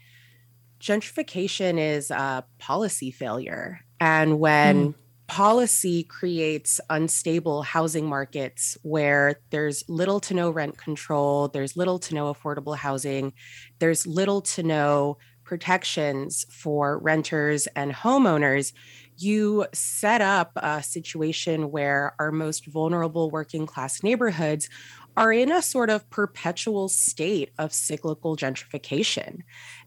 gentrification 0.80 1.78
is 1.78 2.10
a 2.10 2.44
policy 2.58 3.10
failure. 3.10 3.80
And 4.00 4.40
when 4.40 4.88
mm. 4.88 4.94
policy 5.26 6.04
creates 6.04 6.80
unstable 6.88 7.62
housing 7.62 8.06
markets 8.06 8.78
where 8.82 9.40
there's 9.50 9.86
little 9.88 10.20
to 10.20 10.34
no 10.34 10.50
rent 10.50 10.78
control, 10.78 11.48
there's 11.48 11.76
little 11.76 11.98
to 12.00 12.14
no 12.14 12.32
affordable 12.32 12.76
housing, 12.76 13.32
there's 13.78 14.06
little 14.06 14.40
to 14.42 14.62
no 14.62 15.18
protections 15.44 16.46
for 16.50 16.98
renters 16.98 17.66
and 17.74 17.92
homeowners, 17.92 18.72
you 19.16 19.66
set 19.74 20.20
up 20.20 20.52
a 20.56 20.82
situation 20.82 21.70
where 21.72 22.14
our 22.18 22.30
most 22.30 22.66
vulnerable 22.66 23.30
working 23.30 23.66
class 23.66 24.02
neighborhoods 24.02 24.68
are 25.16 25.32
in 25.32 25.50
a 25.50 25.60
sort 25.60 25.90
of 25.90 26.08
perpetual 26.08 26.88
state 26.88 27.50
of 27.58 27.72
cyclical 27.72 28.36
gentrification. 28.36 29.40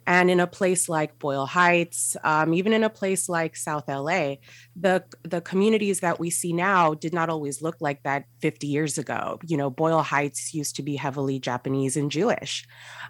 And 0.05 0.29
in 0.29 0.39
a 0.39 0.47
place 0.47 0.89
like 0.89 1.17
Boyle 1.19 1.45
Heights, 1.45 2.17
um, 2.23 2.53
even 2.53 2.73
in 2.73 2.83
a 2.83 2.89
place 2.89 3.29
like 3.29 3.55
South 3.55 3.87
LA, 3.87 4.35
the 4.75 5.03
the 5.23 5.41
communities 5.41 6.01
that 6.01 6.19
we 6.19 6.29
see 6.29 6.53
now 6.53 6.93
did 6.93 7.13
not 7.13 7.29
always 7.29 7.61
look 7.61 7.77
like 7.79 8.03
that 8.03 8.25
50 8.41 8.67
years 8.67 8.97
ago. 8.97 9.39
You 9.45 9.57
know, 9.57 9.69
Boyle 9.69 10.01
Heights 10.01 10.53
used 10.53 10.75
to 10.77 10.83
be 10.83 10.95
heavily 10.95 11.39
Japanese 11.39 11.95
and 11.97 12.11
Jewish, 12.11 12.65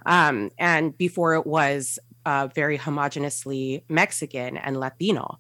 um, 0.06 0.52
and 0.58 0.98
before 0.98 1.36
it 1.36 1.46
was 1.48 2.00
uh, 2.26 2.48
very 2.54 2.78
homogeneously 2.78 3.84
Mexican 3.90 4.58
and 4.58 4.80
Latino. 4.80 5.40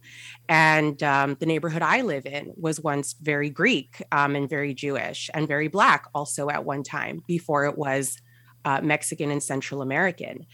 And 0.50 1.02
um, 1.04 1.38
the 1.40 1.46
neighborhood 1.46 1.82
I 1.82 2.02
live 2.02 2.26
in 2.26 2.54
was 2.56 2.82
once 2.82 3.14
very 3.22 3.50
Greek 3.50 4.04
um, 4.12 4.36
and 4.36 4.50
very 4.50 4.74
Jewish 4.74 5.30
and 5.34 5.48
very 5.48 5.68
Black 5.68 6.06
also 6.14 6.50
at 6.50 6.66
one 6.66 6.84
time 6.84 7.24
before 7.28 7.66
it 7.66 7.78
was 7.78 8.18
uh, 8.66 8.82
Mexican 8.82 9.32
and 9.32 9.42
Central 9.42 9.82
American. 9.82 10.46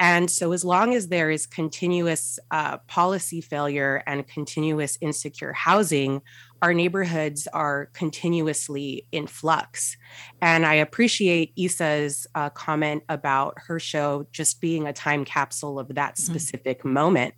And 0.00 0.30
so, 0.30 0.52
as 0.52 0.64
long 0.64 0.94
as 0.94 1.08
there 1.08 1.30
is 1.30 1.46
continuous 1.46 2.38
uh, 2.50 2.78
policy 2.86 3.40
failure 3.40 4.02
and 4.06 4.26
continuous 4.26 4.98
insecure 5.00 5.52
housing, 5.52 6.22
our 6.62 6.74
neighborhoods 6.74 7.46
are 7.52 7.86
continuously 7.92 9.06
in 9.12 9.26
flux. 9.26 9.96
And 10.42 10.66
I 10.66 10.74
appreciate 10.74 11.52
Issa's 11.56 12.26
uh, 12.34 12.50
comment 12.50 13.04
about 13.08 13.54
her 13.66 13.78
show 13.78 14.26
just 14.32 14.60
being 14.60 14.86
a 14.86 14.92
time 14.92 15.24
capsule 15.24 15.78
of 15.78 15.88
that 15.94 16.14
mm-hmm. 16.14 16.32
specific 16.32 16.80
mm-hmm. 16.80 16.92
moment, 16.92 17.34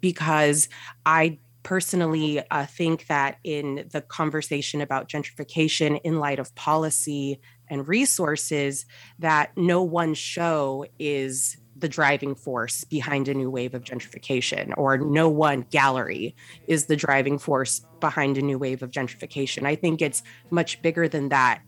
because 0.00 0.68
I 1.06 1.38
personally 1.62 2.42
uh, 2.50 2.66
think 2.66 3.06
that 3.06 3.38
in 3.42 3.88
the 3.90 4.00
conversation 4.02 4.80
about 4.80 5.08
gentrification 5.08 6.00
in 6.04 6.18
light 6.18 6.38
of 6.38 6.54
policy 6.54 7.40
and 7.74 7.86
resources 7.88 8.86
that 9.18 9.50
no 9.56 9.82
one 9.82 10.14
show 10.14 10.86
is 10.98 11.58
the 11.76 11.88
driving 11.88 12.34
force 12.36 12.84
behind 12.84 13.28
a 13.28 13.34
new 13.34 13.50
wave 13.50 13.74
of 13.74 13.82
gentrification, 13.82 14.72
or 14.76 14.96
no 14.96 15.28
one 15.28 15.66
gallery 15.70 16.34
is 16.68 16.86
the 16.86 16.96
driving 16.96 17.36
force 17.36 17.82
behind 18.00 18.38
a 18.38 18.42
new 18.42 18.58
wave 18.58 18.82
of 18.82 18.92
gentrification. 18.92 19.66
I 19.66 19.74
think 19.74 20.00
it's 20.00 20.22
much 20.50 20.80
bigger 20.82 21.08
than 21.08 21.28
that. 21.30 21.62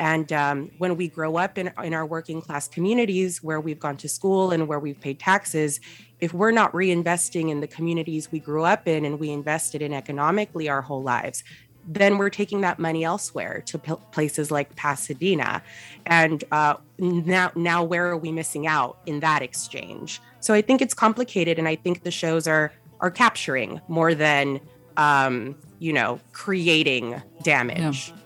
And 0.00 0.32
um, 0.32 0.70
when 0.78 0.96
we 0.96 1.06
grow 1.06 1.36
up 1.36 1.58
in, 1.58 1.70
in 1.84 1.94
our 1.94 2.04
working 2.04 2.42
class 2.42 2.66
communities 2.66 3.40
where 3.40 3.60
we've 3.60 3.78
gone 3.78 3.96
to 3.98 4.08
school 4.08 4.50
and 4.50 4.66
where 4.66 4.80
we've 4.80 5.00
paid 5.00 5.20
taxes, 5.20 5.80
if 6.18 6.34
we're 6.34 6.50
not 6.50 6.72
reinvesting 6.72 7.50
in 7.50 7.60
the 7.60 7.68
communities 7.68 8.32
we 8.32 8.40
grew 8.40 8.64
up 8.64 8.88
in 8.88 9.04
and 9.04 9.20
we 9.20 9.30
invested 9.30 9.80
in 9.80 9.92
economically 9.92 10.68
our 10.68 10.82
whole 10.82 11.02
lives, 11.02 11.44
then 11.86 12.18
we're 12.18 12.30
taking 12.30 12.60
that 12.62 12.78
money 12.78 13.04
elsewhere 13.04 13.62
to 13.66 13.78
p- 13.78 13.94
places 14.10 14.50
like 14.50 14.74
Pasadena. 14.76 15.62
And 16.06 16.44
uh, 16.52 16.76
now, 16.98 17.52
now 17.54 17.82
where 17.82 18.08
are 18.08 18.16
we 18.16 18.32
missing 18.32 18.66
out 18.66 18.98
in 19.06 19.20
that 19.20 19.42
exchange? 19.42 20.20
So 20.40 20.54
I 20.54 20.62
think 20.62 20.80
it's 20.80 20.94
complicated, 20.94 21.58
and 21.58 21.68
I 21.68 21.76
think 21.76 22.02
the 22.02 22.10
shows 22.10 22.46
are 22.46 22.72
are 23.00 23.10
capturing 23.10 23.80
more 23.88 24.14
than 24.14 24.60
um, 24.96 25.56
you 25.78 25.92
know 25.92 26.20
creating 26.32 27.20
damage. 27.42 28.08
Yeah. 28.08 28.21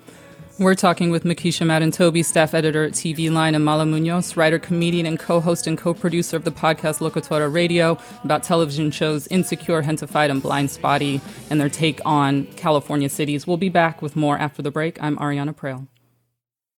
We're 0.59 0.75
talking 0.75 1.11
with 1.11 1.25
Mekeisha 1.25 1.67
Madden 1.67 1.91
Toby, 1.91 2.23
staff 2.23 2.55
editor 2.55 2.85
at 2.85 2.93
TV 2.93 3.31
Line, 3.31 3.55
and 3.55 3.63
Mala 3.63 3.85
Munoz, 3.85 4.39
writer, 4.39 4.59
comedian, 4.59 5.05
and 5.05 5.19
co 5.19 5.39
host 5.39 5.67
and 5.67 5.77
co 5.77 5.93
producer 5.93 6.35
of 6.35 6.45
the 6.45 6.51
podcast 6.51 7.01
Locatora 7.01 7.53
Radio 7.53 7.99
about 8.25 8.43
television 8.43 8.91
shows 8.91 9.27
Insecure, 9.27 9.83
Gentefied, 9.83 10.31
and 10.31 10.43
Blindspotting 10.43 11.21
and 11.51 11.61
their 11.61 11.69
take 11.69 12.01
on 12.07 12.47
California 12.57 13.11
cities. 13.11 13.47
We'll 13.47 13.59
be 13.59 13.69
back 13.69 14.01
with 14.01 14.17
more 14.17 14.39
after 14.39 14.63
the 14.63 14.71
break. 14.71 15.03
I'm 15.03 15.19
Ariana 15.19 15.55
Proehl. 15.55 15.89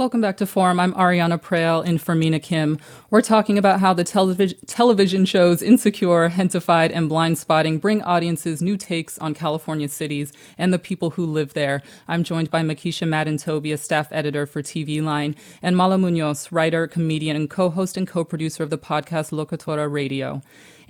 Welcome 0.00 0.22
back 0.22 0.38
to 0.38 0.46
Forum. 0.46 0.80
I'm 0.80 0.94
Ariana 0.94 1.38
Proehl 1.38 1.84
in 1.84 1.98
for 1.98 2.14
Mina 2.14 2.40
Kim. 2.40 2.78
We're 3.10 3.20
talking 3.20 3.58
about 3.58 3.80
how 3.80 3.92
the 3.92 4.02
television 4.02 4.58
television 4.66 5.26
shows 5.26 5.60
Insecure, 5.60 6.30
Gentefied, 6.30 6.90
and 6.94 7.10
Blindspotting 7.10 7.82
bring 7.82 8.00
audiences 8.00 8.62
new 8.62 8.78
takes 8.78 9.18
on 9.18 9.34
California 9.34 9.90
cities 9.90 10.32
and 10.56 10.72
the 10.72 10.78
people 10.78 11.10
who 11.10 11.26
live 11.26 11.52
there. 11.52 11.82
I'm 12.08 12.24
joined 12.24 12.50
by 12.50 12.62
Mekeisha 12.62 13.06
Madden 13.06 13.36
Toby, 13.36 13.72
a 13.72 13.76
staff 13.76 14.08
editor 14.10 14.46
for 14.46 14.62
TV 14.62 15.02
Line, 15.02 15.36
and 15.60 15.76
Mala 15.76 15.98
Munoz, 15.98 16.50
writer, 16.50 16.86
comedian, 16.86 17.36
and 17.36 17.50
co-host 17.50 17.98
and 17.98 18.08
co-producer 18.08 18.62
of 18.62 18.70
the 18.70 18.78
podcast 18.78 19.32
Locatora 19.32 19.92
Radio 19.92 20.40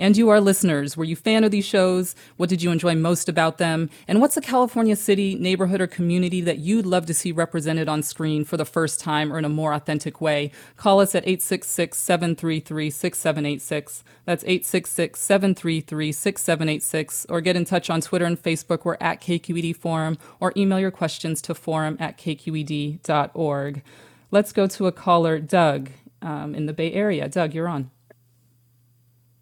and 0.01 0.17
you, 0.17 0.31
our 0.31 0.41
listeners. 0.41 0.97
Were 0.97 1.05
you 1.05 1.15
fan 1.15 1.45
of 1.45 1.51
these 1.51 1.67
shows? 1.67 2.17
What 2.39 2.49
did 2.49 2.63
you 2.63 2.71
enjoy 2.71 2.95
most 2.95 3.29
about 3.29 3.59
them? 3.59 3.91
And 4.09 4.19
what's 4.19 4.37
a 4.37 4.41
California 4.41 4.97
city, 4.97 5.35
neighborhood, 5.35 5.83
or 5.83 5.87
community 5.87 6.41
that 6.41 6.59
you'd 6.59 6.87
love 6.87 7.05
to 7.07 7.15
see 7.15 7.33
represented 7.33 7.87
on 7.87 8.03
screen 8.03 8.47
for 8.47 8.57
the 8.57 8.65
first 8.65 8.99
time 8.99 9.31
or 9.31 9.39
in 9.39 9.45
a 9.45 9.51
more 9.51 9.75
authentic 9.75 10.21
way? 10.21 10.53
Call 10.77 11.01
us 11.01 11.15
at 11.15 11.25
866 11.25 11.99
733 11.99 12.91
6786. 12.91 14.03
That's 14.25 14.43
866 14.45 15.21
733 15.21 16.13
6786. 16.13 17.27
Or 17.29 17.43
get 17.43 17.57
in 17.57 17.67
touch 17.67 17.91
on 17.91 18.01
Twitter 18.01 18.25
and 18.25 18.43
Facebook. 18.43 18.87
We're 18.87 18.97
at 19.03 19.21
KQED 19.21 19.77
Forum. 19.77 20.17
Or 20.41 20.55
email 20.57 20.81
your 20.81 20.91
questions 20.91 21.43
to 21.43 21.55
forum 21.55 21.99
at 22.01 22.17
kqed.org. 22.17 23.83
Let's 24.31 24.53
go 24.53 24.67
to 24.67 24.87
a 24.87 24.93
caller, 24.93 25.39
Doug, 25.39 25.91
um, 26.23 26.55
in 26.55 26.65
the 26.65 26.73
Bay 26.73 26.93
Area. 26.93 27.29
Doug, 27.29 27.53
you're 27.53 27.69
on. 27.69 27.91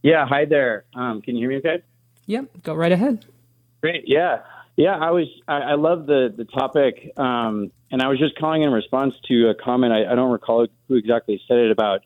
Yeah, 0.02 0.26
hi 0.26 0.44
there. 0.44 0.84
Um, 0.94 1.22
can 1.22 1.36
you 1.36 1.48
hear 1.48 1.50
me 1.50 1.56
okay? 1.56 1.82
Yep, 2.26 2.62
go 2.62 2.74
right 2.74 2.92
ahead. 2.92 3.24
Great. 3.80 4.04
Yeah. 4.06 4.42
Yeah, 4.76 4.96
I 4.96 5.10
was. 5.10 5.26
I, 5.48 5.56
I 5.56 5.74
love 5.74 6.06
the 6.06 6.32
the 6.36 6.44
topic, 6.44 7.12
um, 7.16 7.72
and 7.90 8.00
I 8.00 8.06
was 8.06 8.20
just 8.20 8.38
calling 8.38 8.62
in 8.62 8.70
response 8.70 9.12
to 9.26 9.48
a 9.48 9.54
comment. 9.56 9.92
I, 9.92 10.12
I, 10.12 10.14
don't 10.14 10.30
recall 10.30 10.68
who 10.86 10.94
exactly 10.94 11.42
said 11.48 11.58
it 11.58 11.72
about 11.72 12.02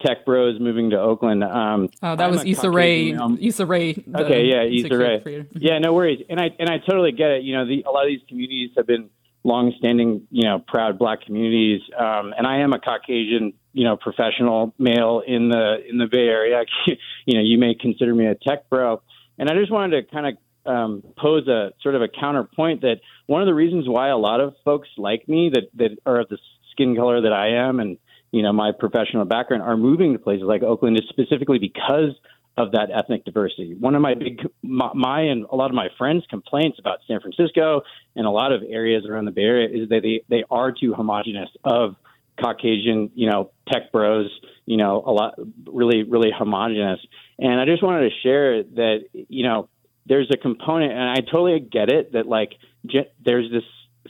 tech 0.00 0.24
bros 0.24 0.58
moving 0.58 0.88
to 0.90 0.98
Oakland. 0.98 1.44
Um, 1.44 1.90
oh, 2.02 2.16
that 2.16 2.24
I'm 2.24 2.30
was 2.30 2.42
Issa 2.46 2.70
Rae. 2.70 3.14
Issa 3.40 3.66
Rae. 3.66 3.90
Okay, 4.14 4.44
yeah, 4.44 4.62
Issa 4.62 4.96
Rae. 4.96 5.46
Yeah, 5.52 5.78
no 5.80 5.92
worries. 5.92 6.24
And 6.30 6.40
I 6.40 6.48
and 6.58 6.70
I 6.70 6.78
totally 6.78 7.12
get 7.12 7.30
it. 7.30 7.42
You 7.42 7.56
know, 7.56 7.66
the, 7.66 7.84
a 7.86 7.90
lot 7.90 8.04
of 8.04 8.08
these 8.08 8.22
communities 8.26 8.70
have 8.78 8.86
been 8.86 9.10
long-standing, 9.42 10.26
you 10.30 10.44
know, 10.44 10.60
proud 10.66 10.98
Black 10.98 11.20
communities, 11.26 11.82
um, 11.98 12.32
and 12.38 12.46
I 12.46 12.60
am 12.60 12.72
a 12.72 12.78
Caucasian 12.78 13.52
you 13.74 13.84
know, 13.84 13.96
professional 13.96 14.72
male 14.78 15.22
in 15.26 15.50
the 15.50 15.76
in 15.88 15.98
the 15.98 16.06
Bay 16.06 16.26
Area. 16.28 16.64
you 17.26 17.34
know, 17.34 17.42
you 17.42 17.58
may 17.58 17.74
consider 17.74 18.14
me 18.14 18.26
a 18.26 18.34
tech 18.34 18.70
bro, 18.70 19.02
and 19.38 19.50
I 19.50 19.54
just 19.54 19.70
wanted 19.70 20.00
to 20.00 20.10
kind 20.10 20.26
of 20.28 20.34
um, 20.66 21.02
pose 21.18 21.46
a 21.48 21.72
sort 21.82 21.94
of 21.94 22.02
a 22.02 22.08
counterpoint 22.08 22.80
that 22.82 23.00
one 23.26 23.42
of 23.42 23.46
the 23.46 23.54
reasons 23.54 23.86
why 23.88 24.08
a 24.08 24.16
lot 24.16 24.40
of 24.40 24.54
folks 24.64 24.88
like 24.96 25.28
me 25.28 25.50
that 25.52 25.64
that 25.74 25.98
are 26.06 26.20
of 26.20 26.28
the 26.28 26.38
skin 26.70 26.96
color 26.96 27.20
that 27.20 27.32
I 27.32 27.68
am 27.68 27.80
and 27.80 27.98
you 28.30 28.42
know 28.42 28.52
my 28.52 28.72
professional 28.72 29.24
background 29.24 29.62
are 29.62 29.76
moving 29.76 30.12
to 30.14 30.18
places 30.18 30.44
like 30.46 30.62
Oakland 30.62 30.96
is 30.96 31.04
specifically 31.10 31.58
because 31.58 32.14
of 32.56 32.70
that 32.72 32.88
ethnic 32.94 33.24
diversity. 33.24 33.74
One 33.74 33.94
of 33.96 34.02
my 34.02 34.14
big 34.14 34.40
my, 34.62 34.90
my 34.94 35.22
and 35.22 35.44
a 35.50 35.56
lot 35.56 35.70
of 35.70 35.74
my 35.74 35.88
friends 35.98 36.24
complaints 36.30 36.78
about 36.78 37.00
San 37.08 37.20
Francisco 37.20 37.82
and 38.14 38.26
a 38.26 38.30
lot 38.30 38.52
of 38.52 38.62
areas 38.62 39.04
around 39.08 39.24
the 39.24 39.32
Bay 39.32 39.42
Area 39.42 39.68
is 39.68 39.88
that 39.88 40.00
they 40.02 40.22
they 40.28 40.44
are 40.50 40.72
too 40.72 40.94
homogenous 40.94 41.50
of 41.64 41.96
Caucasian, 42.40 43.10
you 43.14 43.30
know, 43.30 43.50
tech 43.72 43.92
bros, 43.92 44.30
you 44.66 44.76
know, 44.76 45.02
a 45.06 45.12
lot 45.12 45.34
really, 45.66 46.02
really 46.02 46.30
homogenous. 46.36 47.00
And 47.38 47.60
I 47.60 47.64
just 47.64 47.82
wanted 47.82 48.10
to 48.10 48.16
share 48.22 48.62
that, 48.62 49.04
you 49.12 49.44
know, 49.44 49.68
there's 50.06 50.30
a 50.32 50.36
component, 50.36 50.92
and 50.92 51.02
I 51.02 51.16
totally 51.20 51.58
get 51.60 51.90
it 51.90 52.12
that 52.12 52.26
like 52.26 52.52
ge- 52.86 53.08
there's 53.24 53.50
this 53.50 53.62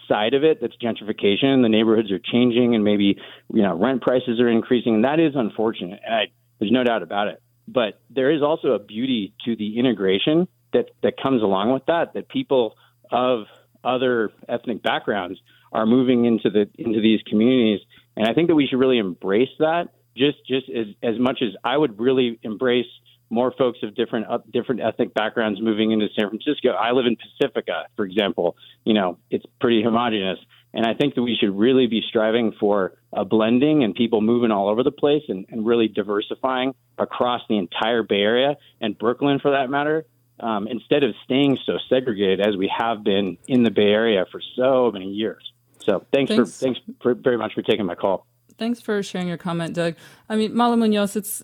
side 0.09 0.35
of 0.35 0.43
it 0.45 0.61
that's 0.61 0.75
gentrification. 0.77 1.63
The 1.63 1.69
neighborhoods 1.69 2.11
are 2.11 2.19
changing, 2.19 2.75
and 2.75 2.85
maybe 2.85 3.19
you 3.53 3.63
know 3.63 3.79
rent 3.79 4.03
prices 4.03 4.41
are 4.41 4.49
increasing, 4.49 4.97
and 4.97 5.05
that 5.05 5.21
is 5.21 5.35
unfortunate. 5.37 6.01
And 6.05 6.15
I, 6.15 6.23
there's 6.59 6.73
no 6.73 6.83
doubt 6.83 7.03
about 7.03 7.29
it. 7.29 7.43
But 7.67 8.01
there 8.11 8.31
is 8.31 8.43
also 8.43 8.73
a 8.73 8.79
beauty 8.79 9.35
to 9.45 9.57
the 9.57 9.79
integration 9.79 10.49
that 10.73 10.87
that 11.03 11.15
comes 11.23 11.43
along 11.43 11.73
with 11.73 11.87
that. 11.87 12.15
That 12.15 12.29
people 12.29 12.77
of 13.11 13.45
other 13.85 14.33
ethnic 14.49 14.83
backgrounds 14.83 15.39
are 15.73 15.87
moving 15.87 16.25
into 16.25 16.51
the 16.51 16.69
into 16.77 17.01
these 17.01 17.21
communities 17.23 17.81
and 18.17 18.27
I 18.29 18.35
think 18.35 18.49
that 18.49 18.55
we 18.55 18.67
should 18.67 18.79
really 18.79 18.99
embrace 18.99 19.51
that 19.59 19.89
just 20.17 20.39
just 20.47 20.69
as 20.71 20.87
as 21.03 21.19
much 21.19 21.43
as 21.43 21.51
I 21.63 21.77
would 21.77 21.99
really 21.99 22.39
embrace 22.43 22.87
more 23.31 23.53
folks 23.57 23.79
of 23.83 23.95
different 23.95 24.27
uh, 24.29 24.39
different 24.53 24.81
ethnic 24.81 25.15
backgrounds 25.15 25.61
moving 25.61 25.91
into 25.91 26.07
San 26.19 26.29
Francisco. 26.29 26.71
I 26.71 26.93
live 26.93 27.07
in 27.07 27.17
Pacifica, 27.17 27.87
for 27.97 28.05
example. 28.05 28.57
You 28.85 28.95
know, 28.95 29.19
it's 29.31 29.45
pretty 29.61 29.83
homogenous, 29.83 30.39
and 30.73 30.87
I 30.87 30.95
think 30.95 31.15
that 31.17 31.23
we 31.23 31.37
should 31.39 31.57
really 31.57 31.87
be 31.87 32.03
striving 32.09 32.53
for 32.59 32.97
a 33.13 33.25
blending 33.25 33.83
and 33.83 33.95
people 33.95 34.21
moving 34.21 34.51
all 34.51 34.69
over 34.69 34.83
the 34.83 34.93
place 34.93 35.23
and, 35.29 35.47
and 35.51 35.67
really 35.67 35.89
diversifying 35.89 36.75
across 36.99 37.43
the 37.49 37.59
entire 37.59 38.03
Bay 38.03 38.21
Area 38.21 38.57
and 38.81 38.97
Brooklyn, 38.97 39.41
for 39.41 39.53
that 39.53 39.71
matter. 39.71 40.07
Um, 40.41 40.67
instead 40.67 41.05
of 41.05 41.15
staying 41.25 41.59
so 41.65 41.79
segregated 41.89 42.41
as 42.41 42.57
we 42.57 42.69
have 42.77 43.05
been 43.05 43.39
in 43.47 43.63
the 43.63 43.71
Bay 43.71 43.83
Area 43.83 44.27
for 44.33 44.41
so 44.57 44.91
many 44.91 45.07
years. 45.07 45.54
So 45.85 46.05
thanks, 46.13 46.31
thanks. 46.35 46.59
for 46.59 46.65
thanks 46.65 46.81
for, 47.03 47.15
very 47.15 47.37
much 47.37 47.55
for 47.55 47.63
taking 47.63 47.87
my 47.87 47.95
call. 47.95 48.27
Thanks 48.59 48.81
for 48.81 49.03
sharing 49.03 49.29
your 49.29 49.37
comment, 49.37 49.75
Doug. 49.75 49.97
I 50.29 50.37
mean, 50.37 50.55
Mala 50.55 50.77
Munoz, 50.77 51.17
it's 51.17 51.43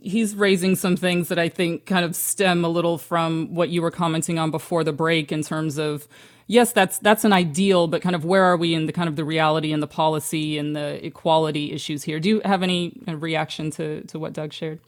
he's 0.00 0.34
raising 0.34 0.76
some 0.76 0.96
things 0.96 1.28
that 1.28 1.38
I 1.38 1.48
think 1.48 1.86
kind 1.86 2.04
of 2.04 2.14
stem 2.14 2.64
a 2.64 2.68
little 2.68 2.98
from 2.98 3.54
what 3.54 3.70
you 3.70 3.80
were 3.80 3.90
commenting 3.90 4.38
on 4.38 4.50
before 4.50 4.84
the 4.84 4.92
break 4.92 5.32
in 5.32 5.42
terms 5.42 5.78
of 5.78 6.06
yes, 6.46 6.72
that's 6.72 6.98
that's 6.98 7.24
an 7.24 7.32
ideal, 7.32 7.88
but 7.88 8.02
kind 8.02 8.14
of 8.14 8.24
where 8.24 8.44
are 8.44 8.56
we 8.56 8.74
in 8.74 8.86
the 8.86 8.92
kind 8.92 9.08
of 9.08 9.16
the 9.16 9.24
reality 9.24 9.72
and 9.72 9.82
the 9.82 9.86
policy 9.86 10.58
and 10.58 10.76
the 10.76 11.04
equality 11.04 11.72
issues 11.72 12.02
here? 12.02 12.20
Do 12.20 12.28
you 12.28 12.42
have 12.44 12.62
any 12.62 13.00
reaction 13.06 13.70
to 13.72 14.02
to 14.02 14.18
what 14.18 14.32
Doug 14.32 14.52
shared? 14.52 14.80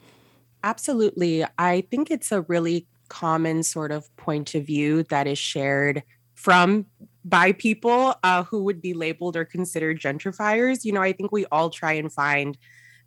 Absolutely. 0.63 1.45
I 1.59 1.83
think 1.91 2.11
it's 2.11 2.33
a 2.33 2.43
really 2.43 2.87
common 3.09 3.63
sort 3.63 3.93
of 3.93 4.15
point 4.17 4.55
of 4.55 4.67
view 4.67 5.05
that 5.05 5.27
is 5.27 5.39
shared 5.39 6.03
from 6.35 6.87
by 7.27 7.51
people 7.53 8.15
uh, 8.23 8.45
who 8.45 8.63
would 8.63 8.81
be 8.81 8.95
labeled 8.95 9.37
or 9.37 9.45
considered 9.45 10.01
gentrifiers. 10.01 10.85
You 10.85 10.93
know, 10.93 11.03
I 11.03 11.13
think 11.13 11.33
we 11.33 11.45
all 11.47 11.71
try 11.71 11.93
and 11.93 12.11
find 12.11 12.57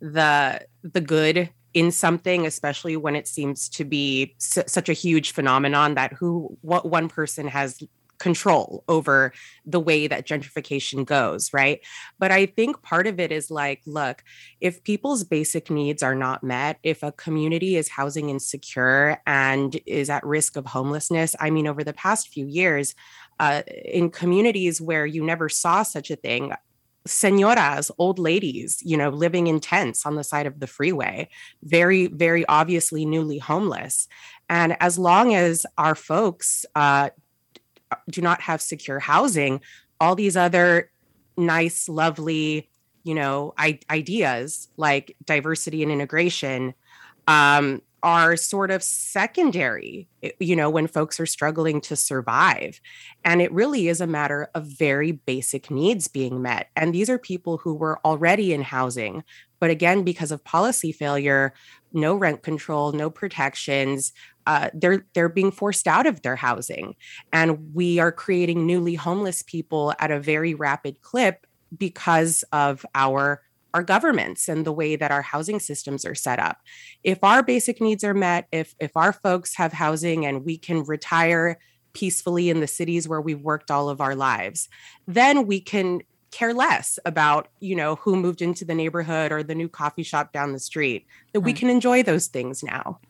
the 0.00 0.60
the 0.82 1.00
good 1.00 1.50
in 1.72 1.90
something, 1.90 2.46
especially 2.46 2.96
when 2.96 3.16
it 3.16 3.26
seems 3.26 3.68
to 3.70 3.84
be 3.84 4.34
such 4.38 4.88
a 4.88 4.92
huge 4.92 5.32
phenomenon 5.32 5.94
that 5.94 6.12
who 6.12 6.56
what 6.60 6.86
one 6.86 7.08
person 7.08 7.48
has 7.48 7.82
control 8.18 8.84
over 8.86 9.32
the 9.64 9.80
way 9.80 10.06
that 10.06 10.26
gentrification 10.26 11.06
goes, 11.06 11.52
right? 11.54 11.80
But 12.18 12.30
I 12.30 12.46
think 12.46 12.82
part 12.82 13.06
of 13.06 13.18
it 13.18 13.32
is 13.32 13.50
like, 13.50 13.80
look, 13.86 14.22
if 14.60 14.84
people's 14.84 15.24
basic 15.24 15.70
needs 15.70 16.02
are 16.02 16.14
not 16.14 16.44
met, 16.44 16.78
if 16.82 17.02
a 17.02 17.12
community 17.12 17.76
is 17.76 17.88
housing 17.88 18.28
insecure 18.28 19.22
and 19.26 19.80
is 19.86 20.10
at 20.10 20.24
risk 20.24 20.56
of 20.56 20.66
homelessness, 20.66 21.34
I 21.40 21.50
mean, 21.50 21.66
over 21.66 21.82
the 21.82 21.94
past 21.94 22.28
few 22.28 22.46
years, 22.46 22.94
uh, 23.40 23.62
in 23.84 24.10
communities 24.10 24.80
where 24.80 25.06
you 25.06 25.24
never 25.24 25.48
saw 25.48 25.82
such 25.82 26.10
a 26.10 26.16
thing 26.16 26.52
senoras, 27.08 27.90
old 27.96 28.18
ladies, 28.18 28.82
you 28.84 28.96
know, 28.96 29.08
living 29.08 29.46
in 29.46 29.58
tents 29.58 30.04
on 30.04 30.16
the 30.16 30.22
side 30.22 30.46
of 30.46 30.60
the 30.60 30.66
freeway, 30.66 31.28
very, 31.62 32.08
very 32.08 32.44
obviously 32.46 33.06
newly 33.06 33.38
homeless. 33.38 34.06
And 34.50 34.76
as 34.80 34.98
long 34.98 35.34
as 35.34 35.64
our 35.78 35.94
folks 35.94 36.66
uh, 36.74 37.08
do 38.10 38.20
not 38.20 38.42
have 38.42 38.60
secure 38.60 38.98
housing, 38.98 39.62
all 39.98 40.14
these 40.14 40.36
other 40.36 40.90
nice, 41.38 41.88
lovely, 41.88 42.68
you 43.02 43.14
know, 43.14 43.54
I- 43.56 43.80
ideas 43.88 44.68
like 44.76 45.16
diversity 45.24 45.82
and 45.82 45.90
integration 45.90 46.74
um, 47.26 47.80
are 48.02 48.36
sort 48.36 48.70
of 48.70 48.82
secondary, 48.82 50.08
you 50.38 50.56
know, 50.56 50.70
when 50.70 50.86
folks 50.86 51.20
are 51.20 51.26
struggling 51.26 51.80
to 51.82 51.96
survive. 51.96 52.80
And 53.24 53.42
it 53.42 53.52
really 53.52 53.88
is 53.88 54.00
a 54.00 54.06
matter 54.06 54.48
of 54.54 54.66
very 54.66 55.12
basic 55.12 55.70
needs 55.70 56.08
being 56.08 56.42
met. 56.42 56.68
And 56.76 56.94
these 56.94 57.10
are 57.10 57.18
people 57.18 57.58
who 57.58 57.74
were 57.74 57.98
already 58.04 58.52
in 58.52 58.62
housing. 58.62 59.24
But 59.58 59.70
again, 59.70 60.04
because 60.04 60.32
of 60.32 60.42
policy 60.44 60.92
failure, 60.92 61.52
no 61.92 62.14
rent 62.14 62.42
control, 62.42 62.92
no 62.92 63.10
protections, 63.10 64.12
uh, 64.46 64.70
they're 64.74 65.06
they're 65.14 65.28
being 65.28 65.52
forced 65.52 65.86
out 65.86 66.06
of 66.06 66.22
their 66.22 66.36
housing, 66.36 66.96
and 67.32 67.74
we 67.74 67.98
are 67.98 68.10
creating 68.10 68.66
newly 68.66 68.94
homeless 68.94 69.42
people 69.42 69.92
at 69.98 70.10
a 70.10 70.18
very 70.18 70.54
rapid 70.54 71.02
clip 71.02 71.46
because 71.76 72.42
of 72.52 72.84
our 72.94 73.42
our 73.74 73.82
governments 73.82 74.48
and 74.48 74.64
the 74.64 74.72
way 74.72 74.96
that 74.96 75.10
our 75.10 75.22
housing 75.22 75.60
systems 75.60 76.04
are 76.04 76.14
set 76.14 76.38
up. 76.38 76.58
If 77.04 77.22
our 77.22 77.42
basic 77.42 77.80
needs 77.80 78.04
are 78.04 78.14
met, 78.14 78.46
if 78.52 78.74
if 78.80 78.96
our 78.96 79.12
folks 79.12 79.56
have 79.56 79.72
housing 79.72 80.26
and 80.26 80.44
we 80.44 80.58
can 80.58 80.82
retire 80.84 81.58
peacefully 81.92 82.50
in 82.50 82.60
the 82.60 82.66
cities 82.66 83.08
where 83.08 83.20
we've 83.20 83.40
worked 83.40 83.70
all 83.70 83.88
of 83.88 84.00
our 84.00 84.14
lives, 84.14 84.68
then 85.06 85.46
we 85.46 85.60
can 85.60 86.00
care 86.30 86.54
less 86.54 86.98
about, 87.04 87.48
you 87.58 87.74
know, 87.74 87.96
who 87.96 88.14
moved 88.14 88.40
into 88.40 88.64
the 88.64 88.74
neighborhood 88.74 89.32
or 89.32 89.42
the 89.42 89.54
new 89.54 89.68
coffee 89.68 90.04
shop 90.04 90.32
down 90.32 90.52
the 90.52 90.60
street. 90.60 91.06
That 91.32 91.40
we 91.40 91.52
can 91.52 91.68
enjoy 91.68 92.02
those 92.02 92.28
things 92.28 92.62
now. 92.62 93.00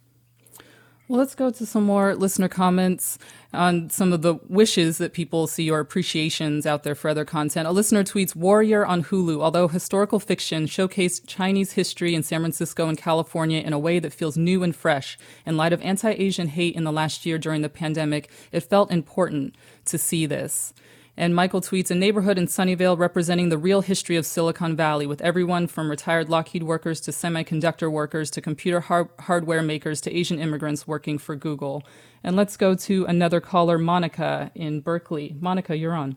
Well, 1.10 1.18
let's 1.18 1.34
go 1.34 1.50
to 1.50 1.66
some 1.66 1.82
more 1.82 2.14
listener 2.14 2.46
comments 2.46 3.18
on 3.52 3.90
some 3.90 4.12
of 4.12 4.22
the 4.22 4.36
wishes 4.48 4.98
that 4.98 5.12
people 5.12 5.48
see 5.48 5.68
or 5.68 5.80
appreciations 5.80 6.66
out 6.66 6.84
there 6.84 6.94
for 6.94 7.08
other 7.08 7.24
content. 7.24 7.66
A 7.66 7.72
listener 7.72 8.04
tweets 8.04 8.36
Warrior 8.36 8.86
on 8.86 9.02
Hulu. 9.02 9.42
Although 9.42 9.66
historical 9.66 10.20
fiction 10.20 10.66
showcased 10.66 11.26
Chinese 11.26 11.72
history 11.72 12.14
in 12.14 12.22
San 12.22 12.42
Francisco 12.42 12.86
and 12.86 12.96
California 12.96 13.60
in 13.60 13.72
a 13.72 13.78
way 13.78 13.98
that 13.98 14.12
feels 14.12 14.36
new 14.36 14.62
and 14.62 14.76
fresh, 14.76 15.18
in 15.44 15.56
light 15.56 15.72
of 15.72 15.82
anti 15.82 16.12
Asian 16.12 16.46
hate 16.46 16.76
in 16.76 16.84
the 16.84 16.92
last 16.92 17.26
year 17.26 17.38
during 17.38 17.62
the 17.62 17.68
pandemic, 17.68 18.30
it 18.52 18.60
felt 18.60 18.92
important 18.92 19.56
to 19.86 19.98
see 19.98 20.26
this. 20.26 20.72
And 21.16 21.34
Michael 21.34 21.60
tweets 21.60 21.90
a 21.90 21.94
neighborhood 21.94 22.38
in 22.38 22.46
Sunnyvale 22.46 22.98
representing 22.98 23.48
the 23.48 23.58
real 23.58 23.80
history 23.80 24.16
of 24.16 24.24
Silicon 24.24 24.76
Valley, 24.76 25.06
with 25.06 25.20
everyone 25.20 25.66
from 25.66 25.90
retired 25.90 26.28
Lockheed 26.28 26.62
workers 26.62 27.00
to 27.02 27.10
semiconductor 27.10 27.90
workers 27.90 28.30
to 28.30 28.40
computer 28.40 28.80
har- 28.80 29.10
hardware 29.20 29.62
makers 29.62 30.00
to 30.02 30.16
Asian 30.16 30.38
immigrants 30.38 30.86
working 30.86 31.18
for 31.18 31.36
Google. 31.36 31.82
And 32.22 32.36
let's 32.36 32.56
go 32.56 32.74
to 32.74 33.04
another 33.06 33.40
caller, 33.40 33.78
Monica 33.78 34.50
in 34.54 34.80
Berkeley. 34.80 35.36
Monica, 35.40 35.76
you're 35.76 35.94
on. 35.94 36.16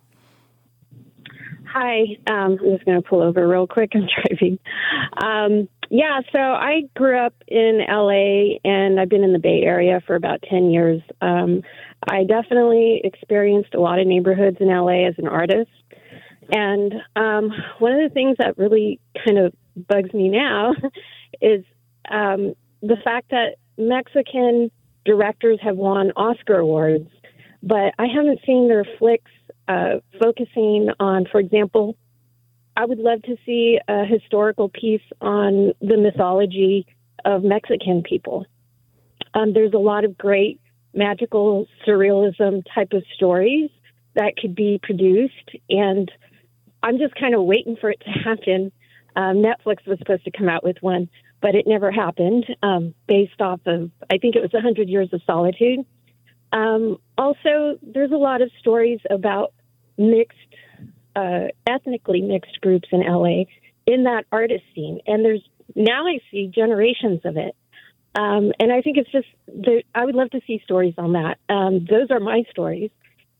Hi, 1.73 2.17
um, 2.27 2.57
I'm 2.61 2.71
just 2.73 2.85
going 2.85 3.01
to 3.01 3.07
pull 3.07 3.23
over 3.23 3.47
real 3.47 3.65
quick. 3.65 3.93
I'm 3.95 4.07
driving. 4.29 4.59
Um, 5.23 5.67
yeah, 5.89 6.21
so 6.31 6.39
I 6.39 6.83
grew 6.95 7.17
up 7.17 7.33
in 7.47 7.79
LA 7.87 8.57
and 8.63 8.99
I've 8.99 9.09
been 9.09 9.23
in 9.23 9.33
the 9.33 9.39
Bay 9.39 9.61
Area 9.63 10.01
for 10.05 10.15
about 10.15 10.43
10 10.49 10.69
years. 10.69 11.01
Um, 11.21 11.61
I 12.07 12.23
definitely 12.23 13.01
experienced 13.03 13.73
a 13.73 13.79
lot 13.79 13.99
of 13.99 14.07
neighborhoods 14.07 14.57
in 14.59 14.67
LA 14.67 15.07
as 15.07 15.15
an 15.17 15.27
artist. 15.27 15.71
And 16.51 16.93
um, 17.15 17.51
one 17.79 17.93
of 17.93 18.09
the 18.09 18.13
things 18.13 18.37
that 18.39 18.57
really 18.57 18.99
kind 19.25 19.37
of 19.37 19.53
bugs 19.75 20.13
me 20.13 20.29
now 20.29 20.73
is 21.41 21.63
um, 22.09 22.53
the 22.81 22.97
fact 23.03 23.31
that 23.31 23.55
Mexican 23.77 24.69
directors 25.05 25.59
have 25.61 25.77
won 25.77 26.11
Oscar 26.15 26.59
awards, 26.59 27.09
but 27.61 27.93
I 27.97 28.07
haven't 28.07 28.39
seen 28.45 28.67
their 28.67 28.85
flicks 28.99 29.31
uh, 29.67 29.99
focusing 30.19 30.89
on, 30.99 31.25
for 31.31 31.39
example, 31.39 31.95
I 32.75 32.85
would 32.85 32.99
love 32.99 33.21
to 33.23 33.37
see 33.45 33.79
a 33.87 34.05
historical 34.05 34.69
piece 34.69 35.01
on 35.21 35.73
the 35.79 35.97
mythology 35.97 36.87
of 37.23 37.43
Mexican 37.43 38.03
people. 38.03 38.45
Um, 39.33 39.53
there's 39.53 39.73
a 39.73 39.79
lot 39.79 40.05
of 40.05 40.17
great 40.17 40.59
magical 40.93 41.67
surrealism 41.87 42.63
type 42.73 42.93
of 42.93 43.03
stories 43.15 43.69
that 44.15 44.35
could 44.37 44.55
be 44.55 44.79
produced, 44.81 45.51
and 45.69 46.11
I'm 46.81 46.97
just 46.97 47.15
kind 47.15 47.33
of 47.33 47.43
waiting 47.43 47.75
for 47.79 47.89
it 47.89 48.01
to 48.01 48.09
happen. 48.25 48.71
Um, 49.15 49.37
Netflix 49.37 49.85
was 49.87 49.99
supposed 49.99 50.25
to 50.25 50.31
come 50.31 50.49
out 50.49 50.63
with 50.63 50.77
one, 50.81 51.09
but 51.41 51.55
it 51.55 51.65
never 51.67 51.91
happened, 51.91 52.45
um, 52.63 52.93
based 53.07 53.41
off 53.41 53.61
of 53.65 53.91
I 54.09 54.17
think 54.17 54.35
it 54.35 54.41
was 54.41 54.53
100 54.53 54.89
Years 54.89 55.09
of 55.13 55.21
Solitude. 55.25 55.85
Um, 56.51 56.97
also, 57.17 57.79
there's 57.81 58.11
a 58.11 58.17
lot 58.17 58.41
of 58.41 58.51
stories 58.59 58.99
about 59.09 59.53
mixed 59.97 60.37
uh, 61.15 61.47
ethnically 61.67 62.21
mixed 62.21 62.59
groups 62.61 62.89
in 62.91 63.01
LA 63.01 63.43
in 63.85 64.03
that 64.03 64.25
artist 64.31 64.63
scene. 64.73 64.99
And 65.05 65.23
there's 65.23 65.43
now 65.75 66.07
I 66.07 66.19
see 66.31 66.51
generations 66.53 67.21
of 67.25 67.37
it. 67.37 67.55
Um, 68.15 68.51
and 68.59 68.71
I 68.71 68.81
think 68.81 68.97
it's 68.97 69.11
just, 69.11 69.27
I 69.95 70.05
would 70.05 70.15
love 70.15 70.29
to 70.31 70.41
see 70.45 70.61
stories 70.63 70.93
on 70.97 71.13
that. 71.13 71.39
Um, 71.49 71.85
those 71.89 72.11
are 72.11 72.19
my 72.19 72.43
stories. 72.51 72.91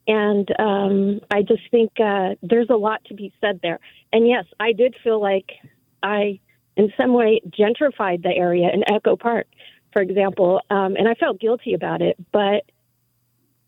And 0.07 0.49
um, 0.59 1.21
I 1.31 1.43
just 1.43 1.61
think 1.71 1.91
uh, 2.03 2.35
there's 2.41 2.69
a 2.69 2.75
lot 2.75 3.03
to 3.05 3.13
be 3.13 3.33
said 3.39 3.59
there. 3.61 3.79
And 4.11 4.27
yes, 4.27 4.45
I 4.59 4.73
did 4.73 4.95
feel 5.03 5.21
like 5.21 5.51
I, 6.01 6.39
in 6.75 6.91
some 6.97 7.13
way, 7.13 7.41
gentrified 7.47 8.23
the 8.23 8.33
area 8.35 8.69
in 8.73 8.83
Echo 8.91 9.15
Park, 9.15 9.47
for 9.93 10.01
example. 10.01 10.59
Um, 10.69 10.95
and 10.97 11.07
I 11.07 11.13
felt 11.13 11.39
guilty 11.39 11.73
about 11.73 12.01
it. 12.01 12.17
But 12.31 12.65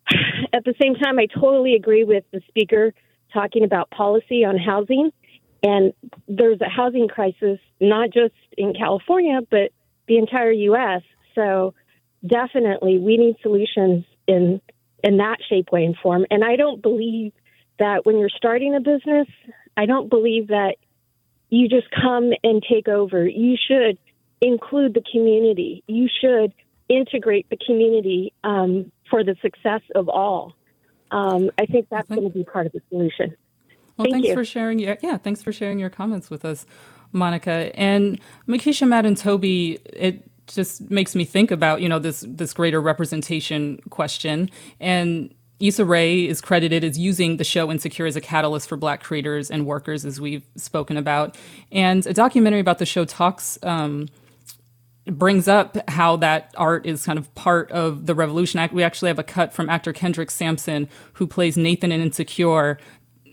at 0.53 0.65
the 0.65 0.73
same 0.81 0.95
time, 0.95 1.19
I 1.19 1.27
totally 1.27 1.75
agree 1.75 2.03
with 2.03 2.25
the 2.31 2.41
speaker 2.47 2.93
talking 3.33 3.63
about 3.63 3.89
policy 3.91 4.43
on 4.43 4.57
housing. 4.57 5.11
And 5.63 5.93
there's 6.27 6.59
a 6.61 6.69
housing 6.69 7.07
crisis, 7.07 7.59
not 7.79 8.11
just 8.11 8.35
in 8.57 8.73
California, 8.73 9.39
but 9.49 9.71
the 10.07 10.17
entire 10.17 10.51
U.S. 10.51 11.01
So 11.33 11.73
definitely 12.25 12.97
we 12.97 13.17
need 13.17 13.35
solutions 13.41 14.05
in 14.27 14.61
in 15.03 15.17
that 15.17 15.37
shape, 15.47 15.71
way, 15.71 15.85
and 15.85 15.95
form. 16.01 16.25
And 16.31 16.43
I 16.43 16.55
don't 16.55 16.81
believe 16.81 17.31
that 17.77 18.05
when 18.05 18.17
you're 18.17 18.29
starting 18.29 18.73
a 18.75 18.79
business, 18.79 19.27
I 19.77 19.85
don't 19.85 20.09
believe 20.09 20.47
that 20.47 20.77
you 21.49 21.67
just 21.67 21.87
come 21.91 22.31
and 22.43 22.63
take 22.67 22.87
over. 22.87 23.27
You 23.27 23.55
should 23.67 23.99
include 24.41 24.93
the 24.93 25.03
community. 25.11 25.83
You 25.87 26.07
should 26.21 26.53
integrate 26.89 27.49
the 27.49 27.57
community 27.57 28.33
um, 28.43 28.91
for 29.09 29.23
the 29.23 29.35
success 29.41 29.81
of 29.93 30.09
all. 30.09 30.53
Um, 31.11 31.51
I 31.57 31.65
think 31.65 31.87
that's 31.89 32.09
going 32.09 32.23
to 32.23 32.29
be 32.29 32.43
part 32.43 32.65
of 32.65 32.71
the 32.71 32.81
solution. 32.89 33.35
Well, 33.97 34.05
Thank 34.05 34.15
thanks 34.15 34.27
you. 34.29 34.33
for 34.33 34.43
sharing 34.43 34.79
your 34.79 34.97
yeah, 35.01 35.17
thanks 35.17 35.41
for 35.41 35.53
sharing 35.53 35.79
your 35.79 35.89
comments 35.89 36.29
with 36.29 36.43
us, 36.43 36.65
Monica. 37.15 37.71
And 37.73 38.19
Mekeisha 38.47 38.87
Madden 38.87 39.15
Toby, 39.15 39.79
it 39.85 40.29
just 40.47 40.89
makes 40.91 41.15
me 41.15 41.25
think 41.25 41.49
about, 41.49 41.81
you 41.81 41.89
know, 41.89 41.99
this 41.99 42.23
this 42.27 42.53
greater 42.53 42.79
representation 42.79 43.79
question. 43.89 44.49
And 44.79 45.33
Issa 45.59 45.85
Rae 45.85 46.25
is 46.27 46.41
credited 46.41 46.83
as 46.83 46.99
using 46.99 47.37
the 47.37 47.43
show 47.43 47.71
Insecure 47.71 48.05
as 48.05 48.15
a 48.15 48.21
catalyst 48.21 48.67
for 48.67 48.77
Black 48.77 49.01
creators 49.01 49.49
and 49.49 49.65
workers, 49.65 50.05
as 50.05 50.19
we've 50.19 50.45
spoken 50.57 50.97
about. 50.97 51.37
And 51.71 52.05
a 52.05 52.13
documentary 52.13 52.59
about 52.59 52.77
the 52.77 52.85
show 52.85 53.05
talks 53.05 53.57
um, 53.63 54.07
brings 55.05 55.47
up 55.47 55.77
how 55.89 56.17
that 56.17 56.53
art 56.57 56.85
is 56.85 57.05
kind 57.05 57.17
of 57.17 57.33
part 57.35 57.71
of 57.71 58.05
the 58.05 58.15
revolution. 58.15 58.67
We 58.73 58.83
actually 58.83 59.09
have 59.09 59.19
a 59.19 59.23
cut 59.23 59.53
from 59.53 59.69
actor 59.69 59.93
Kendrick 59.93 60.29
Sampson, 60.29 60.89
who 61.13 61.25
plays 61.25 61.55
Nathan 61.57 61.91
in 61.91 62.01
Insecure, 62.01 62.77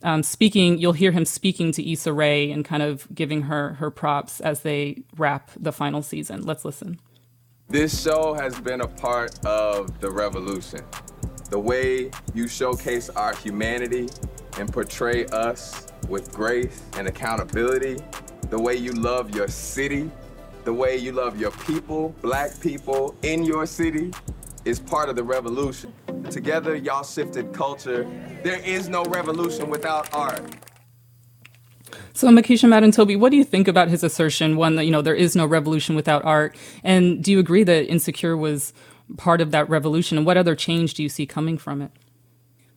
um, 0.02 0.22
speaking. 0.22 0.78
You'll 0.78 0.92
hear 0.92 1.12
him 1.12 1.24
speaking 1.24 1.72
to 1.72 1.92
Issa 1.92 2.12
Rae 2.12 2.50
and 2.50 2.64
kind 2.64 2.82
of 2.82 3.06
giving 3.14 3.42
her 3.42 3.74
her 3.74 3.90
props 3.90 4.40
as 4.40 4.60
they 4.60 5.02
wrap 5.16 5.50
the 5.58 5.72
final 5.72 6.02
season. 6.02 6.42
Let's 6.42 6.64
listen. 6.64 7.00
This 7.68 8.02
show 8.02 8.34
has 8.34 8.58
been 8.60 8.82
a 8.82 8.86
part 8.86 9.44
of 9.46 10.00
the 10.00 10.10
revolution. 10.10 10.80
The 11.50 11.58
way 11.58 12.10
you 12.34 12.48
showcase 12.48 13.08
our 13.10 13.34
humanity 13.36 14.08
and 14.58 14.70
portray 14.70 15.26
us 15.26 15.86
with 16.08 16.32
grace 16.32 16.82
and 16.96 17.08
accountability, 17.08 17.98
the 18.50 18.60
way 18.60 18.76
you 18.76 18.92
love 18.92 19.34
your 19.34 19.48
city, 19.48 20.10
the 20.64 20.72
way 20.72 20.96
you 20.96 21.12
love 21.12 21.40
your 21.40 21.50
people, 21.50 22.14
black 22.20 22.60
people 22.60 23.14
in 23.22 23.42
your 23.42 23.66
city, 23.66 24.12
is 24.64 24.78
part 24.78 25.08
of 25.08 25.16
the 25.16 25.24
revolution. 25.24 25.92
Together, 26.30 26.74
y'all 26.76 27.04
shifted 27.04 27.52
culture. 27.52 28.08
There 28.42 28.60
is 28.60 28.88
no 28.88 29.04
revolution 29.04 29.68
without 29.70 30.12
art. 30.14 30.40
So, 32.14 32.28
Mekeisha 32.28 32.68
Madden 32.68 32.90
Toby, 32.90 33.16
what 33.16 33.30
do 33.30 33.36
you 33.36 33.44
think 33.44 33.68
about 33.68 33.88
his 33.88 34.02
assertion? 34.02 34.56
One 34.56 34.76
that 34.76 34.84
you 34.84 34.90
know 34.90 35.02
there 35.02 35.14
is 35.14 35.34
no 35.34 35.46
revolution 35.46 35.94
without 35.94 36.24
art, 36.24 36.56
and 36.84 37.22
do 37.22 37.32
you 37.32 37.38
agree 37.38 37.64
that 37.64 37.86
Insecure 37.86 38.36
was 38.36 38.72
part 39.16 39.40
of 39.40 39.50
that 39.50 39.68
revolution? 39.68 40.16
And 40.18 40.26
what 40.26 40.36
other 40.36 40.54
change 40.54 40.94
do 40.94 41.02
you 41.02 41.08
see 41.08 41.26
coming 41.26 41.58
from 41.58 41.82
it? 41.82 41.90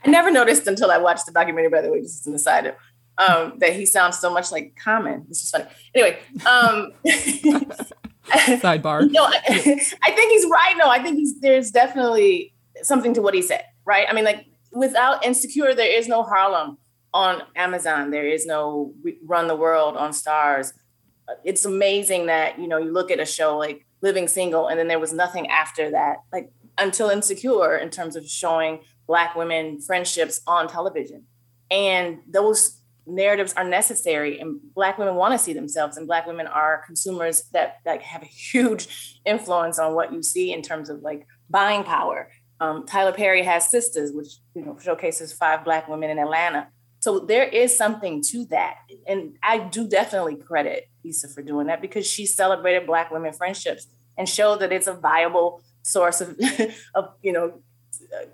I 0.04 0.10
never 0.10 0.32
noticed 0.32 0.68
until 0.68 0.92
I 0.92 0.98
watched 0.98 1.26
the 1.26 1.32
documentary, 1.32 1.70
by 1.70 1.82
the 1.82 1.92
way, 1.92 2.02
just 2.02 2.22
as 2.22 2.28
an 2.28 2.36
aside, 2.36 2.76
um, 3.18 3.54
that 3.60 3.74
he 3.74 3.86
sounds 3.86 4.20
so 4.20 4.32
much 4.32 4.52
like 4.52 4.76
Common. 4.82 5.26
This 5.28 5.44
is 5.44 5.52
funny. 5.52 5.66
Anyway, 5.94 6.20
um, 6.46 6.92
Sidebar. 8.28 9.10
no, 9.12 9.24
I, 9.24 9.42
I 9.48 10.12
think 10.12 10.32
he's 10.32 10.46
right. 10.50 10.76
No, 10.78 10.90
I 10.90 11.02
think 11.02 11.18
he's 11.18 11.40
there's 11.40 11.72
definitely 11.72 12.54
something 12.84 13.14
to 13.14 13.22
what 13.22 13.34
he 13.34 13.42
said, 13.42 13.64
right? 13.86 14.08
I 14.10 14.14
mean, 14.14 14.26
like 14.26 14.46
without 14.72 15.26
Insecure, 15.26 15.74
there 15.74 15.98
is 15.98 16.08
no 16.08 16.24
Harlem. 16.24 16.78
on 17.14 17.44
Amazon. 17.56 18.12
There 18.12 18.28
is 18.28 18.46
no 18.46 18.94
Run 19.26 19.48
the 19.48 19.56
World 19.56 19.96
on 19.96 20.12
Starz. 20.12 20.74
It's 21.46 21.64
amazing 21.64 22.26
that 22.26 22.60
you 22.60 22.68
know 22.68 22.78
you 22.78 22.92
look 22.92 23.10
at 23.10 23.20
a 23.20 23.26
show 23.26 23.58
like 23.58 23.86
Living 24.02 24.28
Single, 24.28 24.68
and 24.68 24.78
then 24.78 24.88
there 24.88 25.00
was 25.00 25.14
nothing 25.14 25.48
after 25.48 25.92
that, 25.92 26.18
like 26.34 26.52
until 26.78 27.10
Insecure, 27.10 27.78
in 27.78 27.90
terms 27.90 28.16
of 28.16 28.28
showing 28.28 28.82
Black 29.08 29.36
women 29.36 29.80
friendships 29.82 30.42
on 30.46 30.68
television, 30.68 31.26
and 31.72 32.20
those 32.28 32.82
narratives 33.08 33.54
are 33.54 33.64
necessary 33.64 34.40
and 34.40 34.60
black 34.74 34.98
women 34.98 35.16
want 35.16 35.32
to 35.32 35.38
see 35.38 35.54
themselves 35.54 35.98
and 35.98 36.08
black 36.08 36.26
women 36.26 36.48
are 36.48 36.84
consumers 36.86 37.44
that 37.54 37.78
like 37.86 38.02
have 38.02 38.24
a 38.24 38.28
huge 38.28 39.20
influence 39.26 39.78
on 39.78 39.94
what 39.94 40.12
you 40.12 40.24
see 40.24 40.52
in 40.52 40.62
terms 40.62 40.90
of 40.90 41.02
like 41.02 41.28
buying 41.50 41.84
power 41.84 42.30
um, 42.60 42.86
tyler 42.86 43.12
perry 43.12 43.44
has 43.44 43.70
sisters 43.70 44.12
which 44.12 44.38
you 44.54 44.64
know 44.64 44.78
showcases 44.82 45.34
five 45.34 45.64
black 45.64 45.88
women 45.88 46.10
in 46.10 46.20
atlanta 46.20 46.68
so 47.06 47.20
there 47.20 47.44
is 47.44 47.78
something 47.78 48.24
to 48.32 48.46
that. 48.46 48.78
And 49.06 49.38
I 49.44 49.60
do 49.60 49.88
definitely 49.88 50.38
credit 50.38 50.90
Issa 51.04 51.28
for 51.28 51.44
doing 51.44 51.68
that 51.68 51.80
because 51.80 52.08
she 52.08 52.26
celebrated 52.26 52.88
Black 52.88 53.12
women 53.12 53.32
friendships 53.32 53.86
and 54.18 54.28
showed 54.28 54.62
that 54.62 54.74
it's 54.74 54.88
a 54.88 54.94
viable 54.96 55.62
source 55.84 56.20
of, 56.20 56.36
of 56.96 57.10
you 57.22 57.32
know, 57.32 57.62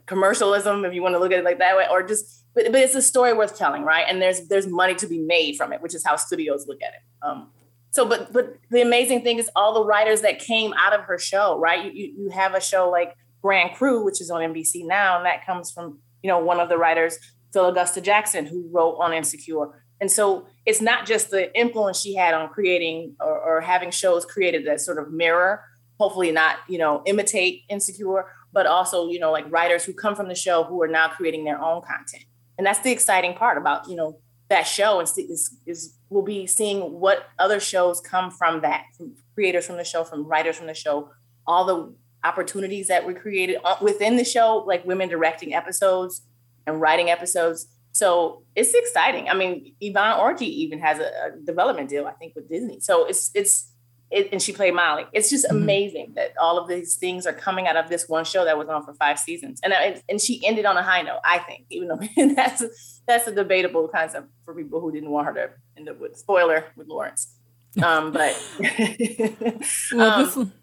commercialism, 0.05 0.85
if 0.85 0.93
you 0.93 1.01
want 1.01 1.15
to 1.15 1.19
look 1.19 1.33
at 1.33 1.39
it 1.39 1.43
like 1.43 1.57
that 1.57 1.75
way, 1.75 1.85
or 1.91 2.01
just, 2.01 2.45
but, 2.55 2.71
but 2.71 2.79
it's 2.79 2.95
a 2.95 3.01
story 3.01 3.33
worth 3.33 3.57
telling, 3.57 3.83
right? 3.83 4.05
And 4.07 4.21
there's 4.21 4.47
there's 4.47 4.67
money 4.67 4.95
to 4.95 5.07
be 5.07 5.19
made 5.19 5.57
from 5.57 5.73
it, 5.73 5.81
which 5.81 5.93
is 5.93 6.05
how 6.05 6.15
studios 6.15 6.65
look 6.65 6.81
at 6.81 6.93
it. 6.93 7.01
Um, 7.21 7.49
so, 7.89 8.05
but 8.05 8.31
but 8.31 8.55
the 8.69 8.81
amazing 8.81 9.21
thing 9.23 9.37
is 9.37 9.49
all 9.53 9.73
the 9.73 9.83
writers 9.83 10.21
that 10.21 10.39
came 10.39 10.71
out 10.77 10.93
of 10.93 11.01
her 11.01 11.19
show, 11.19 11.59
right? 11.59 11.93
You 11.93 12.13
you 12.17 12.29
have 12.29 12.55
a 12.55 12.61
show 12.61 12.89
like 12.89 13.17
Grand 13.41 13.75
Crew, 13.75 14.03
which 14.03 14.21
is 14.21 14.29
on 14.29 14.41
NBC 14.41 14.85
now, 14.85 15.17
and 15.17 15.25
that 15.25 15.45
comes 15.45 15.71
from 15.71 15.99
you 16.23 16.27
know 16.27 16.39
one 16.39 16.59
of 16.59 16.69
the 16.69 16.77
writers 16.77 17.17
Phil 17.53 17.67
Augusta 17.67 18.01
Jackson, 18.01 18.45
who 18.45 18.67
wrote 18.71 18.97
on 18.99 19.13
Insecure. 19.13 19.83
And 19.99 20.09
so 20.09 20.47
it's 20.65 20.81
not 20.81 21.05
just 21.05 21.29
the 21.29 21.55
influence 21.57 21.99
she 21.99 22.15
had 22.15 22.33
on 22.33 22.49
creating 22.49 23.15
or, 23.19 23.39
or 23.39 23.61
having 23.61 23.91
shows 23.91 24.25
created 24.25 24.65
that 24.65 24.81
sort 24.81 24.97
of 24.97 25.11
mirror, 25.11 25.63
hopefully 25.99 26.31
not, 26.31 26.57
you 26.67 26.79
know, 26.79 27.03
imitate 27.05 27.63
Insecure, 27.69 28.25
but 28.51 28.65
also, 28.65 29.09
you 29.09 29.19
know, 29.19 29.31
like 29.31 29.49
writers 29.51 29.83
who 29.83 29.93
come 29.93 30.15
from 30.15 30.27
the 30.27 30.35
show 30.35 30.63
who 30.63 30.81
are 30.81 30.87
now 30.87 31.07
creating 31.07 31.43
their 31.43 31.61
own 31.61 31.81
content. 31.81 32.23
And 32.57 32.65
that's 32.65 32.79
the 32.79 32.91
exciting 32.91 33.33
part 33.35 33.57
about, 33.57 33.87
you 33.87 33.95
know, 33.95 34.19
that 34.49 34.63
show 34.63 34.99
is, 34.99 35.17
is, 35.17 35.57
is 35.65 35.97
we'll 36.09 36.23
be 36.23 36.45
seeing 36.45 36.99
what 36.99 37.27
other 37.39 37.59
shows 37.59 38.01
come 38.01 38.31
from 38.31 38.61
that, 38.61 38.83
from 38.97 39.15
creators 39.33 39.65
from 39.65 39.77
the 39.77 39.85
show, 39.85 40.03
from 40.03 40.25
writers 40.25 40.57
from 40.57 40.67
the 40.67 40.73
show, 40.73 41.09
all 41.47 41.65
the 41.65 41.95
opportunities 42.23 42.87
that 42.87 43.05
were 43.05 43.13
created 43.13 43.57
uh, 43.63 43.75
within 43.81 44.17
the 44.17 44.23
show, 44.23 44.63
like 44.67 44.85
women 44.85 45.09
directing 45.09 45.53
episodes, 45.53 46.21
and 46.67 46.79
writing 46.79 47.09
episodes. 47.09 47.67
So 47.93 48.43
it's 48.55 48.73
exciting. 48.73 49.29
I 49.29 49.33
mean, 49.33 49.73
Yvonne 49.81 50.17
Orji 50.17 50.43
even 50.43 50.79
has 50.79 50.99
a, 50.99 51.03
a 51.03 51.45
development 51.45 51.89
deal, 51.89 52.07
I 52.07 52.13
think, 52.13 52.35
with 52.35 52.49
Disney. 52.49 52.79
So 52.79 53.05
it's 53.05 53.31
it's 53.33 53.71
it, 54.11 54.29
and 54.31 54.41
she 54.41 54.51
played 54.51 54.73
Molly. 54.73 55.05
It's 55.13 55.29
just 55.29 55.45
mm-hmm. 55.45 55.57
amazing 55.57 56.13
that 56.15 56.33
all 56.39 56.57
of 56.57 56.67
these 56.67 56.95
things 56.95 57.25
are 57.25 57.33
coming 57.33 57.67
out 57.67 57.77
of 57.77 57.89
this 57.89 58.07
one 58.09 58.25
show 58.25 58.43
that 58.45 58.57
was 58.57 58.67
on 58.67 58.83
for 58.85 58.93
five 58.93 59.17
seasons, 59.17 59.59
and 59.63 59.73
and 60.09 60.21
she 60.21 60.45
ended 60.45 60.65
on 60.65 60.77
a 60.77 60.83
high 60.83 61.01
note. 61.01 61.19
I 61.25 61.39
think, 61.39 61.65
even 61.69 61.87
though 61.87 61.99
that's 62.35 62.61
a, 62.61 62.69
that's 63.07 63.27
a 63.27 63.33
debatable 63.33 63.87
concept 63.87 64.27
for 64.45 64.53
people 64.53 64.81
who 64.81 64.91
didn't 64.91 65.09
want 65.09 65.27
her 65.27 65.33
to 65.33 65.49
end 65.77 65.89
up 65.89 65.99
with 65.99 66.17
spoiler 66.17 66.65
with 66.75 66.87
Lawrence. 66.87 67.35
Um, 67.81 68.11
but 68.11 68.35
well, 69.93 70.39
um, 70.39 70.53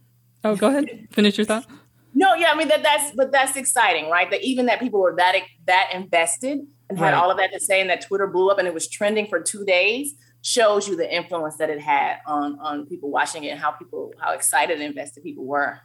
oh, 0.45 0.57
go 0.57 0.68
ahead. 0.68 1.09
Finish 1.11 1.39
your 1.39 1.45
thought. 1.45 1.66
No, 2.14 2.34
yeah, 2.34 2.51
I 2.53 2.57
mean 2.57 2.68
that 2.68 2.82
that's 2.82 3.14
but 3.14 3.30
that's 3.30 3.57
exciting, 3.57 4.11
right? 4.11 4.30
That 4.30 4.43
even 4.43 4.66
that 4.66 4.80
people 4.80 5.01
were 5.01 5.14
that 5.16 5.36
that 5.66 5.91
invested 5.93 6.61
and 6.89 6.99
had 6.99 7.12
right. 7.12 7.14
all 7.14 7.30
of 7.30 7.36
that 7.36 7.53
to 7.53 7.61
say, 7.61 7.80
and 7.80 7.91
that 7.91 8.01
Twitter 8.01 8.26
blew 8.26 8.51
up 8.51 8.59
and 8.59 8.66
it 8.66 8.74
was 8.74 8.89
trending 8.89 9.26
for 9.26 9.41
two 9.41 9.64
days 9.64 10.14
shows 10.43 10.89
you 10.89 10.97
the 10.97 11.14
influence 11.14 11.57
that 11.57 11.70
it 11.70 11.80
had 11.80 12.18
on 12.26 12.59
on 12.61 12.86
people 12.86 13.11
watching 13.11 13.45
it 13.45 13.49
and 13.49 13.61
how 13.61 13.70
people 13.72 14.12
how 14.18 14.32
excited 14.32 14.80
and 14.80 14.82
invested 14.82 15.22
people 15.22 15.45
were. 15.45 15.80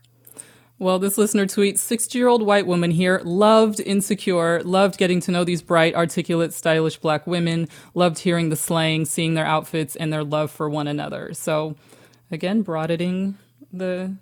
Well, 0.79 0.99
this 0.99 1.17
listener 1.17 1.45
tweets 1.45 1.79
60 1.79 2.17
year 2.17 2.27
old 2.27 2.41
white 2.41 2.65
woman 2.65 2.91
here 2.91 3.21
loved 3.23 3.79
Insecure, 3.79 4.61
loved 4.63 4.97
getting 4.97 5.19
to 5.21 5.31
know 5.31 5.43
these 5.43 5.61
bright, 5.61 5.93
articulate, 5.95 6.53
stylish 6.53 6.97
black 6.97 7.27
women, 7.27 7.69
loved 7.93 8.19
hearing 8.19 8.49
the 8.49 8.55
slang, 8.55 9.05
seeing 9.05 9.35
their 9.35 9.45
outfits, 9.45 9.95
and 9.95 10.11
their 10.11 10.23
love 10.23 10.51
for 10.51 10.69
one 10.69 10.87
another. 10.87 11.33
So, 11.33 11.75
again, 12.31 12.63
broadening 12.63 13.37
the 13.71 14.15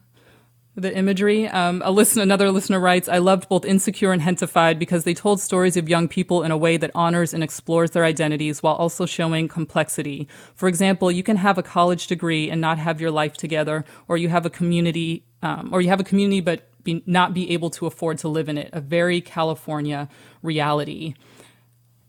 the 0.75 0.95
imagery. 0.95 1.47
Um, 1.47 1.81
a 1.83 1.91
listen, 1.91 2.21
another 2.21 2.49
listener 2.49 2.79
writes, 2.79 3.09
I 3.09 3.17
loved 3.17 3.49
both 3.49 3.65
Insecure 3.65 4.13
and 4.13 4.21
Gentefied 4.21 4.79
because 4.79 5.03
they 5.03 5.13
told 5.13 5.41
stories 5.41 5.75
of 5.75 5.89
young 5.89 6.07
people 6.07 6.43
in 6.43 6.51
a 6.51 6.57
way 6.57 6.77
that 6.77 6.91
honors 6.95 7.33
and 7.33 7.43
explores 7.43 7.91
their 7.91 8.05
identities 8.05 8.63
while 8.63 8.75
also 8.75 9.05
showing 9.05 9.47
complexity. 9.47 10.27
For 10.55 10.69
example, 10.69 11.11
you 11.11 11.23
can 11.23 11.37
have 11.37 11.57
a 11.57 11.63
college 11.63 12.07
degree 12.07 12.49
and 12.49 12.61
not 12.61 12.77
have 12.77 13.01
your 13.01 13.11
life 13.11 13.33
together, 13.33 13.83
or 14.07 14.15
you 14.15 14.29
have 14.29 14.45
a 14.45 14.49
community, 14.49 15.25
um, 15.41 15.69
or 15.73 15.81
you 15.81 15.89
have 15.89 15.99
a 15.99 16.05
community 16.05 16.39
but 16.39 16.69
be, 16.83 17.03
not 17.05 17.33
be 17.33 17.51
able 17.51 17.69
to 17.71 17.85
afford 17.85 18.17
to 18.19 18.27
live 18.27 18.47
in 18.47 18.57
it. 18.57 18.69
A 18.71 18.81
very 18.81 19.19
California 19.21 20.07
reality. 20.41 21.15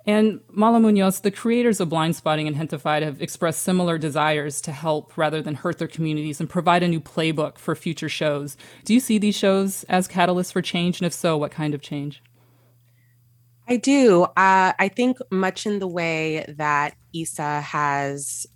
And 0.04 0.40
Mala 0.50 0.80
Munoz, 0.80 1.20
the 1.20 1.30
creators 1.30 1.78
of 1.78 1.88
Blindspotting 1.88 2.48
and 2.48 2.56
Gentefied, 2.56 3.02
have 3.02 3.22
expressed 3.22 3.62
similar 3.62 3.98
desires 3.98 4.60
to 4.62 4.72
help 4.72 5.16
rather 5.16 5.40
than 5.40 5.54
hurt 5.54 5.78
their 5.78 5.88
communities 5.88 6.40
and 6.40 6.50
provide 6.50 6.82
a 6.82 6.88
new 6.88 7.00
playbook 7.00 7.56
for 7.56 7.76
future 7.76 8.08
shows. 8.08 8.56
Do 8.84 8.94
you 8.94 9.00
see 9.00 9.18
these 9.18 9.36
shows 9.36 9.84
as 9.84 10.08
catalysts 10.08 10.52
for 10.52 10.60
change? 10.60 11.00
And 11.00 11.06
if 11.06 11.12
so, 11.12 11.36
what 11.36 11.52
kind 11.52 11.72
of 11.72 11.82
change? 11.82 12.22
I 13.68 13.76
do. 13.76 14.24
Uh, 14.24 14.72
I 14.76 14.90
think 14.94 15.18
much 15.30 15.66
in 15.66 15.78
the 15.78 15.86
way 15.86 16.44
that 16.48 16.96
Issa 17.14 17.60
has 17.60 18.46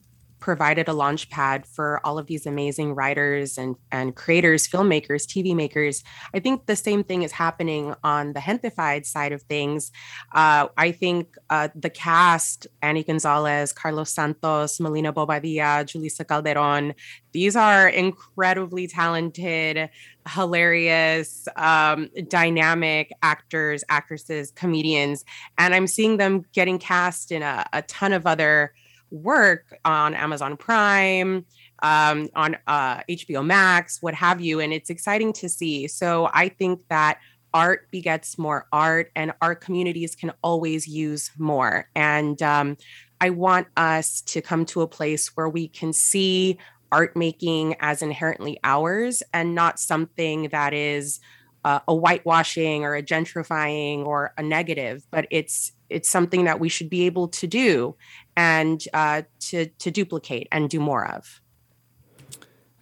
provided 0.47 0.86
a 0.86 0.92
launch 0.92 1.28
pad 1.28 1.66
for 1.66 2.01
all 2.05 2.20
of 2.20 2.28
these 2.28 2.47
amazing 2.47 2.94
writers 2.94 3.59
and, 3.59 3.74
and 3.90 4.14
creators, 4.14 4.68
filmmakers, 4.68 5.26
TV 5.26 5.57
makers. 5.57 6.05
I 6.32 6.38
think 6.38 6.66
the 6.66 6.76
same 6.76 7.03
thing 7.03 7.24
is 7.24 7.32
happening 7.32 7.97
on 8.05 8.32
the 8.32 8.38
Gentefied 8.38 9.07
side 9.07 9.32
of 9.32 9.42
things. 9.42 9.90
Uh, 10.30 10.68
I 10.76 10.92
think 10.92 11.36
uh, 11.51 11.70
the 11.74 11.90
cast, 11.90 12.68
Annie 12.80 13.03
Gonzalez, 13.03 13.72
Carlos 13.72 14.09
Santos, 14.09 14.78
Melina 14.78 15.12
Bobadilla, 15.12 15.84
Julissa 15.84 16.24
Calderon, 16.24 16.94
these 17.32 17.57
are 17.57 17.88
incredibly 17.88 18.86
talented, 18.86 19.90
hilarious, 20.28 21.49
um, 21.57 22.09
dynamic 22.28 23.11
actors, 23.20 23.82
actresses, 23.88 24.53
comedians. 24.53 25.24
And 25.59 25.74
I'm 25.74 25.88
seeing 25.88 26.18
them 26.18 26.44
getting 26.53 26.78
cast 26.78 27.32
in 27.32 27.42
a, 27.42 27.66
a 27.72 27.82
ton 27.82 28.12
of 28.12 28.28
other 28.28 28.72
work 29.11 29.79
on 29.85 30.15
Amazon 30.15 30.57
Prime, 30.57 31.45
um, 31.83 32.29
on 32.35 32.57
uh, 32.67 32.99
HBO 33.09 33.45
Max, 33.45 34.03
what 34.03 34.15
have 34.15 34.41
you. 34.41 34.61
And 34.61 34.73
it's 34.73 34.91
exciting 34.91 35.33
to 35.35 35.49
see. 35.49 35.89
So 35.89 36.31
I 36.33 36.49
think 36.49 36.83
that 36.89 37.19
art 37.55 37.91
begets 37.91 38.37
more 38.37 38.67
art, 38.73 39.11
and 39.17 39.33
our 39.41 39.55
communities 39.55 40.15
can 40.15 40.31
always 40.43 40.87
use 40.87 41.31
more. 41.39 41.89
And 41.95 42.41
um, 42.43 42.77
I 43.21 43.31
want 43.31 43.69
us 43.77 44.21
to 44.23 44.43
come 44.43 44.67
to 44.67 44.83
a 44.83 44.87
place 44.87 45.29
where 45.37 45.49
we 45.49 45.69
can 45.69 45.93
see 45.93 46.59
art 46.93 47.17
making 47.17 47.75
as 47.81 48.03
inherently 48.03 48.59
ours 48.63 49.23
and 49.33 49.55
not 49.55 49.79
something 49.79 50.49
that 50.51 50.75
is 50.75 51.19
uh, 51.65 51.81
a 51.89 51.95
whitewashing 51.95 52.85
or 52.85 52.95
a 52.95 53.03
gentrifying 53.03 54.05
or 54.05 54.33
a 54.39 54.43
negative, 54.43 55.05
but 55.11 55.27
it's 55.31 55.73
it's 55.91 56.09
something 56.09 56.45
that 56.45 56.61
we 56.61 56.68
should 56.68 56.91
be 56.91 57.07
able 57.07 57.28
to 57.28 57.47
do 57.47 57.97
and 58.37 58.84
uh, 58.93 59.22
to 59.41 59.66
to 59.66 59.91
duplicate 59.91 60.49
and 60.53 60.68
do 60.70 60.80
more 60.80 61.07
of. 61.07 61.41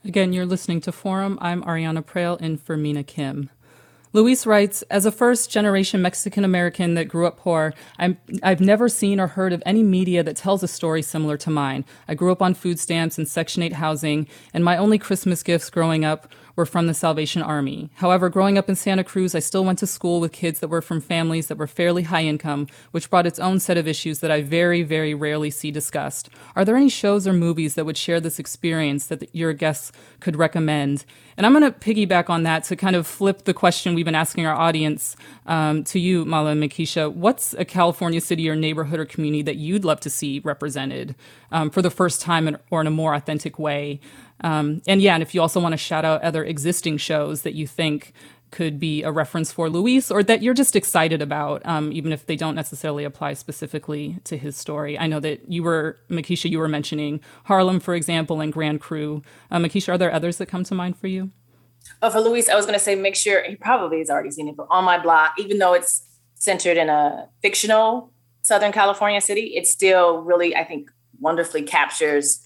Again, 0.04 0.32
you're 0.32 0.46
listening 0.46 0.80
to 0.82 0.92
Forum. 0.92 1.38
I'm 1.40 1.62
Ariana 1.62 2.04
Proehl 2.04 2.40
in 2.40 2.58
for 2.58 2.76
Mina 2.76 3.04
Kim. 3.04 3.48
Luis 4.14 4.46
writes, 4.46 4.82
as 4.82 5.06
a 5.06 5.10
first 5.10 5.50
generation 5.50 6.00
Mexican 6.00 6.44
American 6.44 6.94
that 6.94 7.08
grew 7.08 7.26
up 7.26 7.36
poor, 7.36 7.74
i 7.98 8.16
have 8.44 8.60
never 8.60 8.88
seen 8.88 9.18
or 9.18 9.26
heard 9.26 9.52
of 9.52 9.60
any 9.66 9.82
media 9.82 10.22
that 10.22 10.36
tells 10.36 10.62
a 10.62 10.68
story 10.68 11.02
similar 11.02 11.36
to 11.36 11.50
mine. 11.50 11.84
I 12.06 12.14
grew 12.14 12.30
up 12.30 12.40
on 12.40 12.54
food 12.54 12.78
stamps 12.78 13.18
and 13.18 13.26
Section 13.26 13.64
8 13.64 13.72
housing, 13.72 14.28
and 14.52 14.64
my 14.64 14.76
only 14.76 14.98
Christmas 14.98 15.42
gifts 15.42 15.68
growing 15.68 16.04
up 16.04 16.32
were 16.56 16.66
from 16.66 16.86
the 16.86 16.94
Salvation 16.94 17.42
Army. 17.42 17.90
However, 17.96 18.28
growing 18.28 18.58
up 18.58 18.68
in 18.68 18.76
Santa 18.76 19.04
Cruz, 19.04 19.34
I 19.34 19.40
still 19.40 19.64
went 19.64 19.78
to 19.80 19.86
school 19.86 20.20
with 20.20 20.32
kids 20.32 20.60
that 20.60 20.68
were 20.68 20.82
from 20.82 21.00
families 21.00 21.48
that 21.48 21.58
were 21.58 21.66
fairly 21.66 22.04
high 22.04 22.24
income, 22.24 22.66
which 22.92 23.10
brought 23.10 23.26
its 23.26 23.38
own 23.38 23.60
set 23.60 23.76
of 23.76 23.88
issues 23.88 24.20
that 24.20 24.30
I 24.30 24.42
very, 24.42 24.82
very 24.82 25.14
rarely 25.14 25.50
see 25.50 25.70
discussed. 25.70 26.28
Are 26.54 26.64
there 26.64 26.76
any 26.76 26.88
shows 26.88 27.26
or 27.26 27.32
movies 27.32 27.74
that 27.74 27.84
would 27.84 27.96
share 27.96 28.20
this 28.20 28.38
experience 28.38 29.06
that 29.06 29.34
your 29.34 29.52
guests 29.52 29.92
could 30.20 30.36
recommend? 30.36 31.04
And 31.36 31.46
I'm 31.46 31.52
going 31.52 31.64
to 31.64 31.78
piggyback 31.78 32.30
on 32.30 32.44
that 32.44 32.64
to 32.64 32.76
kind 32.76 32.94
of 32.94 33.06
flip 33.06 33.44
the 33.44 33.54
question 33.54 33.94
we've 33.94 34.04
been 34.04 34.14
asking 34.14 34.46
our 34.46 34.54
audience 34.54 35.16
um, 35.46 35.82
to 35.84 35.98
you, 35.98 36.24
Mala 36.24 36.52
and 36.52 36.62
Mekeisha. 36.62 37.12
What's 37.12 37.54
a 37.54 37.64
California 37.64 38.20
city 38.20 38.48
or 38.48 38.54
neighborhood 38.54 39.00
or 39.00 39.04
community 39.04 39.42
that 39.42 39.56
you'd 39.56 39.84
love 39.84 40.00
to 40.00 40.10
see 40.10 40.40
represented 40.40 41.16
um, 41.50 41.70
for 41.70 41.82
the 41.82 41.90
first 41.90 42.20
time 42.20 42.56
or 42.70 42.80
in 42.80 42.86
a 42.86 42.90
more 42.90 43.14
authentic 43.14 43.58
way? 43.58 44.00
Um, 44.40 44.82
and 44.86 45.00
yeah, 45.00 45.14
and 45.14 45.22
if 45.22 45.34
you 45.34 45.40
also 45.40 45.60
want 45.60 45.72
to 45.72 45.76
shout 45.78 46.04
out 46.04 46.22
other 46.22 46.44
existing 46.44 46.98
shows 46.98 47.42
that 47.42 47.54
you 47.54 47.66
think 47.66 48.12
could 48.50 48.78
be 48.78 49.02
a 49.02 49.10
reference 49.10 49.50
for 49.50 49.68
Luis 49.68 50.12
or 50.12 50.22
that 50.22 50.40
you're 50.40 50.54
just 50.54 50.76
excited 50.76 51.20
about, 51.20 51.60
um, 51.66 51.90
even 51.90 52.12
if 52.12 52.26
they 52.26 52.36
don't 52.36 52.54
necessarily 52.54 53.02
apply 53.02 53.32
specifically 53.32 54.18
to 54.22 54.36
his 54.36 54.56
story. 54.56 54.96
I 54.96 55.08
know 55.08 55.18
that 55.18 55.50
you 55.50 55.64
were, 55.64 55.98
Mekeisha, 56.08 56.48
you 56.48 56.60
were 56.60 56.68
mentioning 56.68 57.20
Harlem, 57.46 57.80
for 57.80 57.96
example, 57.96 58.40
and 58.40 58.52
Grand 58.52 58.80
Crew. 58.80 59.22
Uh, 59.50 59.58
Mekeisha, 59.58 59.94
are 59.94 59.98
there 59.98 60.12
others 60.12 60.38
that 60.38 60.46
come 60.46 60.62
to 60.64 60.74
mind 60.74 60.96
for 60.96 61.08
you? 61.08 61.32
Oh, 62.00 62.10
for 62.10 62.20
Luis, 62.20 62.48
I 62.48 62.54
was 62.54 62.64
going 62.64 62.78
to 62.78 62.84
say 62.84 62.94
make 62.94 63.16
sure 63.16 63.42
he 63.42 63.56
probably 63.56 63.98
has 63.98 64.08
already 64.08 64.30
seen 64.30 64.46
it, 64.46 64.56
but 64.56 64.68
On 64.70 64.84
My 64.84 64.98
Block, 64.98 65.34
even 65.38 65.58
though 65.58 65.74
it's 65.74 66.02
centered 66.36 66.76
in 66.76 66.88
a 66.88 67.28
fictional 67.42 68.12
Southern 68.42 68.70
California 68.70 69.20
city, 69.20 69.56
it 69.56 69.66
still 69.66 70.18
really, 70.18 70.54
I 70.54 70.62
think, 70.62 70.90
wonderfully 71.18 71.62
captures 71.62 72.43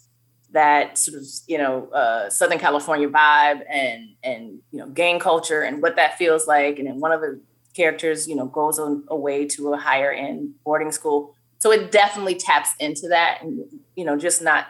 that 0.53 0.97
sort 0.97 1.19
of 1.19 1.25
you 1.47 1.59
know 1.59 1.89
uh, 1.91 2.31
Southern 2.31 2.59
California 2.59 3.09
vibe 3.09 3.63
and 3.71 4.11
and 4.23 4.61
you 4.71 4.79
know 4.79 4.89
gang 4.89 5.19
culture 5.19 5.63
and 5.63 5.83
what 5.83 5.97
that 5.97 6.17
feels 6.19 6.47
like. 6.47 6.79
And 6.79 6.89
then 6.89 7.01
one 7.01 7.13
of 7.13 7.21
the 7.21 7.41
characters, 7.79 8.27
you 8.27 8.35
know, 8.35 8.47
goes 8.47 8.79
on, 8.79 9.05
away 9.09 9.47
to 9.47 9.73
a 9.73 9.79
higher 9.79 10.11
end 10.11 10.55
boarding 10.65 10.93
school. 10.93 11.35
So 11.59 11.73
it 11.73 11.91
definitely 11.91 12.35
taps 12.35 12.71
into 12.79 13.09
that, 13.09 13.39
and 13.43 13.65
you 13.97 14.05
know, 14.05 14.17
just 14.17 14.43
not 14.43 14.67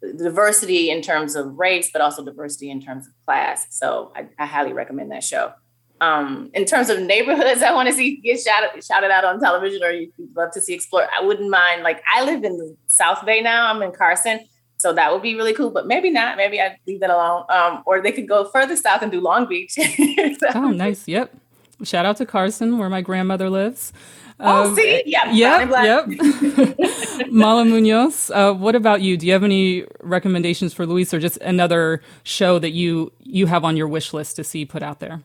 diversity 0.00 0.90
in 0.90 1.02
terms 1.02 1.34
of 1.34 1.58
race, 1.58 1.90
but 1.92 2.02
also 2.02 2.24
diversity 2.24 2.70
in 2.70 2.80
terms 2.80 3.06
of 3.06 3.12
class. 3.24 3.66
So 3.70 4.12
I, 4.14 4.28
I 4.38 4.46
highly 4.46 4.72
recommend 4.72 5.10
that 5.10 5.24
show. 5.24 5.52
Um, 6.00 6.50
in 6.54 6.64
terms 6.64 6.90
of 6.90 7.00
neighborhoods, 7.00 7.62
I 7.68 7.72
want 7.72 7.88
to 7.88 7.94
see 7.94 8.16
get 8.16 8.40
shouted 8.40 8.84
shouted 8.84 9.10
out 9.10 9.24
on 9.24 9.40
television, 9.40 9.82
or 9.82 9.90
you'd 9.90 10.12
love 10.36 10.52
to 10.52 10.60
see 10.60 10.74
explore. 10.74 11.06
I 11.18 11.24
wouldn't 11.24 11.50
mind. 11.50 11.82
Like 11.82 12.02
I 12.12 12.24
live 12.24 12.44
in 12.44 12.56
the 12.56 12.76
South 12.86 13.24
Bay 13.24 13.40
now. 13.40 13.72
I'm 13.72 13.82
in 13.82 13.92
Carson, 13.92 14.40
so 14.78 14.92
that 14.92 15.12
would 15.12 15.22
be 15.22 15.34
really 15.34 15.52
cool. 15.52 15.70
But 15.70 15.86
maybe 15.86 16.10
not. 16.10 16.36
Maybe 16.36 16.60
I'd 16.60 16.78
leave 16.86 17.00
that 17.00 17.10
alone. 17.10 17.44
Um, 17.48 17.82
or 17.84 18.00
they 18.00 18.12
could 18.12 18.28
go 18.28 18.46
further 18.46 18.76
south 18.76 19.02
and 19.02 19.12
do 19.12 19.20
Long 19.20 19.46
Beach. 19.46 19.72
so. 19.74 20.48
Oh, 20.54 20.70
nice. 20.70 21.06
Yep. 21.06 21.34
Shout 21.82 22.06
out 22.06 22.16
to 22.16 22.26
Carson, 22.26 22.78
where 22.78 22.88
my 22.88 23.00
grandmother 23.00 23.50
lives. 23.50 23.92
Oh, 24.40 24.68
um, 24.68 24.76
see, 24.76 25.02
yeah, 25.04 25.30
yep, 25.32 25.68
yep. 25.68 27.28
Mala 27.30 27.64
Munoz, 27.64 28.30
uh, 28.32 28.52
what 28.54 28.76
about 28.76 29.00
you? 29.00 29.16
Do 29.16 29.26
you 29.26 29.32
have 29.32 29.42
any 29.42 29.84
recommendations 30.00 30.72
for 30.72 30.86
Luis, 30.86 31.12
or 31.12 31.18
just 31.18 31.38
another 31.38 32.02
show 32.22 32.60
that 32.60 32.70
you 32.70 33.12
you 33.24 33.46
have 33.46 33.64
on 33.64 33.76
your 33.76 33.88
wish 33.88 34.12
list 34.12 34.36
to 34.36 34.44
see 34.44 34.64
put 34.64 34.80
out 34.82 35.00
there? 35.00 35.22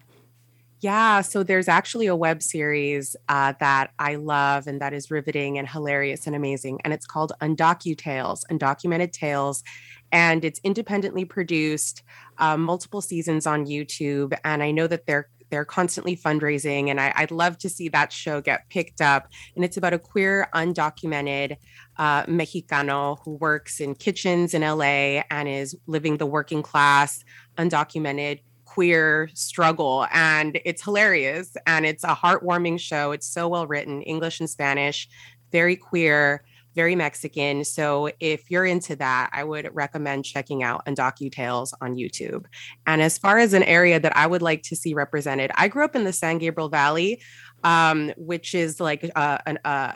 Yeah, 0.83 1.21
so 1.21 1.43
there's 1.43 1.69
actually 1.69 2.07
a 2.07 2.15
web 2.15 2.43
series 2.43 3.15
uh, 3.29 3.53
that 3.61 3.91
I 3.99 4.15
love 4.15 4.67
and 4.67 4.81
that 4.81 4.91
is 4.91 5.09
riveting 5.09 5.57
and 5.57 5.65
hilarious 5.65 6.27
and 6.27 6.35
amazing. 6.35 6.81
And 6.83 6.91
it's 6.93 7.05
called 7.05 7.31
Undocu 7.41 7.97
Tales, 7.97 8.43
Undocumented 8.51 9.13
Tales. 9.13 9.63
And 10.11 10.43
it's 10.43 10.59
independently 10.61 11.23
produced, 11.23 12.03
uh, 12.37 12.57
multiple 12.57 12.99
seasons 12.99 13.47
on 13.47 13.65
YouTube. 13.65 14.37
And 14.43 14.61
I 14.61 14.71
know 14.71 14.87
that 14.87 15.05
they're 15.05 15.29
they're 15.49 15.65
constantly 15.65 16.17
fundraising, 16.17 16.89
and 16.89 16.99
I, 16.99 17.13
would 17.19 17.29
love 17.29 17.59
to 17.59 17.69
see 17.69 17.87
that 17.89 18.11
show 18.11 18.41
get 18.41 18.67
picked 18.69 19.01
up. 19.01 19.27
And 19.55 19.63
it's 19.63 19.77
about 19.77 19.93
a 19.93 19.99
queer, 19.99 20.49
undocumented 20.55 21.57
uh, 21.97 22.23
Mexicano 22.23 23.19
who 23.23 23.35
works 23.35 23.79
in 23.79 23.93
kitchens 23.93 24.55
in 24.55 24.63
LA 24.63 25.21
and 25.29 25.47
is 25.47 25.77
living 25.85 26.17
the 26.17 26.25
working 26.25 26.63
class, 26.63 27.23
undocumented 27.59 28.39
queer 28.73 29.29
struggle 29.35 30.07
and 30.11 30.59
it's 30.65 30.83
hilarious 30.83 31.55
and 31.67 31.85
it's 31.85 32.03
a 32.03 32.15
heartwarming 32.15 32.79
show. 32.79 33.11
It's 33.11 33.27
so 33.27 33.47
well 33.47 33.67
written 33.67 34.01
english 34.01 34.39
and 34.39 34.49
spanish 34.49 35.07
very 35.51 35.75
queer 35.75 36.43
very 36.73 36.95
mexican. 36.95 37.63
So 37.63 38.09
if 38.19 38.49
you're 38.49 38.65
into 38.65 38.95
that 38.95 39.29
i 39.31 39.43
would 39.43 39.69
recommend 39.73 40.25
checking 40.25 40.63
out 40.63 40.83
tales 41.31 41.73
on 41.81 41.95
youtube. 41.95 42.45
And 42.87 43.01
as 43.03 43.19
far 43.19 43.37
as 43.37 43.53
an 43.53 43.63
area 43.63 43.99
that 43.99 44.17
i 44.17 44.25
would 44.25 44.41
like 44.41 44.63
to 44.63 44.75
see 44.75 44.95
represented 44.95 45.51
i 45.55 45.67
grew 45.67 45.85
up 45.85 45.95
in 45.95 46.03
the 46.03 46.13
san 46.13 46.39
gabriel 46.39 46.69
valley 46.69 47.21
um, 47.63 48.11
which 48.17 48.55
is 48.55 48.79
like 48.79 49.09
uh, 49.15 49.37
an, 49.45 49.59
uh, 49.63 49.93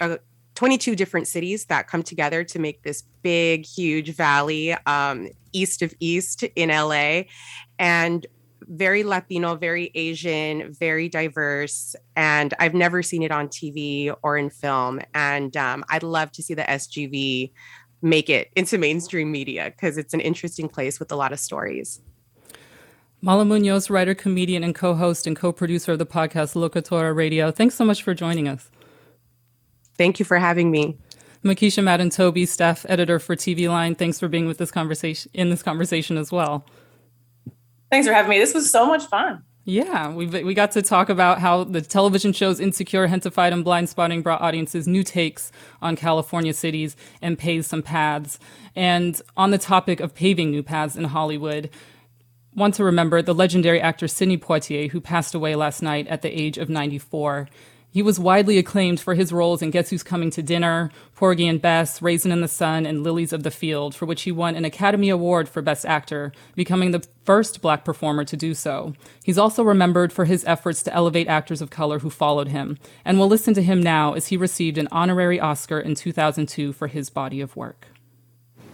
a 0.00 0.18
22 0.60 0.94
different 0.94 1.26
cities 1.26 1.64
that 1.66 1.88
come 1.88 2.02
together 2.02 2.44
to 2.44 2.58
make 2.58 2.82
this 2.82 3.02
big, 3.22 3.64
huge 3.64 4.14
valley 4.14 4.74
um, 4.84 5.26
east 5.52 5.80
of 5.80 5.94
East 6.00 6.42
in 6.54 6.68
LA. 6.68 7.22
And 7.80 8.26
very 8.68 9.02
Latino, 9.02 9.56
very 9.56 9.90
Asian, 9.94 10.72
very 10.72 11.08
diverse. 11.08 11.96
And 12.14 12.54
I've 12.60 12.74
never 12.74 13.02
seen 13.02 13.22
it 13.22 13.32
on 13.32 13.48
TV 13.48 14.14
or 14.22 14.36
in 14.36 14.50
film. 14.50 15.00
And 15.14 15.56
um, 15.56 15.84
I'd 15.88 16.04
love 16.04 16.30
to 16.32 16.42
see 16.42 16.54
the 16.54 16.62
SGV 16.62 17.50
make 18.02 18.30
it 18.30 18.50
into 18.54 18.78
mainstream 18.78 19.32
media 19.32 19.72
because 19.74 19.98
it's 19.98 20.14
an 20.14 20.20
interesting 20.20 20.68
place 20.68 21.00
with 21.00 21.10
a 21.10 21.16
lot 21.16 21.32
of 21.32 21.40
stories. 21.40 22.00
Mala 23.22 23.44
Munoz, 23.44 23.90
writer, 23.90 24.14
comedian, 24.14 24.64
and 24.64 24.74
co 24.74 24.94
host 24.94 25.26
and 25.26 25.36
co 25.36 25.52
producer 25.52 25.92
of 25.92 25.98
the 25.98 26.06
podcast 26.06 26.54
Locatora 26.54 27.14
Radio. 27.14 27.50
Thanks 27.50 27.74
so 27.74 27.84
much 27.84 28.02
for 28.02 28.14
joining 28.14 28.48
us. 28.48 28.70
Thank 29.98 30.18
you 30.18 30.24
for 30.24 30.38
having 30.38 30.70
me. 30.70 30.96
Mekeisha 31.44 31.82
Madden 31.82 32.10
Toby, 32.10 32.46
staff 32.46 32.86
editor 32.88 33.18
for 33.18 33.36
TV 33.36 33.68
Line. 33.68 33.94
Thanks 33.94 34.18
for 34.18 34.28
being 34.28 34.46
with 34.46 34.58
this 34.58 34.70
conversation 34.70 35.30
in 35.34 35.50
this 35.50 35.62
conversation 35.62 36.16
as 36.16 36.30
well. 36.30 36.64
Thanks 37.90 38.06
for 38.06 38.14
having 38.14 38.30
me. 38.30 38.38
This 38.38 38.54
was 38.54 38.70
so 38.70 38.86
much 38.86 39.04
fun. 39.06 39.42
Yeah, 39.64 40.12
we 40.12 40.26
we 40.26 40.54
got 40.54 40.70
to 40.72 40.82
talk 40.82 41.10
about 41.10 41.38
how 41.38 41.64
the 41.64 41.82
television 41.82 42.32
shows 42.32 42.60
Insecure, 42.60 43.06
Gentefied, 43.06 43.52
and 43.52 43.64
Blindspotting 43.64 44.22
brought 44.22 44.40
audiences 44.40 44.88
new 44.88 45.02
takes 45.02 45.52
on 45.82 45.96
California 45.96 46.54
cities 46.54 46.96
and 47.20 47.38
paved 47.38 47.66
some 47.66 47.82
paths. 47.82 48.38
And 48.74 49.20
on 49.36 49.50
the 49.50 49.58
topic 49.58 50.00
of 50.00 50.14
paving 50.14 50.50
new 50.50 50.62
paths 50.62 50.96
in 50.96 51.04
Hollywood, 51.04 51.68
want 52.54 52.74
to 52.74 52.84
remember 52.84 53.20
the 53.22 53.34
legendary 53.34 53.80
actor 53.80 54.08
Sidney 54.08 54.38
Poitier, 54.38 54.90
who 54.90 55.00
passed 55.00 55.34
away 55.34 55.54
last 55.54 55.82
night 55.82 56.06
at 56.08 56.22
the 56.22 56.30
age 56.30 56.56
of 56.56 56.68
94. 56.68 57.48
He 57.92 58.02
was 58.02 58.20
widely 58.20 58.56
acclaimed 58.56 59.00
for 59.00 59.14
his 59.14 59.32
roles 59.32 59.62
in 59.62 59.70
Guess 59.70 59.90
Who's 59.90 60.04
Coming 60.04 60.30
to 60.30 60.42
Dinner, 60.42 60.92
Porgy 61.16 61.48
and 61.48 61.60
Bess, 61.60 62.00
Raisin 62.00 62.30
in 62.30 62.40
the 62.40 62.46
Sun, 62.46 62.86
and 62.86 63.02
Lilies 63.02 63.32
of 63.32 63.42
the 63.42 63.50
Field, 63.50 63.96
for 63.96 64.06
which 64.06 64.22
he 64.22 64.30
won 64.30 64.54
an 64.54 64.64
Academy 64.64 65.08
Award 65.08 65.48
for 65.48 65.60
Best 65.60 65.84
Actor, 65.84 66.32
becoming 66.54 66.92
the 66.92 67.04
first 67.24 67.60
black 67.60 67.84
performer 67.84 68.24
to 68.24 68.36
do 68.36 68.54
so. 68.54 68.94
He's 69.24 69.38
also 69.38 69.64
remembered 69.64 70.12
for 70.12 70.24
his 70.24 70.44
efforts 70.44 70.84
to 70.84 70.94
elevate 70.94 71.26
actors 71.26 71.60
of 71.60 71.70
color 71.70 71.98
who 71.98 72.10
followed 72.10 72.48
him, 72.48 72.78
and 73.04 73.18
we'll 73.18 73.26
listen 73.26 73.54
to 73.54 73.62
him 73.62 73.82
now 73.82 74.12
as 74.14 74.28
he 74.28 74.36
received 74.36 74.78
an 74.78 74.86
honorary 74.92 75.40
Oscar 75.40 75.80
in 75.80 75.96
2002 75.96 76.72
for 76.72 76.86
his 76.86 77.10
body 77.10 77.40
of 77.40 77.56
work. 77.56 77.88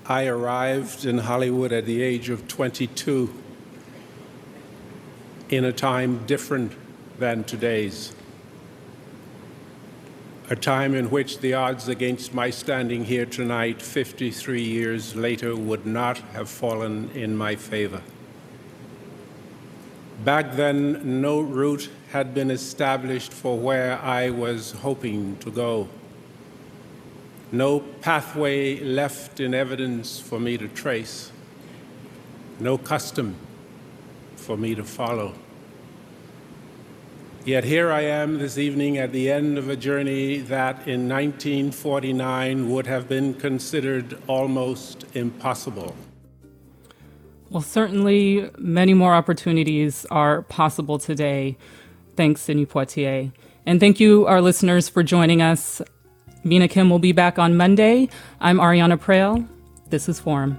I 0.05 0.27
arrived 0.27 1.07
in 1.07 1.19
Hollywood 1.19 1.73
at 1.73 1.87
the 1.87 2.03
age 2.03 2.29
of 2.29 2.47
22 2.49 3.33
in 5.49 5.64
a 5.64 5.73
time 5.73 6.27
different 6.27 6.73
than 7.19 7.43
today's 7.45 8.12
a 10.49 10.55
time 10.55 10.95
in 10.95 11.11
which 11.11 11.41
the 11.41 11.55
odds 11.55 11.89
against 11.89 12.33
my 12.33 12.51
standing 12.51 13.05
here 13.05 13.27
tonight, 13.27 13.83
53 13.83 14.63
years 14.63 15.17
later, 15.17 15.57
would 15.57 15.85
not 15.85 16.19
have 16.19 16.49
fallen 16.49 17.11
in 17.15 17.37
my 17.37 17.57
favor. 17.57 18.01
Back 20.25 20.53
then, 20.55 21.21
no 21.21 21.41
route 21.41 21.91
had 22.11 22.33
been 22.33 22.51
established 22.51 23.33
for 23.33 23.59
where 23.59 23.99
I 23.99 24.31
was 24.31 24.71
hoping 24.71 25.37
to 25.39 25.51
go. 25.51 25.89
No 27.51 27.81
pathway 27.81 28.79
left 28.81 29.41
in 29.41 29.53
evidence 29.53 30.21
for 30.21 30.39
me 30.39 30.57
to 30.59 30.69
trace. 30.69 31.33
No 32.61 32.79
custom 32.79 33.35
for 34.37 34.57
me 34.57 34.77
to 34.77 34.85
follow. 34.85 35.35
Yet 37.47 37.63
here 37.63 37.93
I 37.93 38.01
am 38.01 38.39
this 38.39 38.59
evening 38.59 38.99
at 38.99 39.13
the 39.13 39.31
end 39.31 39.57
of 39.57 39.69
a 39.69 39.77
journey 39.77 40.39
that 40.39 40.89
in 40.89 41.09
1949 41.09 42.69
would 42.73 42.89
have 42.89 43.09
been 43.09 43.35
considered 43.35 44.19
almost 44.27 45.05
impossible. 45.15 45.95
Well, 47.49 47.63
certainly 47.63 48.51
many 48.59 48.95
more 48.95 49.15
opportunities 49.15 50.05
are 50.07 50.43
possible 50.43 50.99
today. 50.99 51.57
Thanks, 52.17 52.41
Sidney 52.41 52.67
Poitier. 52.67 53.31
And 53.65 53.79
thank 53.79 54.01
you, 54.01 54.27
our 54.27 54.41
listeners, 54.41 54.89
for 54.89 55.05
joining 55.05 55.41
us. 55.41 55.81
Mina 56.43 56.67
Kim 56.67 56.91
will 56.91 56.99
be 56.99 57.13
back 57.13 57.39
on 57.39 57.57
Monday. 57.57 58.09
I'm 58.41 58.59
Ariana 58.59 58.99
Proehl. 58.99 59.47
This 59.91 60.09
is 60.09 60.19
Forum. 60.19 60.59